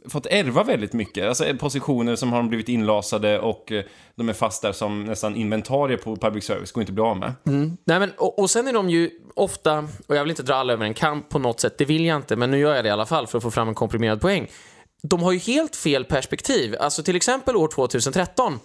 fått 0.09 0.25
ärva 0.25 0.63
väldigt 0.63 0.93
mycket. 0.93 1.27
Alltså 1.27 1.45
positioner 1.59 2.15
som 2.15 2.33
har 2.33 2.43
blivit 2.43 2.69
inlasade 2.69 3.39
och 3.39 3.71
eh, 3.71 3.83
de 4.15 4.29
är 4.29 4.33
fast 4.33 4.61
där 4.61 4.71
som 4.71 5.03
nästan 5.03 5.35
inventarier 5.35 5.97
på 5.97 6.15
public 6.15 6.43
service. 6.43 6.71
Går 6.71 6.81
inte 6.81 6.91
att 6.91 6.95
bli 6.95 7.03
av 7.03 7.17
med. 7.17 7.33
Mm. 7.45 7.77
Nej, 7.85 7.99
men, 7.99 8.11
och, 8.17 8.39
och 8.39 8.49
sen 8.49 8.67
är 8.67 8.73
de 8.73 8.89
ju 8.89 9.09
ofta, 9.33 9.87
och 10.07 10.15
jag 10.15 10.23
vill 10.23 10.29
inte 10.29 10.43
dra 10.43 10.55
alla 10.55 10.73
över 10.73 10.85
en 10.85 10.93
kamp 10.93 11.29
på 11.29 11.39
något 11.39 11.59
sätt, 11.59 11.77
det 11.77 11.85
vill 11.85 12.05
jag 12.05 12.15
inte, 12.15 12.35
men 12.35 12.51
nu 12.51 12.59
gör 12.59 12.75
jag 12.75 12.85
det 12.85 12.87
i 12.87 12.91
alla 12.91 13.05
fall 13.05 13.27
för 13.27 13.37
att 13.37 13.43
få 13.43 13.51
fram 13.51 13.67
en 13.67 13.75
komprimerad 13.75 14.21
poäng. 14.21 14.47
De 15.03 15.23
har 15.23 15.31
ju 15.31 15.39
helt 15.39 15.75
fel 15.75 16.05
perspektiv. 16.05 16.75
Alltså 16.79 17.03
till 17.03 17.15
exempel 17.15 17.55
år 17.55 17.67
2013, 17.67 18.59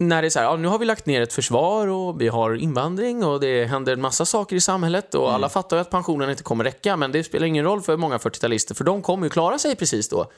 när 0.00 0.22
det 0.22 0.28
är 0.28 0.30
så 0.30 0.38
här, 0.38 0.46
ja, 0.46 0.56
nu 0.56 0.68
har 0.68 0.78
vi 0.78 0.84
lagt 0.84 1.06
ner 1.06 1.22
ett 1.22 1.32
försvar 1.32 1.86
och 1.86 2.20
vi 2.20 2.28
har 2.28 2.54
invandring 2.54 3.24
och 3.24 3.40
det 3.40 3.64
händer 3.64 3.92
en 3.92 4.00
massa 4.00 4.24
saker 4.24 4.56
i 4.56 4.60
samhället 4.60 5.14
och 5.14 5.32
alla 5.32 5.48
fattar 5.48 5.76
ju 5.76 5.80
att 5.80 5.90
pensionen 5.90 6.30
inte 6.30 6.42
kommer 6.42 6.64
räcka, 6.64 6.96
men 6.96 7.12
det 7.12 7.24
spelar 7.24 7.46
ingen 7.46 7.64
roll 7.64 7.82
för 7.82 7.96
många 7.96 8.16
40-talister, 8.16 8.74
för 8.74 8.84
de 8.84 9.02
kommer 9.02 9.26
ju 9.26 9.30
klara 9.30 9.58
sig 9.58 9.76
precis 9.76 10.08
då. 10.08 10.30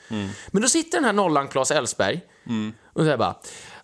Men 0.51 0.61
då 0.61 0.67
sitter 0.67 0.97
den 0.97 1.05
här 1.05 1.13
nollan 1.13 1.47
Claes 1.47 1.71
Elfsberg 1.71 2.21
och 2.93 3.01
säger 3.01 3.17
bara, 3.17 3.35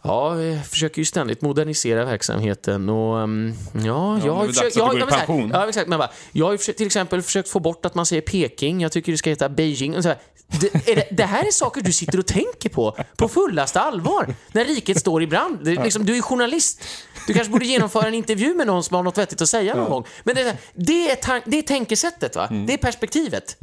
ja, 0.04 0.30
vi 0.30 0.60
försöker 0.70 1.00
ju 1.00 1.06
ständigt 1.06 1.42
modernisera 1.42 2.06
verksamheten 2.06 2.90
och 2.90 3.18
um, 3.18 3.54
ja, 3.74 4.20
jag 4.26 4.34
har 4.34 4.48
försökt... 4.48 4.76
Ja, 4.76 4.94
ja, 5.00 5.08
här, 5.12 5.50
ja, 5.54 5.68
exakt. 5.68 5.88
Men 5.88 6.00
bara, 6.00 6.12
jag 6.32 6.46
har 6.46 6.58
försökt, 6.58 6.78
till 6.78 6.88
exempel 6.88 7.22
försökt 7.22 7.50
få 7.50 7.60
bort 7.60 7.86
att 7.86 7.96
man 7.96 8.06
säger 8.06 8.22
Peking, 8.22 8.82
jag 8.82 8.92
tycker 8.92 9.12
det 9.12 9.18
ska 9.18 9.30
heta 9.30 9.50
Beijing. 9.50 9.96
Och 9.96 10.04
så 10.04 10.10
här, 10.10 10.18
det, 10.48 10.86
det, 10.86 11.08
det 11.12 11.24
här 11.24 11.48
är 11.48 11.52
saker 11.52 11.82
du 11.82 11.94
sitter 11.94 12.20
och 12.20 12.26
tänker 12.26 12.70
på, 12.70 12.98
på 13.18 13.28
fullaste 13.28 13.82
allvar, 13.82 14.36
när 14.52 14.66
riket 14.66 15.00
står 15.00 15.24
i 15.24 15.28
brand. 15.28 15.60
Det, 15.64 15.84
liksom, 15.84 16.06
du 16.06 16.18
är 16.18 16.22
journalist. 16.22 16.84
Du 17.28 17.34
kanske 17.34 17.52
borde 17.52 17.66
genomföra 17.66 18.08
en 18.08 18.14
intervju 18.14 18.54
med 18.54 18.68
någon 18.68 18.84
som 18.84 18.96
har 18.96 19.04
något 19.04 19.18
vettigt 19.18 19.42
att 19.42 19.50
säga 19.50 19.76
någon 19.76 19.90
gång. 19.90 20.06
Men 20.24 20.36
det, 20.36 20.58
det, 20.74 21.12
är, 21.12 21.50
det 21.50 21.58
är 21.58 21.62
tänkesättet, 21.62 22.36
va? 22.36 22.48
Mm. 22.48 22.66
Det 22.66 22.74
är 22.74 22.78
perspektivet. 22.78 23.58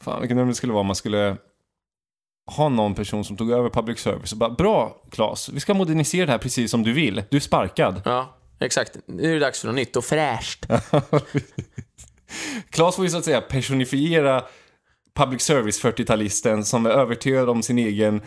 Fan, 0.00 0.20
vilken 0.20 0.36
dröm 0.36 0.48
det 0.48 0.54
skulle 0.54 0.72
vara 0.72 0.80
om 0.80 0.86
man 0.86 0.96
skulle 0.96 1.36
ha 2.46 2.68
någon 2.68 2.94
person 2.94 3.24
som 3.24 3.36
tog 3.36 3.50
över 3.50 3.70
public 3.70 3.98
service 3.98 4.32
och 4.32 4.38
bara 4.38 4.50
Bra, 4.50 4.96
Claes, 5.10 5.48
vi 5.48 5.60
ska 5.60 5.74
modernisera 5.74 6.26
det 6.26 6.32
här 6.32 6.38
precis 6.38 6.70
som 6.70 6.82
du 6.82 6.92
vill. 6.92 7.22
Du 7.30 7.36
är 7.36 7.40
sparkad. 7.40 8.02
Ja, 8.04 8.36
exakt. 8.60 8.96
Nu 9.06 9.30
är 9.30 9.34
det 9.34 9.40
dags 9.40 9.60
för 9.60 9.66
något 9.66 9.76
nytt 9.76 9.96
och 9.96 10.04
fräscht. 10.04 10.66
Claes 12.70 12.96
får 12.96 13.04
ju 13.04 13.10
så 13.10 13.18
att 13.18 13.24
säga 13.24 13.40
personifiera 13.40 14.44
public 15.14 15.42
service 15.42 15.84
40-talisten 15.84 16.62
som 16.62 16.86
är 16.86 16.90
övertygad 16.90 17.48
om 17.48 17.62
sin 17.62 17.78
egen 17.78 18.20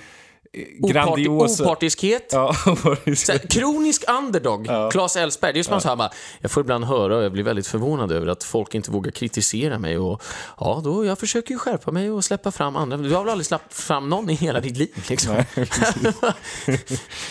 grandiosa... 0.54 1.64
opartiskhet. 1.64 2.30
Ja, 2.32 2.54
Så 3.16 3.32
här, 3.32 3.50
kronisk 3.50 4.04
underdog, 4.10 4.68
Claes 4.92 5.16
Elfsberg. 5.16 5.54
Det 5.54 5.60
är 5.60 5.64
som 5.64 5.82
säger, 5.82 5.96
bara, 5.96 6.12
jag 6.42 6.52
får 6.52 6.62
ibland 6.62 6.86
höra 6.86 7.18
och 7.18 7.24
jag 7.24 7.32
blir 7.32 7.44
väldigt 7.44 7.68
förvånad 7.68 8.12
över 8.12 8.28
att 8.28 8.44
folk 8.44 8.76
inte 8.76 8.92
vågar 8.92 9.12
kritisera 9.12 9.80
mig. 9.80 9.98
Och, 9.98 10.24
ja, 10.58 10.82
då, 10.84 11.06
jag 11.06 11.20
försöker 11.20 11.52
ju 11.52 11.58
skärpa 11.58 11.92
mig 11.92 12.12
och 12.12 12.26
släppa 12.26 12.52
fram 12.52 12.76
andra. 12.76 12.98
Du 12.98 13.14
har 13.14 13.24
väl 13.24 13.32
aldrig 13.32 13.46
släppt 13.46 13.74
fram 13.74 14.10
någon 14.10 14.30
i 14.30 14.34
hela 14.34 14.60
ditt 14.60 14.78
liv? 14.78 15.06
Liksom. 15.10 15.36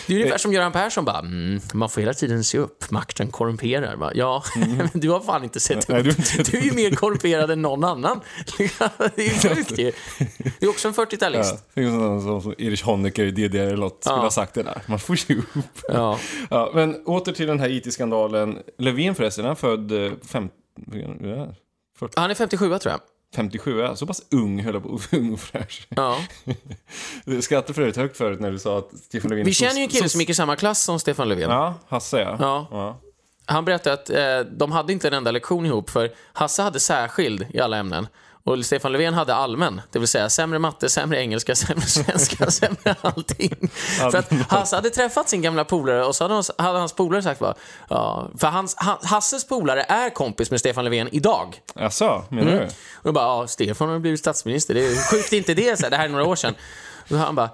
det 0.07 0.13
är 0.13 0.17
ungefär 0.17 0.37
som 0.37 0.53
Göran 0.53 0.71
Persson 0.71 1.05
bara, 1.05 1.19
mm, 1.19 1.61
man 1.73 1.89
får 1.89 2.01
hela 2.01 2.13
tiden 2.13 2.43
se 2.43 2.57
upp, 2.57 2.91
makten 2.91 3.31
korrumperar. 3.31 3.95
Va? 3.95 4.11
Ja, 4.15 4.43
men 4.55 4.89
du 4.93 5.09
har 5.09 5.19
fan 5.19 5.43
inte 5.43 5.59
sett 5.59 5.89
upp. 5.89 6.05
Du 6.51 6.57
är 6.57 6.63
ju 6.63 6.71
mer 6.71 6.91
korrumperad 6.91 7.51
än 7.51 7.61
någon 7.61 7.83
annan. 7.83 8.21
det 9.15 9.21
är 9.21 9.45
ju 9.45 9.55
sjukt 9.55 9.79
ju. 9.79 9.91
Du 10.59 10.65
är 10.65 10.69
också 10.69 10.87
en 10.87 10.93
40-talist. 10.93 11.55
Ja, 11.73 11.81
det 11.81 11.81
är 11.81 12.41
som 12.41 12.55
Erich 12.57 12.83
Honecker 12.83 13.08
i 13.17 13.31
DDR 13.31 13.57
eller 13.59 13.77
något 13.77 14.03
skulle 14.03 14.15
Ja. 14.17 14.21
ha 14.21 14.31
sagt 14.31 14.53
det 14.53 14.63
där. 14.63 14.81
Man 14.85 14.99
får 14.99 15.15
se 15.15 15.35
upp. 15.35 15.45
Ja. 15.87 16.19
Ja, 16.49 16.71
men 16.73 17.03
åter 17.05 17.31
till 17.31 17.47
den 17.47 17.59
här 17.59 17.69
IT-skandalen. 17.69 18.59
Löfven 18.77 19.15
förresten, 19.15 19.45
han 19.45 19.51
är 19.51 19.55
född 19.55 19.91
eh, 19.91 20.11
fem, 20.27 20.49
ja, 21.21 21.47
40, 21.99 22.13
Han 22.19 22.31
är 22.31 22.35
57 22.35 22.77
tror 22.79 22.91
jag. 22.91 22.99
57, 23.35 23.79
ja, 23.79 23.95
så 23.95 24.05
pass 24.07 24.21
ung 24.31 24.63
höll 24.63 24.73
jag 24.73 24.83
på 24.83 24.99
ung 25.17 25.33
och 25.33 25.39
fräsch. 25.39 25.87
Ja. 25.89 26.17
Du 27.25 27.41
skrattade 27.41 27.73
för 27.73 27.81
övrigt 27.81 27.97
högt 27.97 28.17
förut 28.17 28.39
när 28.39 28.51
du 28.51 28.59
sa 28.59 28.77
att 28.77 28.89
Stefan 28.97 29.29
Löfven... 29.29 29.45
Vi 29.45 29.53
känner 29.53 29.75
ju 29.75 29.81
en 29.83 29.89
kille 29.89 30.09
som 30.09 30.19
gick 30.21 30.29
i 30.29 30.33
samma 30.33 30.55
klass 30.55 30.83
som 30.83 30.99
Stefan 30.99 31.29
Löfven. 31.29 31.49
Ja, 31.49 31.73
Hasse 31.87 32.19
ja. 32.19 32.37
Ja. 32.39 32.67
ja. 32.71 32.99
Han 33.45 33.65
berättade 33.65 33.93
att 33.93 34.09
eh, 34.09 34.51
de 34.57 34.71
hade 34.71 34.93
inte 34.93 35.07
en 35.07 35.13
enda 35.13 35.31
lektion 35.31 35.65
ihop, 35.65 35.89
för 35.89 36.11
Hasse 36.33 36.61
hade 36.61 36.79
särskild 36.79 37.45
i 37.53 37.59
alla 37.59 37.77
ämnen. 37.77 38.07
Och 38.43 38.65
Stefan 38.65 38.91
Löfven 38.91 39.13
hade 39.13 39.35
allmän, 39.35 39.81
det 39.91 39.99
vill 39.99 40.07
säga 40.07 40.29
sämre 40.29 40.59
matte, 40.59 40.89
sämre 40.89 41.19
engelska, 41.21 41.55
sämre 41.55 41.81
svenska, 41.85 42.51
sämre 42.51 42.95
allting. 43.01 43.69
För 44.11 44.15
att 44.17 44.31
Hasse 44.49 44.75
hade 44.75 44.89
träffat 44.89 45.29
sin 45.29 45.41
gamla 45.41 45.65
polare 45.65 46.05
och 46.05 46.15
så 46.15 46.23
hade, 46.23 46.33
hans- 46.33 46.51
hade 46.57 46.79
hans 46.79 46.93
polare 46.93 47.23
sagt 47.23 47.39
bara, 47.39 47.53
ja, 47.89 48.29
för 48.39 48.47
hans, 48.47 48.73
han, 48.77 48.97
Hasses 49.03 49.47
polare 49.47 49.81
är 49.83 50.09
kompis 50.09 50.51
med 50.51 50.59
Stefan 50.59 50.83
Löfven 50.85 51.09
idag. 51.11 51.55
Jaså, 51.75 52.23
menar 52.29 52.51
Mm. 52.51 52.59
du? 52.59 52.65
Och 52.65 53.03
då 53.03 53.11
bara, 53.11 53.25
ja, 53.25 53.47
Stefan 53.47 53.89
har 53.89 53.99
blivit 53.99 54.19
statsminister, 54.19 54.73
det 54.73 54.85
är 54.85 54.95
sjukt 55.11 55.33
inte 55.33 55.53
det, 55.53 55.77
så 55.79 55.83
här, 55.83 55.89
det 55.91 55.97
här 55.97 56.05
är 56.05 56.09
några 56.09 56.25
år 56.25 56.35
sedan. 56.35 56.55
Och 57.09 57.17
han 57.17 57.35
bara, 57.35 57.49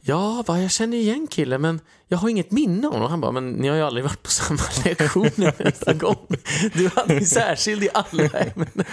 ja, 0.00 0.42
bara, 0.46 0.60
jag 0.60 0.70
känner 0.70 0.96
igen 0.96 1.26
killen, 1.30 1.60
men 1.60 1.80
jag 2.08 2.18
har 2.18 2.28
inget 2.28 2.50
minne 2.50 2.86
av 2.86 2.92
honom. 2.92 3.10
Han 3.10 3.20
bara, 3.20 3.32
men 3.32 3.50
ni 3.50 3.68
har 3.68 3.76
ju 3.76 3.82
aldrig 3.82 4.04
varit 4.04 4.22
på 4.22 4.30
samma 4.30 4.60
lektioner 4.84 5.54
nästa 5.58 5.92
gång. 5.92 6.26
Du 6.74 6.90
hade 6.96 7.14
ju 7.14 7.24
särskild 7.24 7.84
i 7.84 7.88
alla 7.94 8.22
ämnen. 8.22 8.84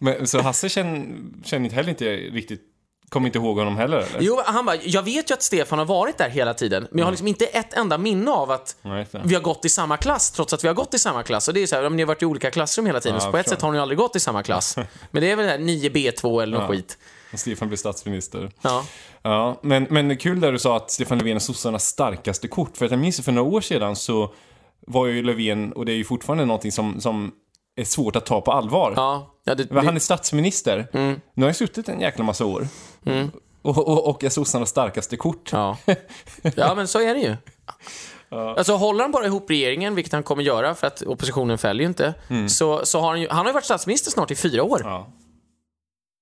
Men, 0.00 0.26
så 0.26 0.40
Hasse 0.40 0.68
känner, 0.68 1.16
känner 1.44 1.64
inte 1.64 1.76
heller 1.76 1.90
inte 1.90 2.04
riktigt... 2.16 2.60
Kommer 3.08 3.26
inte 3.26 3.38
ihåg 3.38 3.58
honom 3.58 3.76
heller 3.76 3.96
eller? 3.96 4.20
Jo, 4.20 4.40
han 4.44 4.66
bara, 4.66 4.76
jag 4.76 5.02
vet 5.02 5.30
ju 5.30 5.34
att 5.34 5.42
Stefan 5.42 5.78
har 5.78 5.86
varit 5.86 6.18
där 6.18 6.28
hela 6.28 6.54
tiden, 6.54 6.86
men 6.90 6.98
jag 6.98 7.06
har 7.06 7.10
liksom 7.12 7.26
inte 7.28 7.44
ett 7.44 7.72
enda 7.74 7.98
minne 7.98 8.30
av 8.30 8.50
att 8.50 8.76
Nej, 8.82 9.06
vi 9.24 9.34
har 9.34 9.42
gått 9.42 9.64
i 9.64 9.68
samma 9.68 9.96
klass, 9.96 10.30
trots 10.30 10.52
att 10.52 10.64
vi 10.64 10.68
har 10.68 10.74
gått 10.74 10.94
i 10.94 10.98
samma 10.98 11.22
klass. 11.22 11.48
Och 11.48 11.54
det 11.54 11.62
är 11.62 11.66
så 11.66 11.76
här, 11.76 11.90
ni 11.90 12.02
har 12.02 12.06
varit 12.06 12.22
i 12.22 12.26
olika 12.26 12.50
klassrum 12.50 12.86
hela 12.86 13.00
tiden, 13.00 13.14
Ja, 13.16 13.20
så 13.20 13.30
på 13.30 13.38
ett 13.38 13.48
sätt 13.48 13.62
har 13.62 13.72
ni 13.72 13.78
aldrig 13.78 13.98
gått 13.98 14.16
i 14.16 14.20
samma 14.20 14.42
klass. 14.42 14.76
Men 15.10 15.22
det 15.22 15.30
är 15.30 15.36
väl 15.36 15.46
det 15.46 15.52
här 15.52 15.58
9B2 15.58 16.42
eller 16.42 16.58
något 16.58 16.62
Ja. 16.70 16.74
skit. 16.74 16.98
Stefan 17.34 17.68
blev 17.68 17.76
statsminister. 17.76 18.50
Ja. 18.62 18.84
Ja, 19.22 19.60
men, 19.62 19.86
men 19.90 20.16
kul 20.16 20.40
där 20.40 20.52
du 20.52 20.58
sa 20.58 20.76
att 20.76 20.90
Stefan 20.90 21.18
Löfven 21.18 21.36
är 21.36 21.40
sossarnas 21.40 21.84
starkaste 21.86 22.48
kort. 22.48 22.76
För 22.76 22.84
att 22.84 22.90
jag 22.90 23.00
minns 23.00 23.20
för 23.20 23.32
några 23.32 23.50
år 23.50 23.60
sedan 23.60 23.96
så 23.96 24.32
var 24.86 25.06
ju 25.06 25.22
Löfven, 25.22 25.72
och 25.72 25.86
det 25.86 25.92
är 25.92 25.96
ju 25.96 26.04
fortfarande 26.04 26.44
någonting 26.44 26.72
som, 26.72 27.00
som 27.00 27.32
är 27.76 27.84
svårt 27.84 28.16
att 28.16 28.26
ta 28.26 28.40
på 28.40 28.52
allvar. 28.52 28.92
Ja, 28.96 29.34
Ja, 29.50 29.54
det, 29.54 29.64
det, 29.64 29.80
han 29.80 29.96
är 29.96 30.00
statsminister. 30.00 30.88
Nu 30.92 31.20
har 31.36 31.44
han 31.44 31.54
suttit 31.54 31.88
en 31.88 32.00
jäkla 32.00 32.24
massa 32.24 32.44
år. 32.44 32.68
Och, 33.62 33.78
och, 33.78 34.08
och 34.08 34.24
är 34.24 34.28
sossarnas 34.28 34.70
starkaste 34.70 35.16
kort. 35.16 35.52
ja. 35.52 35.76
ja, 36.56 36.74
men 36.74 36.88
så 36.88 37.00
är 37.00 37.14
det 37.14 37.20
ju. 37.20 37.36
Alltså 38.32 38.72
håller 38.72 39.04
han 39.04 39.12
bara 39.12 39.26
ihop 39.26 39.50
regeringen, 39.50 39.94
vilket 39.94 40.12
han 40.12 40.22
kommer 40.22 40.42
göra 40.42 40.74
för 40.74 40.86
att 40.86 41.02
oppositionen 41.02 41.58
fäller 41.58 41.80
ju 41.80 41.86
inte, 41.86 42.14
så, 42.48 42.86
så 42.86 43.00
har 43.00 43.08
han 43.08 43.20
ju, 43.20 43.28
han 43.28 43.38
har 43.38 43.46
ju 43.46 43.52
varit 43.52 43.64
statsminister 43.64 44.10
snart 44.10 44.30
i 44.30 44.34
fyra 44.34 44.62
år. 44.62 44.80
Ja. 44.84 45.12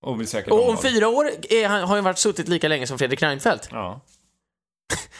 Och 0.03 0.21
vill 0.21 0.29
säkert 0.29 0.53
Och 0.53 0.69
om 0.69 0.79
fyra 0.79 1.09
år 1.09 1.31
är 1.51 1.69
han, 1.69 1.81
har 1.81 1.95
han 1.95 2.05
varit 2.05 2.19
suttit 2.19 2.49
lika 2.49 2.69
länge 2.69 2.87
som 2.87 2.99
Fredrik 2.99 3.23
Reinfeldt. 3.23 3.69
Ja. 3.71 4.01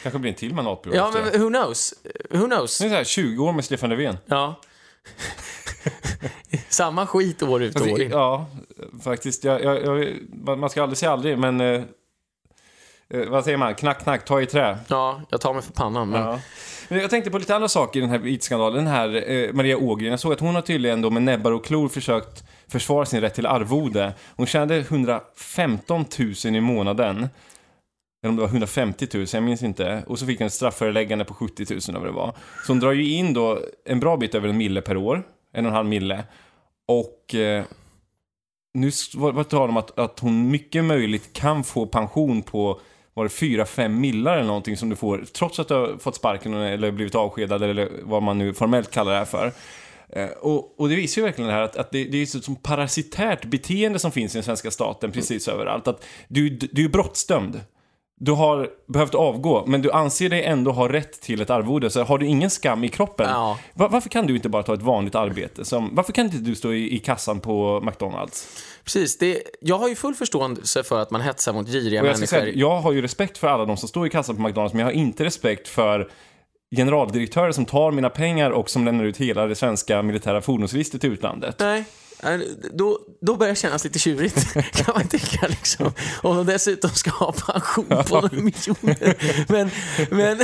Kanske 0.03 0.19
blir 0.19 0.31
en 0.31 0.37
till 0.37 0.53
mandatperiod 0.53 0.97
Ja, 0.97 1.07
efter 1.07 1.31
men 1.31 1.41
who 1.41 1.49
knows? 1.49 1.93
Who 2.29 2.45
knows? 2.45 2.77
Det 2.77 2.85
är 2.85 2.89
så 2.89 2.95
här 2.95 3.03
20 3.03 3.43
år 3.43 3.53
med 3.53 3.65
Stefan 3.65 3.89
Löfven. 3.89 4.17
Ja. 4.25 4.61
Samma 6.69 7.07
skit 7.07 7.43
år 7.43 7.63
ut 7.63 7.75
och 7.75 7.81
år 7.81 7.87
Alltså, 7.87 8.03
in. 8.03 8.11
ja, 8.11 8.45
faktiskt. 9.03 9.43
Jag, 9.43 9.63
jag, 9.63 9.85
jag, 9.85 10.07
man 10.57 10.69
ska 10.69 10.83
aldrig 10.83 10.97
säga 10.97 11.11
aldrig, 11.11 11.37
men... 11.37 11.61
Eh, 11.61 11.81
eh, 13.13 13.29
vad 13.29 13.43
säger 13.43 13.57
man? 13.57 13.75
Knack, 13.75 14.03
knack, 14.03 14.25
ta 14.25 14.41
i 14.41 14.45
trä. 14.45 14.77
Ja, 14.87 15.21
jag 15.29 15.41
tar 15.41 15.53
mig 15.53 15.63
för 15.63 15.73
pannan. 15.73 16.09
Men... 16.09 16.21
Ja. 16.21 16.39
Men 16.89 16.99
Jag 16.99 17.09
tänkte 17.09 17.31
på 17.31 17.37
lite 17.37 17.55
andra 17.55 17.67
saker 17.67 17.99
i 17.99 18.01
den 18.01 18.09
här 18.09 18.27
IT-skandalen. 18.27 18.75
Den 18.85 18.93
här 18.93 19.31
eh, 19.31 19.53
Maria 19.53 19.77
Ågren, 19.77 20.09
jag 20.11 20.19
såg 20.19 20.33
att 20.33 20.39
hon 20.39 20.55
har 20.55 20.61
tydligen 20.61 21.01
då 21.01 21.09
med 21.09 21.23
näbbar 21.23 21.51
och 21.51 21.65
klor 21.65 21.89
försökt 21.89 22.43
försvara 22.67 23.05
sin 23.05 23.21
rätt 23.21 23.33
till 23.35 23.45
arvode. 23.45 24.13
Hon 24.35 24.45
tjänade 24.47 24.77
115 24.77 26.05
000 26.45 26.55
i 26.55 26.61
månaden. 26.61 27.29
Eller 28.23 28.29
om 28.29 28.35
det 28.35 28.41
var 28.41 28.49
150 28.49 29.07
000, 29.13 29.25
jag 29.33 29.43
minns 29.43 29.63
inte. 29.63 30.03
Och 30.07 30.19
så 30.19 30.25
fick 30.25 30.39
hon 30.39 30.47
ett 30.47 30.53
strafföreläggande 30.53 31.25
på 31.25 31.33
70 31.33 31.65
000 31.69 31.79
eller 31.89 31.99
vad 31.99 32.07
det 32.07 32.11
var. 32.11 32.33
Så 32.65 32.71
hon 32.71 32.79
drar 32.79 32.91
ju 32.91 33.11
in 33.13 33.33
då 33.33 33.59
en 33.85 33.99
bra 33.99 34.17
bit 34.17 34.35
över 34.35 34.49
en 34.49 34.57
mille 34.57 34.81
per 34.81 34.97
år. 34.97 35.23
En 35.53 35.65
och 35.65 35.69
en 35.69 35.75
halv 35.75 35.89
mille. 35.89 36.23
Och 36.87 37.35
eh, 37.35 37.63
nu 38.73 38.91
var 39.15 39.33
det 39.33 39.43
tal 39.43 39.69
om 39.69 39.77
att, 39.77 39.99
att 39.99 40.19
hon 40.19 40.51
mycket 40.51 40.83
möjligt 40.83 41.33
kan 41.33 41.63
få 41.63 41.85
pension 41.85 42.41
på 42.41 42.79
var 43.13 43.23
det 43.23 43.29
4-5 43.29 43.87
millar 43.87 44.33
eller 44.33 44.47
någonting 44.47 44.77
som 44.77 44.89
du 44.89 44.95
får 44.95 45.25
trots 45.33 45.59
att 45.59 45.67
du 45.67 45.73
har 45.73 45.97
fått 45.97 46.15
sparken 46.15 46.53
eller 46.53 46.91
blivit 46.91 47.15
avskedad 47.15 47.63
eller 47.63 47.89
vad 48.03 48.23
man 48.23 48.37
nu 48.37 48.53
formellt 48.53 48.91
kallar 48.91 49.11
det 49.11 49.17
här 49.17 49.25
för. 49.25 49.51
Eh, 50.09 50.29
och, 50.29 50.79
och 50.79 50.89
det 50.89 50.95
visar 50.95 51.21
ju 51.21 51.25
verkligen 51.25 51.47
det 51.47 51.53
här 51.53 51.61
att, 51.61 51.75
att 51.75 51.91
det, 51.91 52.03
det 52.03 52.17
är 52.17 52.23
ett 52.23 52.43
sånt 52.43 52.63
parasitärt 52.63 53.45
beteende 53.45 53.99
som 53.99 54.11
finns 54.11 54.35
i 54.35 54.37
den 54.37 54.43
svenska 54.43 54.71
staten 54.71 55.11
precis 55.11 55.47
överallt. 55.47 55.87
Att 55.87 56.05
du, 56.27 56.49
du 56.49 56.85
är 56.85 56.89
brottsdömd. 56.89 57.61
Du 58.21 58.31
har 58.31 58.69
behövt 58.87 59.15
avgå, 59.15 59.63
men 59.67 59.81
du 59.81 59.91
anser 59.91 60.29
dig 60.29 60.43
ändå 60.43 60.71
ha 60.71 60.89
rätt 60.89 61.21
till 61.21 61.41
ett 61.41 61.49
arvode. 61.49 61.89
Så 61.89 62.03
har 62.03 62.17
du 62.17 62.25
ingen 62.25 62.49
skam 62.49 62.83
i 62.83 62.89
kroppen, 62.89 63.27
Ja. 63.29 63.57
va- 63.73 63.87
varför 63.91 64.09
kan 64.09 64.27
du 64.27 64.35
inte 64.35 64.49
bara 64.49 64.63
ta 64.63 64.73
ett 64.73 64.81
vanligt 64.81 65.15
arbete? 65.15 65.65
Som, 65.65 65.95
varför 65.95 66.13
kan 66.13 66.25
inte 66.25 66.37
du 66.37 66.55
stå 66.55 66.73
i, 66.73 66.95
i 66.95 66.99
kassan 66.99 67.39
på 67.39 67.81
McDonalds? 67.83 68.47
Precis, 68.83 69.17
det, 69.17 69.41
jag 69.61 69.77
har 69.77 69.89
ju 69.89 69.95
full 69.95 70.15
förståelse 70.15 70.83
för 70.83 71.01
att 71.01 71.11
man 71.11 71.21
hetsar 71.21 71.53
mot 71.53 71.67
giriga 71.67 71.95
jag, 71.97 72.03
människor. 72.03 72.25
säga, 72.25 72.53
jag 72.55 72.79
har 72.81 72.91
ju 72.91 73.01
respekt 73.01 73.37
för 73.37 73.47
alla 73.47 73.65
de 73.65 73.77
som 73.77 73.89
står 73.89 74.07
i 74.07 74.09
kassan 74.09 74.35
på 74.35 74.41
McDonalds, 74.41 74.73
men 74.73 74.79
jag 74.79 74.87
har 74.87 74.91
inte 74.93 75.23
respekt 75.25 75.67
för 75.67 76.09
generaldirektörer 76.75 77.51
som 77.51 77.65
tar 77.65 77.91
mina 77.91 78.09
pengar 78.09 78.51
och 78.51 78.69
som 78.69 78.85
lämnar 78.85 79.03
ut 79.05 79.17
hela 79.17 79.45
det 79.47 79.55
svenska 79.55 80.01
militära 80.01 80.41
fordonsregistret 80.41 81.01
till 81.01 81.11
utlandet. 81.11 81.55
Nej, 81.59 81.83
då, 82.73 82.99
då 83.21 83.35
börjar 83.35 83.53
det 83.53 83.59
kännas 83.59 83.83
lite 83.83 83.99
tjurigt, 83.99 84.53
kan 84.73 84.93
man 84.95 85.07
tycka. 85.07 85.47
Liksom. 85.47 85.93
Om 86.23 86.37
de 86.37 86.45
dessutom 86.45 86.89
ska 86.89 87.11
ha 87.11 87.31
pension 87.31 87.85
på 87.87 88.21
några 88.21 88.29
miljoner. 88.31 89.15
Men, 89.51 89.71
men 90.09 90.39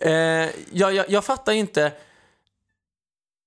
eh, 0.00 0.50
jag, 0.72 0.94
jag, 0.94 1.04
jag 1.08 1.24
fattar 1.24 1.52
inte. 1.52 1.92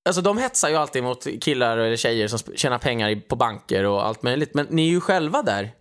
Alltså 0.06 0.22
de 0.22 0.38
hetsar 0.38 0.70
ju 0.70 0.76
alltid 0.76 1.04
mot 1.04 1.28
killar 1.42 1.78
eller 1.78 1.96
tjejer 1.96 2.28
som 2.28 2.40
tjänar 2.56 2.78
pengar 2.78 3.22
på 3.28 3.36
banker 3.36 3.84
och 3.84 4.06
allt 4.06 4.24
möjligt. 4.24 4.54
Men 4.54 4.68
ni 4.70 4.88
är 4.88 4.92
ju 4.92 5.02
själva 5.02 5.42
där. 5.42 5.72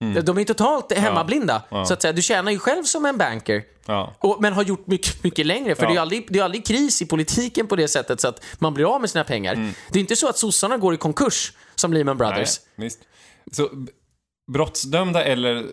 De 0.00 0.38
är 0.38 0.44
totalt 0.44 0.92
hemmablinda. 0.92 1.62
Ja. 1.68 1.84
Så 1.84 1.92
att 1.94 2.02
säga, 2.02 2.12
du 2.12 2.22
tjänar 2.22 2.52
ju 2.52 2.58
själv 2.58 2.82
som 2.82 3.06
en 3.06 3.18
banker. 3.18 3.62
Ja. 3.86 4.14
Och, 4.18 4.36
men 4.40 4.52
har 4.52 4.62
gjort 4.62 4.86
mycket, 4.86 5.24
mycket 5.24 5.46
längre. 5.46 5.74
För 5.74 5.82
Ja. 5.82 5.88
det 5.88 5.92
är 5.92 5.94
ju 5.94 6.00
aldrig, 6.00 6.26
det 6.28 6.38
är 6.38 6.42
aldrig 6.44 6.66
kris 6.66 7.02
i 7.02 7.06
politiken 7.06 7.66
på 7.66 7.76
det 7.76 7.88
sättet 7.88 8.20
så 8.20 8.28
att 8.28 8.44
man 8.58 8.74
blir 8.74 8.94
av 8.94 9.00
med 9.00 9.10
sina 9.10 9.24
pengar. 9.24 9.54
Mm. 9.54 9.72
Det 9.92 9.98
är 9.98 10.00
inte 10.00 10.16
så 10.16 10.28
att 10.28 10.38
sossarna 10.38 10.76
går 10.76 10.94
i 10.94 10.96
konkurs 10.96 11.52
som 11.74 11.92
Lehman 11.92 12.18
Brothers. 12.18 12.60
Nej, 12.76 12.86
visst. 12.86 13.00
Så 13.52 13.70
brottsdömda 14.52 15.24
eller 15.24 15.66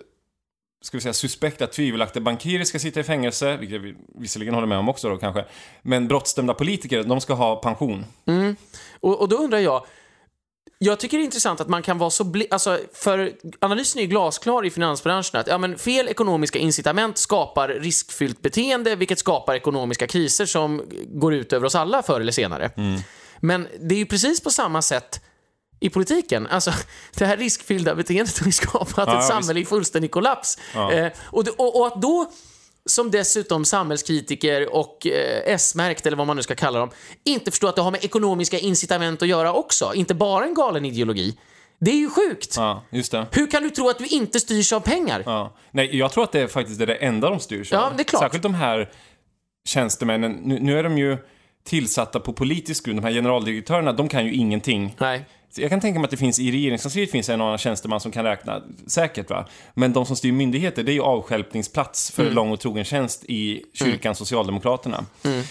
ska 0.86 0.98
vi 0.98 1.02
säga 1.02 1.14
suspekta, 1.14 1.68
tvivelaktiga 1.68 2.24
bankirer 2.24 2.64
ska 2.64 2.80
sitta 2.80 3.00
i 3.00 3.04
fängelse, 3.04 3.58
vilket 3.58 3.84
jag 3.84 3.96
visserligen 4.20 4.54
håller 4.54 4.68
med 4.68 4.78
om 4.78 4.90
också 4.90 5.10
då 5.10 5.18
kanske. 5.18 5.46
Men 5.82 6.08
brottsdömda 6.08 6.54
politiker, 6.54 7.04
de 7.04 7.22
ska 7.22 7.34
ha 7.34 7.56
pension. 7.56 8.06
Och, 9.00 9.22
och 9.22 9.30
då 9.30 9.36
undrar 9.36 9.60
jag, 9.60 9.86
jag 10.84 11.00
tycker 11.00 11.18
det 11.18 11.22
är 11.24 11.26
intressant 11.26 11.62
att 11.62 11.68
man 11.70 11.82
kan 11.82 11.98
vara 11.98 12.10
så 12.10 12.24
bli, 12.24 12.48
alltså, 12.52 12.80
för 12.94 13.32
analysen 13.60 14.00
är 14.00 14.04
ju 14.04 14.10
glasklar 14.10 14.66
i 14.66 14.70
finansbranschen 14.70 15.40
att 15.40 15.48
ja, 15.48 15.58
men 15.58 15.78
fel 15.78 16.08
ekonomiska 16.08 16.60
incitament 16.60 17.18
skapar 17.18 17.68
riskfyllt 17.68 18.42
beteende, 18.42 18.96
vilket 18.96 19.20
skapar 19.20 19.56
ekonomiska 19.56 20.08
kriser 20.08 20.46
som 20.46 20.82
går 21.08 21.34
ut 21.34 21.54
över 21.54 21.66
oss 21.66 21.76
alla 21.76 22.04
förr 22.04 22.22
eller 22.22 22.32
senare. 22.32 22.72
Men 23.40 23.68
det 23.80 23.96
är 23.96 24.00
ju 24.00 24.06
precis 24.06 24.42
på 24.42 24.50
samma 24.52 24.82
sätt 24.82 25.22
i 25.80 25.90
politiken. 25.90 26.48
Alltså, 26.48 26.72
det 27.18 27.26
här 27.26 27.38
riskfyllda 27.38 27.96
beteendet 27.96 28.38
har 28.40 28.46
ju 28.46 28.52
skapat 28.52 28.94
Ja, 28.98 29.04
ett 29.04 29.10
ja, 29.14 29.22
samhälle 29.22 29.60
i 29.60 29.66
fullständig 29.66 30.12
kollaps. 30.12 30.58
Ja. 30.74 30.92
Eh, 30.92 31.12
och, 31.22 31.44
det- 31.44 31.52
och, 31.52 31.80
och 31.80 31.88
att 31.88 32.02
då 32.02 32.32
som 32.90 33.12
dessutom 33.12 33.66
samhällskritiker 33.66 34.76
och 34.76 35.08
eh, 35.08 35.54
S-märkt, 35.54 36.06
eller 36.06 36.18
vad 36.18 36.28
man 36.28 36.36
nu 36.36 36.44
ska 36.44 36.56
kalla 36.56 36.80
dem, 36.80 36.90
inte 37.24 37.52
förstår 37.52 37.70
att 37.70 37.76
det 37.76 37.82
har 37.82 37.92
med 37.92 38.04
ekonomiska 38.06 38.60
incitament 38.60 39.22
att 39.22 39.28
göra 39.28 39.54
också. 39.54 39.92
Inte 39.96 40.14
bara 40.14 40.46
en 40.46 40.54
galen 40.54 40.86
ideologi. 40.86 41.38
Det 41.80 41.92
är 41.92 41.96
ju 41.96 42.10
sjukt. 42.10 42.54
Ja, 42.58 42.84
just 42.90 43.12
det. 43.12 43.26
Hur 43.32 43.52
kan 43.52 43.64
du 43.64 43.70
tro 43.70 43.90
att 43.90 43.98
du 43.98 44.08
inte 44.08 44.40
styrs 44.40 44.74
av 44.74 44.80
pengar? 44.80 45.24
Ja. 45.26 45.56
Nej, 45.72 45.98
jag 45.98 46.12
tror 46.12 46.24
att 46.24 46.32
det 46.32 46.40
är 46.40 46.48
faktiskt 46.48 46.80
det 46.80 46.96
enda 46.96 47.30
de 47.30 47.40
styrs 47.40 47.72
Ja, 47.72 47.80
av. 47.88 47.96
det 47.98 48.02
är 48.02 48.04
klart. 48.04 48.22
Särskilt 48.22 48.44
de 48.44 48.54
här 48.54 48.92
tjänstemännen. 49.68 50.32
Nu, 50.32 50.60
nu 50.60 50.80
är 50.80 50.84
de 50.84 50.98
ju 50.98 51.18
tillsatta 51.66 52.20
på 52.20 52.34
politisk 52.34 52.86
grund. 52.86 53.00
De 53.00 53.04
här 53.06 53.14
generaldirektörerna, 53.14 53.94
de 53.94 54.10
kan 54.10 54.26
ju 54.26 54.34
ingenting. 54.34 54.96
Nej. 55.00 55.26
Jag 55.56 55.70
kan 55.70 55.80
tänka 55.80 56.00
mig 56.00 56.06
att 56.06 56.12
det 56.12 56.18
finns 56.18 56.40
i 56.40 56.52
regeringskansliet 56.52 57.12
finns 57.12 57.30
en 57.30 57.42
annan 57.42 57.58
tjänsteman 57.58 58.00
som 58.00 58.12
kan 58.12 58.26
räkna, 58.26 58.62
säkert 58.88 59.30
va. 59.30 59.48
Men 59.74 59.94
de 59.94 60.06
som 60.06 60.16
styr 60.16 60.32
myndigheter, 60.32 60.84
det 60.84 60.92
är 60.92 60.94
ju 60.94 61.02
avstjälpningsplats 61.02 62.12
för 62.12 62.24
Mm. 62.24 62.36
lång 62.36 62.52
och 62.52 62.60
trogen 62.60 62.84
tjänst 62.86 63.24
i 63.28 63.64
kyrkan 63.74 64.16
Socialdemokraterna. 64.16 65.06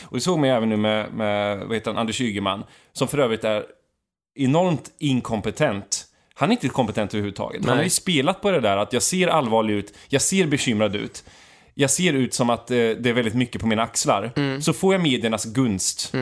Och 0.04 0.16
det 0.16 0.20
såg 0.20 0.38
man 0.38 0.48
ju 0.48 0.54
även 0.54 0.68
nu 0.68 0.76
med, 0.76 1.12
med 1.12 1.58
vad 1.58 1.74
heter 1.74 1.90
han, 1.90 1.98
Anders 2.00 2.20
Ygeman, 2.20 2.64
som 2.92 3.08
för 3.08 3.18
övrigt 3.18 3.44
är 3.44 3.64
enormt 4.34 4.90
inkompetent. 4.98 6.04
Han 6.34 6.48
är 6.48 6.52
inte 6.52 6.68
kompetent 6.68 7.14
överhuvudtaget. 7.14 7.60
Han 7.64 7.68
Nej. 7.68 7.76
har 7.76 7.84
ju 7.84 7.90
spelat 7.90 8.40
på 8.42 8.50
det 8.50 8.60
där 8.60 8.76
att 8.76 8.92
jag 8.92 9.02
ser 9.02 9.28
allvarlig 9.28 9.74
ut, 9.74 9.94
jag 10.08 10.22
ser 10.22 10.46
bekymrad 10.46 10.96
ut. 10.96 11.24
Jag 11.74 11.90
ser 11.90 12.12
ut 12.12 12.34
som 12.34 12.50
att 12.50 12.70
eh, 12.70 12.74
det 12.76 13.06
är 13.06 13.12
väldigt 13.12 13.34
mycket 13.34 13.60
på 13.60 13.66
mina 13.66 13.82
axlar. 13.82 14.32
Mm. 14.36 14.62
Så 14.62 14.72
får 14.72 14.94
jag 14.94 15.02
mediernas 15.02 15.44
gunst. 15.44 16.12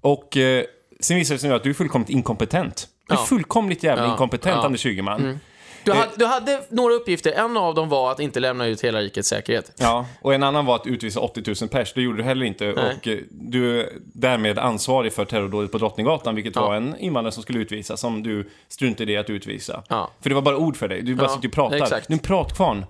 Och 0.00 0.36
eh, 0.36 0.64
sen 1.00 1.16
visar 1.16 1.34
det 1.34 1.38
sig 1.38 1.50
nu 1.50 1.56
att 1.56 1.62
du 1.62 1.70
är 1.70 1.74
fullkomligt 1.74 2.10
inkompetent. 2.10 2.88
Du 3.08 3.14
är 3.14 3.18
Ja. 3.18 3.24
fullkomligt 3.24 3.82
jävla 3.82 4.04
Ja. 4.04 4.10
inkompetent, 4.10 4.56
Ja. 4.56 4.64
Anders 4.66 4.86
Ygeman. 4.86 5.38
Du, 5.84 5.92
hade, 5.92 6.10
du 6.16 6.26
hade 6.26 6.62
några 6.68 6.94
uppgifter. 6.94 7.32
En 7.32 7.56
av 7.56 7.74
dem 7.74 7.88
var 7.88 8.12
att 8.12 8.20
inte 8.20 8.40
lämna 8.40 8.66
ut 8.66 8.84
hela 8.84 8.98
rikets 9.00 9.28
säkerhet. 9.28 9.72
Ja, 9.78 10.06
och 10.22 10.34
en 10.34 10.42
annan 10.42 10.66
var 10.66 10.76
att 10.76 10.86
utvisa 10.86 11.20
80 11.20 11.42
000 11.60 11.68
pers. 11.68 11.92
Det 11.94 12.02
gjorde 12.02 12.18
du 12.18 12.22
heller 12.24 12.46
inte. 12.46 12.64
Nej. 12.64 12.96
Och 13.00 13.08
eh, 13.08 13.18
du 13.30 13.80
är 13.80 13.88
därmed 14.04 14.58
ansvarig 14.58 15.12
för 15.12 15.24
terrordådet 15.24 15.72
på 15.72 15.78
Drottninggatan, 15.78 16.34
vilket 16.34 16.56
var 16.56 16.74
en 16.74 16.98
invandrare 16.98 17.32
som 17.32 17.42
skulle 17.42 17.58
utvisas, 17.58 18.00
som 18.00 18.22
du 18.22 18.50
struntade 18.68 19.12
i 19.12 19.16
att 19.16 19.30
utvisa. 19.30 19.82
Ja. 19.88 20.10
För 20.20 20.28
det 20.28 20.34
var 20.34 20.42
bara 20.42 20.56
ord 20.56 20.76
för 20.76 20.88
dig. 20.88 21.02
Du 21.02 21.14
bara 21.14 21.22
Ja, 21.26 21.34
sitter 21.34 21.48
och 21.48 21.54
pratar. 21.54 21.76
exakt. 21.76 22.08
Du 22.08 22.12
är 22.14 22.18
en 22.18 22.24
pratkvarn, 22.24 22.84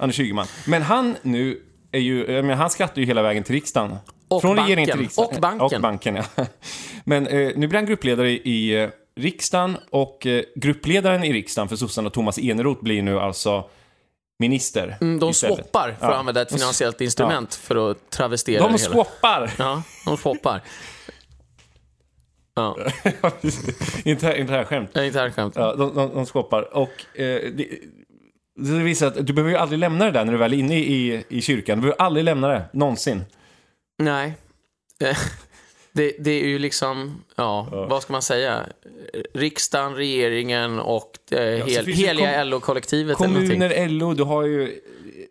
Anders 0.00 0.20
Ygeman. 0.20 0.46
Men 0.66 0.82
han 0.82 1.16
nu 1.22 1.62
är 1.92 1.98
ju, 2.00 2.26
menar, 2.42 2.54
han 2.54 2.70
skrattar 2.70 3.00
ju 3.00 3.06
hela 3.06 3.22
vägen 3.22 3.42
till 3.44 3.54
riksdagen. 3.54 3.96
Och 4.28 4.40
Från 4.42 4.56
regeringen 4.56 4.76
banken. 4.76 4.92
till 4.98 5.02
riksdagen. 5.04 5.34
Och 5.36 5.40
banken. 5.40 5.76
Och 5.76 5.82
banken, 5.82 6.16
ja. 6.16 6.46
Men 7.04 7.26
eh, 7.26 7.52
nu 7.56 7.66
blir 7.68 7.78
han 7.78 7.86
gruppledare 7.86 8.30
i, 8.30 8.82
eh, 8.82 8.88
riksdagen 9.20 9.76
och 9.90 10.26
eh, 10.26 10.42
gruppledaren 10.54 11.24
i 11.24 11.32
riksdagen 11.32 11.68
för 11.68 11.76
sossarna, 11.76 12.10
Thomas 12.10 12.38
Eneroth, 12.38 12.82
blir 12.82 13.02
nu 13.02 13.18
alltså 13.20 13.68
minister. 14.38 14.96
Mm, 15.00 15.18
De 15.18 15.30
istället. 15.30 15.56
swappar, 15.56 15.82
för 16.00 16.06
att 16.06 16.12
Ja. 16.12 16.18
använda 16.18 16.42
ett 16.42 16.52
finansiellt 16.52 17.00
instrument, 17.00 17.54
för 17.54 17.90
att 17.90 18.10
travestera 18.10 18.62
De 18.62 18.72
det 18.72 18.78
hela. 18.82 18.94
swappar! 18.94 19.50
Ja, 19.58 19.82
de 20.04 20.16
swappar. 20.16 20.60
Ja, 22.54 22.76
inte, 24.04 24.38
inte 24.38 24.52
här 24.52 24.64
skämt. 24.64 24.90
är 24.96 25.04
inte 25.04 25.18
här 25.20 25.30
skämt. 25.30 25.52
Ja, 25.56 25.74
de, 25.74 25.94
de, 25.94 26.14
de 26.14 26.26
swappar. 26.26 26.76
Och 26.76 27.20
eh, 27.20 27.52
det, 27.54 27.68
det 28.56 28.72
visar 28.82 29.06
att 29.06 29.26
du 29.26 29.32
behöver 29.32 29.50
ju 29.50 29.56
aldrig 29.56 29.78
lämna 29.78 30.04
det 30.04 30.10
där 30.10 30.24
när 30.24 30.32
du 30.32 30.38
väl 30.38 30.52
är 30.52 30.56
inne 30.58 30.78
i, 30.78 31.24
i 31.28 31.40
kyrkan. 31.42 31.78
Du 31.78 31.82
behöver 31.82 32.02
aldrig 32.02 32.24
lämna 32.24 32.48
det, 32.48 32.64
någonsin. 32.72 33.24
Nej. 33.98 34.34
Det, 35.92 36.12
det 36.18 36.30
är 36.30 36.46
ju 36.46 36.58
liksom, 36.58 37.22
ja, 37.36 37.66
vad 37.90 38.02
ska 38.02 38.12
man 38.12 38.22
säga? 38.22 38.60
Riksdagen, 39.34 39.94
regeringen 39.94 40.78
och 40.80 41.32
eh, 41.32 41.38
hel, 41.66 41.84
det 41.84 41.92
heliga 41.92 42.38
kom- 42.40 42.48
LO-kollektivet. 42.50 43.16
Kommuner, 43.16 43.88
LO, 43.88 44.14
du 44.14 44.22
har 44.22 44.42
ju 44.42 44.80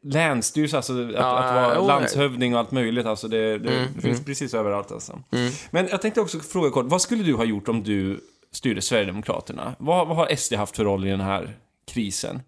länsstyrelse, 0.03 0.77
alltså 0.77 0.93
att, 1.03 1.11
Ja, 1.13 1.37
att 1.39 1.55
vara 1.55 1.75
jo. 1.75 1.87
landshövding 1.87 2.53
och 2.53 2.59
allt 2.59 2.71
möjligt. 2.71 3.05
Alltså 3.05 3.27
det, 3.27 3.57
det, 3.57 3.69
Mm, 3.69 4.01
finns 4.01 4.25
precis 4.25 4.53
överallt. 4.53 4.91
Alltså. 4.91 5.21
Men 5.71 5.87
jag 5.87 6.01
tänkte 6.01 6.21
också 6.21 6.39
fråga 6.39 6.69
kort, 6.69 6.85
vad 6.85 7.01
skulle 7.01 7.23
du 7.23 7.33
ha 7.33 7.43
gjort 7.43 7.67
om 7.67 7.83
du 7.83 8.19
styrde 8.51 8.81
Sverigedemokraterna. 8.81 9.75
Vad, 9.79 10.07
vad 10.07 10.17
har 10.17 10.35
SD 10.35 10.53
haft 10.53 10.75
för 10.75 10.83
roll 10.83 11.07
i 11.07 11.09
den 11.09 11.21
här 11.21 11.55
krisen? 11.93 12.41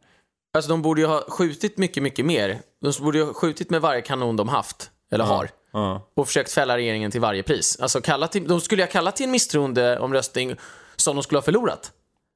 Alltså 0.57 0.69
de 0.69 0.81
borde 0.81 1.01
ju 1.01 1.07
ha 1.07 1.23
skjutit 1.29 1.77
mycket, 1.77 2.03
mycket 2.03 2.25
mer. 2.25 2.59
De 2.81 2.93
borde 3.03 3.17
ju 3.17 3.23
ha 3.25 3.33
skjutit 3.33 3.69
med 3.69 3.81
varje 3.81 4.01
kanon 4.01 4.35
de 4.35 4.49
haft, 4.49 4.91
eller 5.11 5.23
har. 5.23 5.49
Ja. 5.73 6.11
Och 6.15 6.27
försökt 6.27 6.51
fälla 6.51 6.77
regeringen 6.77 7.11
till 7.11 7.21
varje 7.21 7.43
pris. 7.43 7.79
Alltså 7.81 8.01
kalla 8.01 8.27
till, 8.27 8.47
de 8.47 8.61
skulle 8.61 8.83
ha 8.83 8.87
kallat 8.87 9.15
till 9.15 9.23
en 9.23 9.31
misstroendeomröstning 9.31 10.55
som 10.95 11.15
de 11.15 11.23
skulle 11.23 11.37
ha 11.37 11.43
förlorat. 11.43 11.91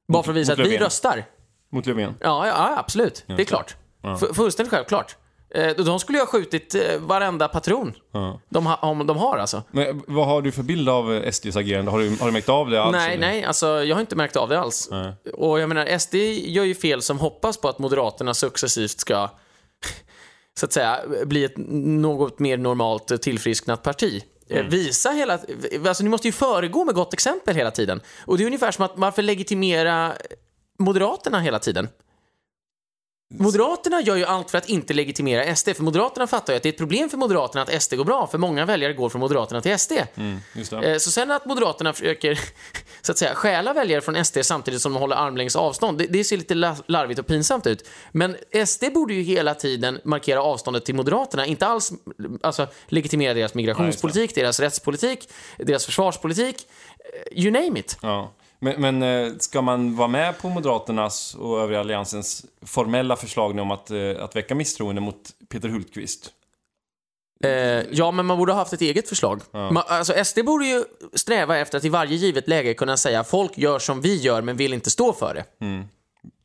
Bara 0.08 0.22
för 0.22 0.30
att 0.32 0.36
visa 0.36 0.52
att 0.52 0.58
vi 0.58 0.78
röstar. 0.78 1.24
Mot 1.72 1.86
Löfven? 1.86 2.14
Ja, 2.20 2.46
ja 2.46 2.74
absolut. 2.78 3.24
Det 3.26 3.32
är 3.40 3.44
klart. 3.44 3.76
F- 4.04 4.36
Fullständigt 4.36 4.70
självklart. 4.70 5.16
Eh, 5.54 5.70
De 5.76 6.00
skulle 6.00 6.18
ju 6.18 6.22
ha 6.22 6.26
skjutit 6.26 6.74
eh, 6.74 6.98
varenda 6.98 7.48
patron 7.48 7.92
de, 8.48 8.66
ha, 8.66 8.94
de 9.04 9.16
har 9.16 9.38
alltså. 9.38 9.62
Men 9.70 10.02
vad 10.06 10.26
har 10.26 10.42
du 10.42 10.52
för 10.52 10.62
bild 10.62 10.88
av 10.88 11.14
eh, 11.14 11.30
SDs 11.30 11.56
agerande? 11.56 11.90
Har 11.90 11.98
du, 11.98 12.16
har 12.16 12.26
du 12.26 12.32
märkt 12.32 12.48
av 12.48 12.70
det 12.70 12.82
alls? 12.82 12.92
Nej, 12.92 13.14
eller? 13.14 13.26
nej, 13.26 13.44
alltså 13.44 13.66
jag 13.84 13.96
har 13.96 14.00
inte 14.00 14.16
märkt 14.16 14.36
av 14.36 14.48
det 14.48 14.60
alls. 14.60 14.88
Nej. 14.90 15.12
Och 15.34 15.60
jag 15.60 15.68
menar, 15.68 15.98
SD 15.98 16.14
gör 16.14 16.64
ju 16.64 16.74
fel 16.74 17.02
som 17.02 17.18
hoppas 17.18 17.56
på 17.56 17.68
att 17.68 17.78
Moderaterna 17.78 18.34
successivt 18.34 19.00
ska, 19.00 19.28
så 20.58 20.66
att 20.66 20.72
säga, 20.72 21.00
bli 21.24 21.44
ett 21.44 21.56
något 21.56 22.38
mer 22.38 22.56
normalt 22.56 23.10
eh, 23.10 23.16
tillfrisknat 23.16 23.82
parti. 23.82 24.22
Eh, 24.48 24.64
Visa 24.64 25.10
hela... 25.10 25.38
Alltså 25.86 26.02
ni 26.04 26.10
måste 26.10 26.28
ju 26.28 26.32
föregå 26.32 26.84
med 26.84 26.94
gott 26.94 27.12
exempel 27.12 27.56
hela 27.56 27.70
tiden. 27.70 28.00
Och 28.26 28.38
det 28.38 28.44
är 28.44 28.46
ungefär 28.46 28.70
som 28.70 28.84
att 28.84 28.92
varför 28.94 29.22
legitimera 29.22 30.12
Moderaterna 30.78 31.40
hela 31.40 31.58
tiden? 31.58 31.88
Moderaterna 33.38 34.00
gör 34.00 34.16
ju 34.16 34.24
allt 34.24 34.50
för 34.50 34.58
att 34.58 34.68
inte 34.68 34.94
legitimera 34.94 35.56
SD, 35.56 35.68
för 35.76 35.82
Moderaterna 35.82 36.26
fattar 36.26 36.52
ju 36.52 36.56
att 36.56 36.62
det 36.62 36.68
är 36.68 36.72
ett 36.72 36.78
problem 36.78 37.10
för 37.10 37.16
Moderaterna 37.16 37.62
att 37.62 37.82
SD 37.82 37.94
går 37.96 38.04
bra, 38.04 38.26
för 38.26 38.38
många 38.38 38.64
väljare 38.66 38.92
går 38.92 39.08
från 39.08 39.20
Moderaterna 39.20 39.60
till 39.60 39.78
SD. 39.78 39.92
Det. 40.80 40.92
Eh, 40.92 40.98
Så 40.98 41.10
sen 41.10 41.30
att 41.30 41.46
Moderaterna 41.46 41.92
försöker 41.92 42.40
så 43.02 43.12
att 43.12 43.18
säga, 43.18 43.34
stjäla 43.34 43.72
väljare 43.72 44.00
från 44.00 44.24
SD 44.24 44.38
samtidigt 44.42 44.80
som 44.82 44.92
de 44.92 44.98
håller 45.00 45.16
armlängds 45.16 45.56
avstånd, 45.56 45.98
det, 45.98 46.06
det 46.06 46.24
ser 46.24 46.36
lite 46.36 46.54
la- 46.54 46.76
larvigt 46.86 47.20
och 47.20 47.26
pinsamt 47.26 47.66
ut. 47.66 47.88
Men 48.12 48.36
SD 48.66 48.84
borde 48.94 49.14
ju 49.14 49.22
hela 49.22 49.54
tiden 49.54 50.00
markera 50.04 50.42
avståndet 50.42 50.84
till 50.84 50.94
Moderaterna, 50.94 51.46
inte 51.46 51.66
alls 51.66 51.92
alltså, 52.42 52.66
legitimera 52.86 53.34
deras 53.34 53.54
migrationspolitik, 53.54 54.34
deras 54.34 54.60
rättspolitik, 54.60 55.28
deras 55.58 55.84
försvarspolitik, 55.86 56.56
eh, 57.32 57.38
you 57.42 57.50
name 57.50 57.78
it. 57.80 57.98
Ja. 58.02 58.32
Men, 58.62 58.80
men 58.80 59.02
eh, 59.02 59.32
ska 59.38 59.62
man 59.62 59.96
vara 59.96 60.08
med 60.08 60.38
på 60.38 60.48
Moderaternas 60.48 61.34
och 61.34 61.60
övriga 61.60 61.80
alliansens 61.80 62.44
formella 62.62 63.16
förslag 63.16 63.54
nu 63.54 63.62
om 63.62 63.70
att, 63.70 63.90
eh, 63.90 64.10
att 64.20 64.36
väcka 64.36 64.54
misstroende 64.54 65.00
mot 65.00 65.30
Peter 65.48 65.68
Hultqvist? 65.68 66.30
Eh, 67.44 67.50
ja, 67.90 68.10
men 68.10 68.26
man 68.26 68.38
borde 68.38 68.52
ha 68.52 68.58
haft 68.58 68.72
ett 68.72 68.80
eget 68.80 69.08
förslag. 69.08 69.40
Ma- 69.52 69.82
alltså, 69.88 70.24
SD 70.24 70.38
borde 70.44 70.66
ju 70.66 70.84
sträva 71.14 71.58
efter 71.58 71.78
att 71.78 71.84
i 71.84 71.88
varje 71.88 72.16
givet 72.16 72.48
läge 72.48 72.74
kunna 72.74 72.96
säga 72.96 73.24
folk 73.24 73.58
gör 73.58 73.78
som 73.78 74.00
vi 74.00 74.16
gör 74.16 74.42
men 74.42 74.56
vill 74.56 74.72
inte 74.74 74.90
stå 74.90 75.12
för 75.12 75.34
det. 75.34 75.44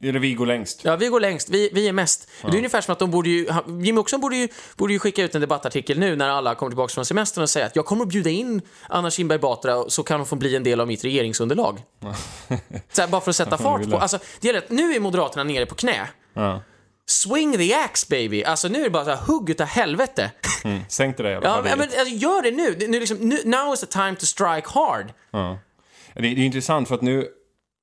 Eller 0.01 0.19
vi 0.19 0.33
går 0.33 0.45
längst. 0.45 0.81
Ja, 0.83 0.95
vi 0.95 1.07
går 1.07 1.19
längst. 1.19 1.49
Vi, 1.49 1.69
vi 1.73 1.87
är 1.87 1.93
mest. 1.93 2.29
Det 2.41 2.47
är 2.47 2.55
ungefär 2.55 2.81
som 2.81 2.91
att 2.91 2.99
de 2.99 3.11
borde 3.11 3.29
ju... 3.29 3.47
Jimmy 3.67 3.99
Åkesson 3.99 4.21
borde 4.21 4.35
ju, 4.35 4.47
borde 4.75 4.93
ju 4.93 4.99
skicka 4.99 5.23
ut 5.23 5.35
en 5.35 5.41
debattartikel 5.41 5.99
nu 5.99 6.15
när 6.15 6.29
alla 6.29 6.55
kommer 6.55 6.69
tillbaka 6.69 6.93
från 6.93 7.05
semestern 7.05 7.41
och 7.41 7.49
säga 7.49 7.65
att 7.65 7.75
jag 7.75 7.85
kommer 7.85 8.03
att 8.03 8.09
bjuda 8.09 8.29
in 8.29 8.61
Anna 8.89 9.11
Kinberg 9.11 9.39
Batra 9.39 9.89
så 9.89 10.03
kan 10.03 10.19
hon 10.19 10.27
få 10.27 10.35
bli 10.35 10.55
en 10.55 10.63
del 10.63 10.79
av 10.79 10.87
mitt 10.87 11.03
regeringsunderlag. 11.03 11.83
så 12.91 13.01
här, 13.01 13.07
bara 13.07 13.21
för 13.21 13.29
att 13.29 13.35
sätta 13.35 13.57
fart 13.63 13.89
på... 13.89 13.97
Alltså, 13.97 14.19
det 14.39 14.47
gäller 14.47 14.59
att 14.59 14.69
nu 14.69 14.93
är 14.93 14.99
Moderaterna 14.99 15.43
nere 15.43 15.65
på 15.65 15.75
knä. 15.75 16.07
Ja. 16.33 16.61
Swing 17.09 17.57
the 17.57 17.73
axe 17.73 18.07
baby! 18.09 18.43
Alltså 18.43 18.67
nu 18.67 18.79
är 18.79 18.83
det 18.83 18.89
bara 18.89 19.05
så 19.05 19.09
här, 19.09 19.17
hugg 19.17 19.49
utav 19.49 19.67
helvete. 19.67 20.31
Mm. 20.63 20.79
Sänk 20.89 21.17
det 21.17 21.23
där 21.23 21.29
jävla 21.29 21.49
ja, 21.49 21.75
men, 21.77 21.81
alltså, 21.81 22.15
gör 22.15 22.41
det 22.41 22.51
nu. 22.51 22.87
Nu, 22.87 22.99
liksom, 22.99 23.17
nu. 23.17 23.41
Now 23.45 23.73
is 23.73 23.79
the 23.79 23.85
time 23.85 24.15
to 24.15 24.25
strike 24.25 24.67
hard. 24.69 25.13
Ja. 25.31 25.59
Det, 26.13 26.21
det 26.21 26.27
är 26.27 26.45
intressant 26.45 26.87
för 26.87 26.95
att 26.95 27.01
nu 27.01 27.27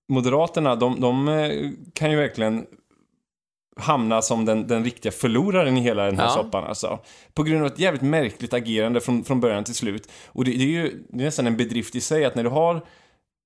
Moderaterna, 0.09 0.77
de, 0.77 1.01
de 1.01 1.29
eh, 1.29 1.71
kan 1.95 2.11
ju 2.11 2.17
verkligen 2.17 2.67
hamna 3.77 4.23
som 4.23 4.45
den, 4.45 4.67
den 4.67 4.85
riktiga 4.85 5.13
förloraren 5.13 5.77
i 5.77 5.81
hela 5.81 6.05
den 6.05 6.19
här 6.19 6.25
Ja. 6.25 6.31
soppan 6.31 6.65
alltså. 6.65 6.99
På 7.35 7.43
grund 7.43 7.61
av 7.61 7.67
ett 7.67 7.79
jävligt 7.79 8.03
märkligt 8.03 8.53
agerande 8.55 9.01
från, 9.01 9.25
från 9.25 9.41
början 9.41 9.65
till 9.65 9.75
slut. 9.75 10.09
Och 10.27 10.45
det, 10.45 10.51
det 10.51 10.63
är 10.65 10.69
ju 10.69 11.05
det 11.09 11.23
är 11.23 11.25
nästan 11.25 11.47
en 11.47 11.57
bedrift 11.57 11.95
i 11.95 12.01
sig 12.01 12.25
att 12.25 12.35
när 12.35 12.45
du 12.45 12.51
har 12.51 12.85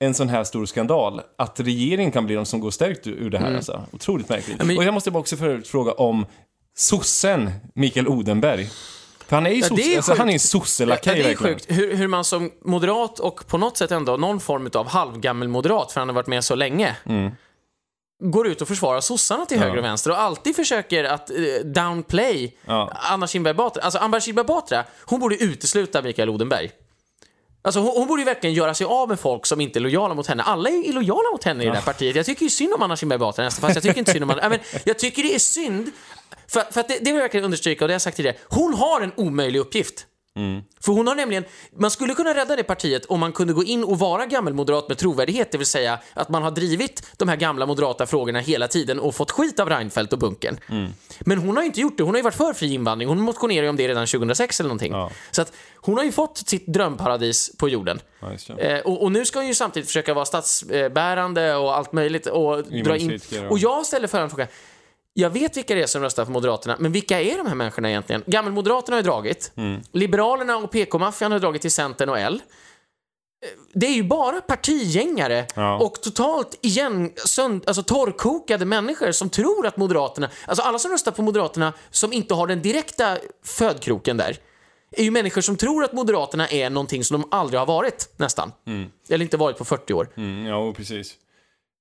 en 0.04 0.14
sån 0.14 0.28
här 0.28 0.44
stor 0.44 0.66
skandal, 0.66 1.20
att 1.38 1.60
regeringen 1.60 2.12
kan 2.12 2.26
bli 2.26 2.34
de 2.34 2.46
som 2.46 2.60
går 2.60 2.70
stärkt 2.70 3.06
ur, 3.06 3.30
det 3.30 3.38
här 3.38 3.54
alltså. 3.56 3.84
Otroligt 3.92 4.28
märkligt. 4.28 4.54
Mm. 4.56 4.66
men- 4.66 4.78
Och 4.78 4.84
jag 4.84 4.94
måste 4.94 5.10
bara 5.10 5.18
också 5.20 5.36
förut 5.36 5.68
fråga 5.68 5.92
om 5.92 6.26
sossen 6.76 7.50
Mikael 7.74 8.08
Odenberg. 8.08 8.68
För 9.28 9.36
han 9.36 9.46
är 9.46 9.50
ju 9.50 9.56
Ja, 9.60 9.66
sosse, 9.68 9.96
alltså, 9.96 10.12
han 10.12 10.20
är 10.20 10.24
en 10.26 10.32
Ja, 10.32 10.38
sosselakaj 10.38 11.22
det 11.22 11.30
är 11.30 11.34
sjukt 11.36 11.66
hur, 11.68 11.96
hur 11.96 12.06
man 12.06 12.24
som 12.24 12.50
moderat 12.64 13.18
och 13.20 13.46
på 13.46 13.58
något 13.58 13.76
sätt 13.76 13.90
ändå 13.90 14.16
någon 14.16 14.40
form 14.40 14.70
av 14.74 14.88
halvgammel 14.88 15.48
moderat, 15.48 15.92
för 15.92 16.00
han 16.00 16.08
har 16.08 16.14
varit 16.14 16.26
med 16.26 16.44
så 16.44 16.54
länge, 16.54 16.96
går 18.24 18.46
ut 18.48 18.62
och 18.62 18.68
försvarar 18.68 19.00
sossarna 19.00 19.46
till 19.46 19.58
höger 19.58 19.76
och 19.76 19.84
vänster 19.84 20.10
och 20.10 20.20
alltid 20.20 20.56
försöker 20.56 21.04
att 21.04 21.30
eh, 21.30 21.36
downplay 21.64 22.56
Ja. 22.64 22.92
Anna 22.94 23.26
Kinberg 23.26 23.54
Batra. 23.54 23.82
Alltså 23.82 23.98
Anna 23.98 24.20
Kinberg 24.20 24.46
Batra, 24.46 24.84
hon 25.04 25.20
borde 25.20 25.36
utesluta 25.36 26.02
Mikael 26.02 26.28
Odenberg. 26.30 26.70
Alltså 27.62 27.80
hon, 27.80 27.90
hon 27.96 28.06
borde 28.08 28.22
ju 28.22 28.26
verkligen 28.26 28.54
göra 28.54 28.74
sig 28.74 28.86
av 28.86 29.08
med 29.08 29.20
folk 29.20 29.46
som 29.46 29.60
inte 29.60 29.78
är 29.78 29.80
lojala 29.80 30.14
mot 30.14 30.26
henne. 30.26 30.42
Alla 30.42 30.68
är 30.68 30.72
ju 30.74 30.84
illojala 30.84 31.30
mot 31.32 31.44
henne 31.44 31.62
i 31.64 31.66
det 31.66 31.74
här 31.74 31.82
partiet. 31.82 32.16
Jag 32.16 32.26
tycker 32.26 32.42
ju 32.42 32.50
synd 32.50 32.74
om 32.74 32.82
Anna 32.82 32.96
Kinberg 32.96 33.18
Batra 33.18 33.44
nästan, 33.44 33.60
fast 33.62 33.74
jag 33.74 33.82
tycker 33.82 33.98
inte 33.98 34.12
synd 34.12 34.24
om 34.24 34.30
Anna. 34.30 34.42
Ja, 34.42 34.48
men 34.48 34.58
Jag 34.84 34.98
tycker 34.98 35.22
det 35.22 35.34
är 35.34 35.38
synd, 35.38 35.90
för, 36.48 36.72
för 36.72 36.80
att 36.80 36.88
det, 36.88 36.94
det 36.94 37.04
vill 37.04 37.14
jag 37.14 37.22
verkligen 37.22 37.44
understryka 37.44 37.84
och 37.84 37.88
det 37.88 37.92
har 37.92 37.94
jag 37.94 38.02
sagt 38.02 38.16
tidigare. 38.16 38.36
Hon 38.48 38.74
har 38.74 39.00
en 39.00 39.12
omöjlig 39.16 39.60
uppgift. 39.60 40.06
För 40.80 40.92
hon 40.92 41.06
har 41.06 41.14
nämligen, 41.14 41.44
man 41.76 41.90
skulle 41.90 42.14
kunna 42.14 42.34
rädda 42.34 42.56
det 42.56 42.62
partiet 42.62 43.04
om 43.06 43.20
man 43.20 43.32
kunde 43.32 43.52
gå 43.52 43.64
in 43.64 43.84
och 43.84 43.98
vara 43.98 44.26
gammelmoderat 44.26 44.88
med 44.88 44.98
trovärdighet, 44.98 45.52
det 45.52 45.58
vill 45.58 45.66
säga 45.66 45.98
att 46.14 46.28
man 46.28 46.42
har 46.42 46.50
drivit 46.50 47.06
de 47.16 47.28
här 47.28 47.36
gamla 47.36 47.66
moderata 47.66 48.06
frågorna 48.06 48.40
hela 48.40 48.68
tiden 48.68 49.00
och 49.00 49.14
fått 49.14 49.30
skit 49.30 49.60
av 49.60 49.68
Reinfeldt 49.68 50.12
och 50.12 50.18
Bunken. 50.18 50.58
Men 51.20 51.38
hon 51.38 51.56
har 51.56 51.62
ju 51.62 51.66
inte 51.66 51.80
gjort 51.80 51.96
det, 51.96 52.02
hon 52.02 52.14
har 52.14 52.18
ju 52.18 52.22
varit 52.22 52.34
för 52.34 52.52
fri 52.52 52.74
invandring, 52.74 53.08
hon 53.08 53.20
motionerade 53.20 53.66
ju 53.66 53.70
om 53.70 53.76
det 53.76 53.88
redan 53.88 54.06
2006 54.06 54.60
eller 54.60 54.68
någonting. 54.68 54.92
Ja. 54.92 55.10
Så 55.30 55.42
att 55.42 55.52
hon 55.76 55.96
har 55.96 56.04
ju 56.04 56.12
fått 56.12 56.38
sitt 56.38 56.66
drömparadis 56.66 57.56
på 57.58 57.68
jorden. 57.68 58.00
Ja, 58.20 58.28
det. 58.56 58.62
Eh, 58.62 58.80
och, 58.80 59.02
och 59.02 59.12
nu 59.12 59.24
ska 59.26 59.38
hon 59.38 59.48
ju 59.48 59.54
samtidigt 59.54 59.88
försöka 59.88 60.14
vara 60.14 60.24
statsbärande 60.24 61.54
och 61.54 61.76
allt 61.76 61.92
möjligt 61.92 62.26
och 62.26 62.64
dra 62.64 62.96
in... 62.96 63.20
Och 63.50 63.58
jag 63.58 63.86
ställer 63.86 64.08
följande 64.08 64.30
fråga. 64.34 64.48
Jag 65.20 65.30
vet 65.30 65.56
vilka 65.56 65.74
det 65.74 65.82
är 65.82 65.86
som 65.86 66.02
röstar 66.02 66.24
på 66.24 66.30
Moderaterna, 66.30 66.76
men 66.78 66.92
vilka 66.92 67.20
är 67.20 67.38
de 67.38 67.46
här 67.46 67.54
människorna 67.54 67.90
egentligen? 67.90 68.22
Gammelmoderaterna 68.26 68.96
har 68.96 69.02
ju 69.02 69.04
dragit. 69.04 69.52
Mm. 69.56 69.80
Liberalerna 69.92 70.56
och 70.56 70.70
PK-maffian 70.70 71.32
har 71.32 71.38
dragit 71.38 71.62
till 71.62 71.70
Centern 71.70 72.08
och 72.08 72.18
L. 72.18 72.42
Det 73.72 73.86
är 73.86 73.92
ju 73.94 74.02
bara 74.02 74.40
partigängare 74.40 75.46
Ja. 75.54 75.78
och 75.78 76.02
totalt 76.02 76.58
igen 76.62 77.12
sönd, 77.16 77.64
alltså 77.66 77.82
torrkokade 77.82 78.64
människor 78.64 79.12
som 79.12 79.30
tror 79.30 79.66
att 79.66 79.76
Moderaterna, 79.76 80.30
alltså 80.46 80.62
alla 80.62 80.78
som 80.78 80.90
röstar 80.90 81.12
på 81.12 81.22
Moderaterna 81.22 81.72
som 81.90 82.12
inte 82.12 82.34
har 82.34 82.46
den 82.46 82.62
direkta 82.62 83.18
födkroken 83.44 84.16
där, 84.16 84.36
är 84.90 85.04
ju 85.04 85.10
människor 85.10 85.40
som 85.40 85.56
tror 85.56 85.84
att 85.84 85.92
Moderaterna 85.92 86.48
är 86.48 86.70
någonting 86.70 87.04
som 87.04 87.20
de 87.20 87.28
aldrig 87.30 87.60
har 87.60 87.66
varit, 87.66 88.08
nästan. 88.16 88.52
Eller 89.08 89.22
inte 89.22 89.36
varit 89.36 89.58
på 89.58 89.64
40 89.64 89.94
år. 89.94 90.08
Mm, 90.16 90.46
ja, 90.46 90.72
precis. 90.72 91.14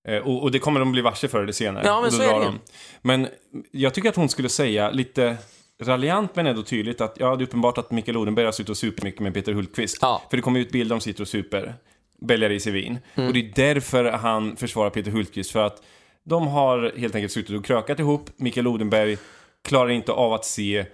Eh, 0.08 0.18
och, 0.18 0.44
och 0.44 0.52
det 0.52 0.60
kommer 0.60 0.80
de 0.80 0.92
bli 0.92 1.02
varse 1.02 1.28
förr 1.28 1.42
eller 1.42 1.52
senare. 1.52 1.86
Ja, 1.86 2.02
men 2.02 2.12
så 2.12 2.22
är 2.22 2.40
det 2.40 2.46
de. 2.46 2.60
Men 3.02 3.28
jag 3.72 3.94
tycker 3.94 4.10
att 4.10 4.16
hon 4.16 4.30
skulle 4.30 4.50
säga 4.50 4.92
lite 4.92 5.38
raljant 5.84 6.36
men 6.36 6.48
ändå 6.48 6.64
tydligt 6.64 7.02
att 7.02 7.16
ja, 7.20 7.36
det 7.36 7.44
är 7.44 7.46
uppenbart 7.46 7.78
att 7.78 7.92
Mikael 7.92 8.18
Odenberg 8.18 8.46
har 8.46 8.52
suttit 8.52 8.70
och 8.70 8.78
super 8.78 9.04
mycket 9.04 9.22
med 9.22 9.34
Peter 9.34 9.54
Hultqvist. 9.54 9.98
Ja. 10.02 10.22
För 10.30 10.38
det 10.38 10.44
kommer 10.44 10.60
ut 10.60 10.72
bilder 10.72 10.96
de 10.96 11.02
sitter 11.02 11.22
och 11.22 11.28
super, 11.28 11.74
bälgar 12.22 12.50
i 12.50 12.60
sig 12.60 12.72
vin. 12.72 13.00
Mm. 13.16 13.28
Och 13.28 13.34
det 13.34 13.40
är 13.40 13.52
därför 13.56 14.06
han 14.06 14.56
försvarar 14.56 14.90
Peter 14.90 15.12
Hultqvist, 15.12 15.52
för 15.52 15.64
att 15.64 15.84
de 16.24 16.48
har 16.48 16.94
helt 16.98 17.16
enkelt 17.16 17.34
suttit 17.34 17.58
och 17.58 17.66
krökat 17.66 18.00
ihop. 18.00 18.30
Mikael 18.36 18.68
Odenberg 18.68 19.18
klarar 19.64 19.90
inte 19.90 20.12
av 20.12 20.34
att 20.34 20.46
se 20.46 20.86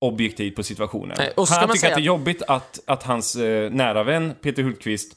objektivt 0.00 0.56
på 0.56 0.62
situationen. 0.62 1.16
Nej, 1.18 1.32
han 1.36 1.46
tycker 1.46 1.78
säga 1.78 1.92
att 1.92 1.96
det 1.96 2.02
är 2.02 2.04
jobbigt 2.04 2.42
att, 2.42 2.80
att 2.86 3.02
hans 3.02 3.36
eh, 3.36 3.70
nära 3.70 4.02
vän 4.02 4.34
Peter 4.40 4.62
Hultqvist 4.62 5.16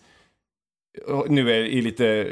eh, 1.08 1.22
nu 1.28 1.52
är 1.52 1.64
i 1.64 1.82
lite 1.82 2.32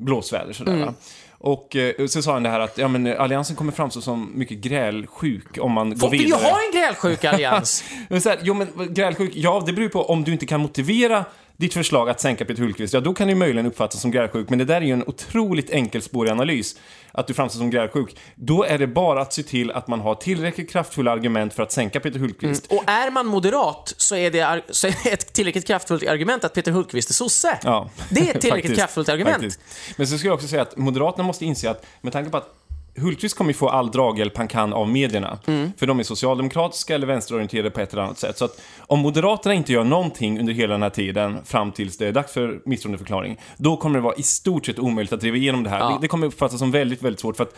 blåsväder 0.00 0.52
sådär. 0.52 0.72
Mm. 0.72 0.94
Och 1.42 1.76
eh, 1.76 2.06
så 2.06 2.22
sa 2.22 2.32
han 2.32 2.42
det 2.42 2.48
här 2.48 2.60
att 2.60 2.78
ja, 2.78 2.88
men, 2.88 3.06
alliansen 3.06 3.56
kommer 3.56 3.72
framstå 3.72 4.00
som 4.00 4.32
mycket 4.34 4.58
grälsjuk 4.58 5.58
om 5.60 5.72
man 5.72 5.90
går 5.90 5.96
Folk 5.96 6.12
vill 6.12 6.20
ju 6.20 6.26
vidare. 6.26 6.42
ha 6.42 6.58
en 6.66 6.80
grälsjuk 6.80 7.24
allians! 7.24 7.84
Men 8.08 8.20
så 8.20 8.28
här, 8.28 8.38
jo 8.42 8.54
men 8.54 8.94
grälsjuk, 8.94 9.32
ja 9.34 9.62
det 9.66 9.72
beror 9.72 9.82
ju 9.82 9.88
på 9.88 10.02
om 10.02 10.24
du 10.24 10.32
inte 10.32 10.46
kan 10.46 10.60
motivera 10.60 11.24
ditt 11.60 11.74
förslag 11.74 12.08
att 12.10 12.20
sänka 12.20 12.44
Peter 12.44 12.62
Hultqvist, 12.62 12.94
ja 12.94 13.00
då 13.00 13.14
kan 13.14 13.26
det 13.26 13.32
ju 13.32 13.38
möjligen 13.38 13.66
uppfattas 13.66 14.00
som 14.00 14.10
grälsjuk, 14.10 14.48
men 14.48 14.58
det 14.58 14.64
där 14.64 14.76
är 14.76 14.80
ju 14.80 14.92
en 14.92 15.04
otroligt 15.06 15.70
enkelspårig 15.70 16.30
analys, 16.30 16.76
att 17.12 17.26
du 17.26 17.34
framstår 17.34 17.58
som 17.58 17.70
grälsjuk. 17.70 18.16
Då 18.34 18.64
är 18.64 18.78
det 18.78 18.86
bara 18.86 19.22
att 19.22 19.32
se 19.32 19.42
till 19.42 19.70
att 19.70 19.88
man 19.88 20.00
har 20.00 20.14
tillräckligt 20.14 20.70
kraftfulla 20.70 21.10
argument 21.10 21.54
för 21.54 21.62
att 21.62 21.72
sänka 21.72 22.00
Peter 22.00 22.18
Hultqvist. 22.18 22.66
Och 22.66 22.84
är 22.86 23.10
man 23.10 23.26
moderat 23.26 23.94
så 23.96 24.16
är 24.16 24.30
det, 24.30 24.62
så 24.70 24.86
är 24.86 24.94
det 25.04 25.10
ett 25.10 25.32
tillräckligt 25.32 25.66
kraftfullt 25.66 26.06
argument 26.06 26.44
att 26.44 26.54
Peter 26.54 26.72
Hultqvist 26.72 27.10
är 27.10 27.14
sosse. 27.14 27.58
Ja. 27.62 27.90
Det 28.10 28.20
är 28.20 28.34
ett 28.34 28.40
tillräckligt 28.40 28.78
kraftfullt 28.78 29.08
argument. 29.08 29.34
faktiskt. 29.34 29.60
Men 29.96 30.06
så 30.06 30.18
skulle 30.18 30.28
jag 30.28 30.34
också 30.34 30.48
säga 30.48 30.62
att 30.62 30.76
Moderaterna 30.76 31.24
måste 31.24 31.44
inse 31.44 31.70
att 31.70 31.86
med 32.00 32.12
tanke 32.12 32.30
på 32.30 32.36
att 32.36 32.59
Hultqvist 32.96 33.36
kommer 33.36 33.50
ju 33.50 33.54
få 33.54 33.68
all 33.68 33.90
draghjälp 33.90 34.36
han 34.36 34.48
kan 34.48 34.72
av 34.72 34.88
medierna. 34.88 35.38
För 35.76 35.86
de 35.86 35.98
är 35.98 36.02
socialdemokratiska 36.02 36.94
eller 36.94 37.06
vänsterorienterade 37.06 37.70
på 37.70 37.80
ett 37.80 37.92
eller 37.92 38.02
annat 38.02 38.18
sätt. 38.18 38.38
Så 38.38 38.44
att 38.44 38.60
om 38.78 38.98
Moderaterna 39.00 39.54
inte 39.54 39.72
gör 39.72 39.84
någonting 39.84 40.40
under 40.40 40.52
hela 40.52 40.72
den 40.72 40.82
här 40.82 40.90
tiden 40.90 41.44
fram 41.44 41.72
tills 41.72 41.98
det 41.98 42.06
är 42.06 42.12
dags 42.12 42.32
för 42.32 42.60
misstroendeförklaring, 42.64 43.38
då 43.56 43.76
kommer 43.76 43.98
det 43.98 44.02
vara 44.02 44.14
i 44.14 44.22
stort 44.22 44.66
sett 44.66 44.78
omöjligt 44.78 45.12
att 45.12 45.20
driva 45.20 45.36
igenom 45.36 45.62
det 45.62 45.70
här. 45.70 45.78
Ja. 45.78 45.88
Det, 45.88 45.98
det 46.00 46.08
kommer 46.08 46.26
uppfattas 46.26 46.58
som 46.58 46.70
väldigt, 46.70 47.02
väldigt 47.02 47.20
svårt 47.20 47.36
för 47.36 47.44
att 47.44 47.54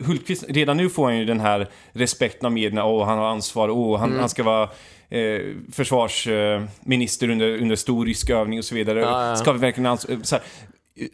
Hultqvist, 0.00 0.44
redan 0.48 0.76
nu 0.76 0.88
får 0.88 1.04
han 1.04 1.18
ju 1.18 1.24
den 1.24 1.40
här 1.40 1.68
respekten 1.92 2.46
av 2.46 2.52
medierna, 2.52 2.84
åh, 2.84 3.06
han 3.06 3.18
har 3.18 3.26
ansvar, 3.26 3.70
åh, 3.70 3.98
han, 3.98 4.18
han 4.18 4.28
ska 4.28 4.42
vara 4.42 4.68
eh, 5.08 5.40
försvarsminister 5.72 7.30
under, 7.30 7.58
under 7.62 7.76
stor 7.76 8.06
rysk 8.06 8.30
övning 8.30 8.58
och 8.58 8.64
så 8.64 8.74
vidare. 8.74 9.00
Ja, 9.00 9.28
ja. 9.28 9.36
Ska 9.36 9.52
vi 9.52 9.58
verkligen 9.58 9.98
så, 9.98 10.08
här, 10.30 10.42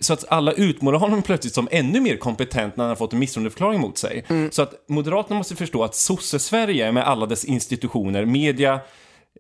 så 0.01 0.13
att 0.13 0.25
alla 0.29 0.53
utmålar 0.53 0.99
honom 0.99 1.23
plötsligt 1.23 1.55
som 1.55 1.69
ännu 1.71 2.01
mer 2.01 2.17
kompetent 2.17 2.77
när 2.77 2.85
han 2.85 2.89
har 2.89 2.97
fått 2.97 3.13
en 3.13 3.19
misstroendeförklaring 3.19 3.81
mot 3.81 3.99
sig. 3.99 4.25
Så 4.51 4.63
att 4.63 4.75
Moderaterna 4.89 5.39
måste 5.39 5.57
förstå 5.57 5.85
att 5.85 5.95
sosse-Sverige 5.95 6.93
med 6.93 7.09
alla 7.09 7.27
dess 7.27 7.45
institutioner, 7.45 8.25
media, 8.25 8.81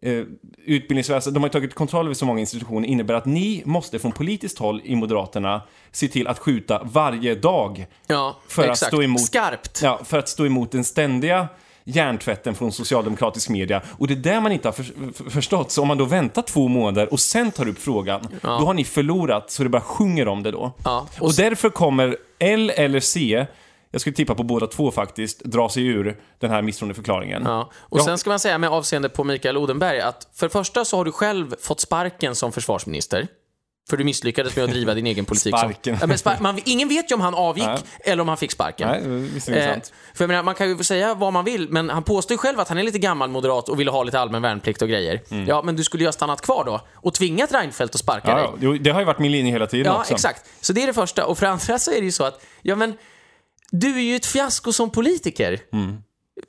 eh, 0.03 0.22
utbildningsväsen, 0.64 1.34
de 1.34 1.43
har 1.43 1.51
tagit 1.51 1.74
kontroll 1.74 2.05
över 2.07 2.14
så 2.14 2.26
många 2.26 2.41
institutioner, 2.41 2.89
innebär 2.89 3.14
att 3.14 3.26
ni 3.26 3.62
måste 3.64 3.99
från 3.99 4.12
politiskt 4.12 4.59
håll 4.59 4.82
i 4.84 4.97
Moderaterna 4.97 5.62
se 5.93 6.09
till 6.09 6.26
att 6.28 6.39
skjuta 6.39 6.82
varje 6.84 7.34
dag 7.34 7.86
Ja, 8.07 8.36
för 8.49 8.62
att 8.62 8.70
exakt. 8.70 8.93
stå 8.93 9.03
emot 9.03 9.20
Skarpt. 9.20 9.80
Ja, 9.82 10.01
för 10.05 10.18
att 10.18 10.28
stå 10.28 10.47
emot 10.47 10.72
den 10.72 10.84
ständiga 10.84 11.49
hjärntvätten 11.89 12.55
från 12.55 12.72
socialdemokratisk 12.72 13.49
media. 13.49 13.82
Och 13.99 14.07
det 14.09 14.14
är 14.14 14.16
det 14.16 14.41
man 14.41 14.53
inte 14.53 14.68
har 14.68 14.72
för, 14.72 15.12
för, 15.12 15.30
förstått. 15.30 15.70
Så 15.70 15.82
om 15.82 15.89
man 15.89 15.99
då 15.99 16.05
väntar 16.05 16.43
två 16.43 16.68
månader 16.68 17.12
och 17.12 17.20
sen 17.20 17.51
tar 17.51 17.68
upp 17.68 17.78
frågan, 17.78 18.20
då 18.43 18.49
har 18.49 18.74
ni 18.74 18.84
förlorat 18.84 19.51
så 19.51 19.62
det 19.62 19.68
bara 19.68 19.82
sjunger 19.82 20.28
om 20.28 20.43
det 20.43 20.51
då. 20.51 20.72
Ja, 20.84 21.07
och 21.20 21.26
Och, 21.26 21.34
därför 21.34 21.70
kommer 21.70 22.16
L 22.39 22.72
eller 22.76 23.01
C, 23.01 23.47
jag 23.91 24.01
skulle 24.01 24.16
tippa 24.16 24.34
på 24.34 24.43
båda 24.43 24.66
två 24.66 24.91
faktiskt, 24.91 25.45
dra 25.45 25.68
sig 25.68 25.86
ur 25.86 26.16
den 26.39 26.51
här 26.51 26.62
misstroendeförklaringen. 26.62 27.43
Ja. 27.47 27.70
Och 27.76 27.99
Ja. 28.01 28.05
sen 28.05 28.18
ska 28.18 28.30
man 28.30 28.39
säga 28.41 28.59
med 28.59 28.70
avseende 28.70 29.09
på 29.09 29.24
Mikael 29.24 29.57
Odenberg 29.57 30.01
att 30.01 30.28
för 30.34 30.47
det 30.47 30.51
första 30.53 30.84
så 30.84 30.97
har 30.97 31.05
du 31.05 31.12
själv 31.12 31.55
fått 31.61 31.80
sparken 31.80 32.34
som 32.34 32.53
försvarsminister. 32.53 33.26
För 33.91 33.97
du 33.97 34.05
misslyckades 34.05 34.57
med 34.57 34.64
att 34.64 34.70
driva 34.70 34.95
din 34.95 35.07
egen 35.07 35.24
politik. 35.24 35.59
Sparken. 35.59 35.99
Som, 35.99 36.01
ja, 36.01 36.07
men 36.07 36.18
spar- 36.18 36.41
man, 36.41 36.61
ingen 36.64 36.89
vet 36.89 37.11
ju 37.11 37.14
om 37.14 37.20
han 37.20 37.34
avgick 37.34 37.66
Nej. 37.66 37.78
eller 38.05 38.20
om 38.22 38.28
han 38.28 38.36
fick 38.36 38.53
sparken. 38.53 38.89
Nej, 38.89 39.01
visst 39.34 39.49
Eh, 39.49 39.74
för 40.14 40.26
menar, 40.26 40.43
man 40.43 40.55
kan 40.55 40.68
ju 40.68 40.84
säga 40.84 41.14
vad 41.14 41.32
man 41.32 41.45
vill, 41.45 41.68
men 41.70 41.91
han 41.91 42.03
påstår 42.03 42.34
ju 42.34 42.39
själv 42.39 42.61
att 42.61 42.68
han 42.68 42.78
är 42.78 42.82
lite 42.82 42.99
gammal 42.99 43.30
moderat 43.30 43.68
och 43.68 43.80
vill 43.80 43.89
ha 43.89 44.03
lite 44.03 44.20
allmän 44.20 44.43
värnplikt 44.43 44.82
och 44.82 44.89
grejer. 44.89 45.20
Ja, 45.47 45.62
men 45.62 45.76
du 45.76 45.84
skulle 45.84 46.03
ju 46.03 46.09
ha 46.09 46.12
stannat 46.12 46.41
kvar 46.41 46.64
då 46.64 46.80
och 46.95 47.14
tvingat 47.14 47.53
Reinfeldt 47.53 47.95
att 47.95 48.01
sparka 48.01 48.34
dig. 48.34 48.45
Ja, 48.45 48.51
ja. 48.53 48.59
Jo, 48.61 48.72
det 48.80 48.91
har 48.91 49.01
ju 49.01 49.07
varit 49.07 49.18
min 49.18 49.32
linje 49.32 49.53
hela 49.53 49.66
tiden 49.66 49.93
Ja, 49.93 49.99
också. 50.01 50.14
exakt. 50.14 50.45
Så 50.61 50.72
det 50.72 50.82
är 50.82 50.86
det 50.86 50.93
första. 50.93 51.26
Och 51.26 51.39
för 51.39 51.47
andra 51.47 51.78
så 51.78 51.91
är 51.91 51.99
det 51.99 52.05
ju 52.05 52.12
så 52.12 52.24
att, 52.24 52.43
ja 52.62 52.76
men, 52.76 52.95
du 53.70 53.97
är 53.97 54.03
ju 54.03 54.16
ett 54.16 54.26
fiasko 54.26 54.72
som 54.72 54.91
politiker. 54.91 55.59
Mm. 55.72 55.97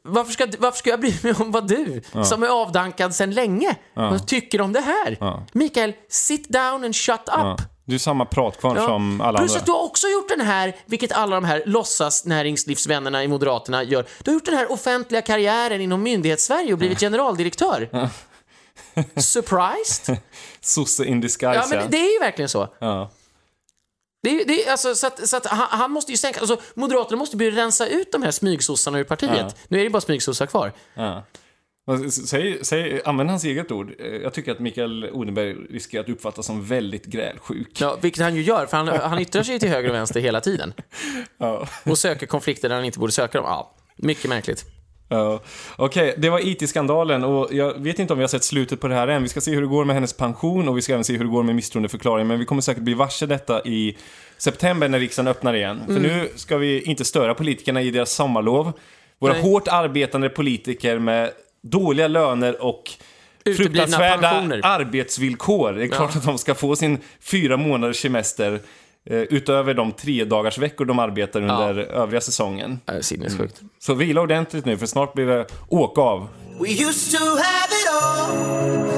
Varför, 0.03 0.31
ska, 0.33 0.47
varför 0.59 0.77
ska 0.77 0.89
jag 0.89 0.99
bry 0.99 1.13
mig 1.23 1.33
om 1.39 1.51
vad 1.51 1.67
du, 1.67 2.01
som 2.23 2.43
är 2.43 2.47
avdankad 2.47 3.15
sedan 3.15 3.31
länge, 3.31 3.75
vad 3.93 4.27
tycker 4.27 4.61
om 4.61 4.73
det 4.73 4.81
här? 4.81 5.17
Mikael, 5.53 5.93
sit 6.09 6.49
down 6.49 6.83
and 6.83 6.95
shut 6.95 7.19
up. 7.19 7.27
Ja. 7.27 7.57
Du 7.85 7.95
är 7.95 7.99
samma 7.99 8.25
pratkvarn 8.25 8.75
Ja. 8.77 8.85
som 8.87 9.21
alla 9.21 9.39
Plus 9.39 9.51
andra. 9.51 9.59
att 9.59 9.65
du 9.65 9.71
har 9.71 9.83
också 9.83 10.07
gjort 10.07 10.29
den 10.29 10.41
här, 10.41 10.75
vilket 10.85 11.11
alla 11.11 11.35
de 11.35 11.43
här 11.45 11.63
låtsas 11.65 12.25
näringslivsvännerna 12.25 13.23
i 13.23 13.27
Moderaterna 13.27 13.83
gör. 13.83 14.05
Du 14.23 14.31
har 14.31 14.33
gjort 14.33 14.45
den 14.45 14.55
här 14.57 14.71
offentliga 14.71 15.21
karriären 15.21 15.81
inom 15.81 16.03
myndighetssverige 16.03 16.73
och 16.73 16.79
blivit 16.79 16.99
generaldirektör. 16.99 18.09
Surprised? 19.15 20.17
Sosse 20.61 21.05
in 21.05 21.21
disguise, 21.21 21.59
Ja, 21.59 21.67
men 21.77 21.91
det 21.91 21.97
är 21.97 22.13
ju 22.13 22.19
verkligen 22.19 22.49
så. 22.49 22.67
ja. 22.79 23.11
Det 24.23 24.43
det 24.43 24.67
alltså, 24.67 24.95
så 24.95 25.07
att, 25.07 25.27
så 25.29 25.37
att 25.37 25.45
han, 25.45 25.67
han 25.79 25.91
måste 25.91 26.11
ju 26.11 26.17
sänka, 26.17 26.39
alltså, 26.39 26.61
Moderaterna 26.73 27.17
måste 27.17 27.37
börja 27.37 27.51
rensa 27.51 27.87
ut 27.87 28.11
de 28.11 28.23
här 28.23 28.31
smygsossarna 28.31 28.99
ur 28.99 29.03
partiet. 29.03 29.31
Ja. 29.37 29.49
Nu 29.67 29.79
är 29.79 29.83
det 29.83 29.89
bara 29.89 30.01
smygsossar 30.01 30.45
kvar. 30.45 30.71
Ja. 30.93 31.23
Säg, 32.27 32.65
säg, 32.65 33.01
använd 33.05 33.29
hans 33.29 33.43
eget 33.43 33.71
ord. 33.71 33.93
Eh, 33.99 34.05
Jag 34.07 34.33
tycker 34.33 34.51
att 34.51 34.59
Mikael 34.59 35.09
Odenberg 35.11 35.53
riskerar 35.53 36.03
att 36.03 36.09
uppfattas 36.09 36.45
som 36.45 36.65
väldigt 36.65 37.05
grälsjuk. 37.05 37.81
Ja, 37.81 37.97
vilket 38.01 38.23
han 38.23 38.35
ju 38.35 38.41
gör, 38.41 38.65
för 38.65 38.77
han, 38.77 38.87
han 38.87 39.19
yttrar 39.19 39.43
sig 39.43 39.53
ju 39.53 39.59
till 39.59 39.69
höger 39.69 39.89
och 39.89 39.95
vänster 39.95 40.19
hela 40.19 40.41
tiden. 40.41 40.73
Ja. 41.37 41.67
Och 41.85 41.97
söker 41.97 42.25
konflikter 42.27 42.69
där 42.69 42.75
han 42.75 42.85
inte 42.85 42.99
borde 42.99 43.11
söka 43.11 43.37
dem. 43.37 43.47
Ja, 43.47 43.75
mycket 43.95 44.29
märkligt. 44.29 44.65
Ja. 45.09 45.41
Okej, 45.75 46.15
det 46.17 46.29
var 46.29 46.47
IT-skandalen 46.47 47.23
och 47.23 47.53
jag 47.53 47.73
vet 47.83 47.99
inte 47.99 48.13
om 48.13 48.19
vi 48.19 48.23
har 48.23 48.27
sett 48.27 48.43
slutet 48.43 48.79
på 48.79 48.87
det 48.87 48.95
här 48.95 49.07
än. 49.07 49.23
Vi 49.23 49.29
ska 49.29 49.41
se 49.41 49.51
hur 49.51 49.61
det 49.61 49.67
går 49.67 49.85
med 49.85 49.93
hennes 49.95 50.13
pension 50.13 50.69
och 50.69 50.77
vi 50.77 50.81
ska 50.81 50.93
även 50.93 51.03
se 51.03 51.13
hur 51.17 51.23
det 51.23 51.31
går 51.31 51.43
med 51.43 51.55
misstroendeförklaringen. 51.55 52.27
Men 52.27 52.39
vi 52.39 52.45
kommer 52.45 52.61
säkert 52.61 52.83
bli 52.83 52.93
varse 52.93 53.25
detta 53.25 53.61
i 53.63 53.97
september 54.37 54.89
när 54.89 54.99
riksdagen 54.99 55.27
öppnar 55.27 55.53
igen. 55.53 55.81
Mm. 55.87 55.93
För 55.93 56.09
nu 56.09 56.29
ska 56.35 56.57
vi 56.57 56.81
inte 56.81 57.05
störa 57.05 57.33
politikerna 57.33 57.81
i 57.81 57.91
deras 57.91 58.11
sommarlov. 58.11 58.71
Våra 59.19 59.33
Nej. 59.33 59.41
hårt 59.41 59.67
arbetande 59.67 60.29
politiker 60.29 60.99
med 60.99 61.31
dåliga 61.61 62.07
löner 62.07 62.63
och 62.63 62.91
fruktansvärda 63.45 64.29
pensioner. 64.29 64.61
arbetsvillkor. 64.63 65.73
Det 65.73 65.83
är 65.83 65.87
klart 65.87 66.15
att 66.15 66.25
de 66.25 66.37
ska 66.37 66.55
få 66.55 66.75
sin 66.75 66.97
fyra 67.21 67.57
månaders 67.57 68.01
semester 68.01 68.59
utöver 69.05 69.73
de 69.73 69.91
tre 69.91 70.25
dagars 70.25 70.57
veckor 70.57 70.85
de 70.85 70.99
arbetar 70.99 71.41
under 71.41 71.77
övriga 71.77 72.21
säsongen. 72.21 72.79
Sinnessjukt. 73.01 73.61
Så 73.79 73.93
vila 73.93 74.21
ordentligt 74.21 74.65
nu, 74.65 74.77
för 74.77 74.85
snart 74.85 75.13
blir 75.13 75.25
det 75.25 75.45
åka 75.67 76.01
av. 76.01 76.27
We 76.61 76.69
used 76.69 77.19
to 77.19 77.25
have 77.25 77.69
it 77.71 77.87
all, 78.01 78.27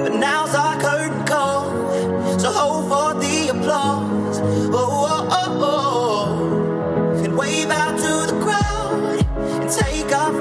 but 0.03 0.13
now's 0.13 0.55
our 0.55 0.79
curtain 0.81 1.25
call. 1.27 1.63
So 2.39 2.47
hold 2.47 2.87
for 2.89 3.21
the 3.21 3.49
applause. 3.49 4.41
Oh, 4.73 4.75
oh, 4.75 5.27
oh, 5.29 5.63
oh. 5.63 7.25
And 7.25 7.37
wave 7.37 7.71
out 7.71 7.97
to 7.97 8.25
the 8.27 8.41
crowd 8.43 9.25
and 9.61 9.69
take 9.69 10.15
our 10.17 10.40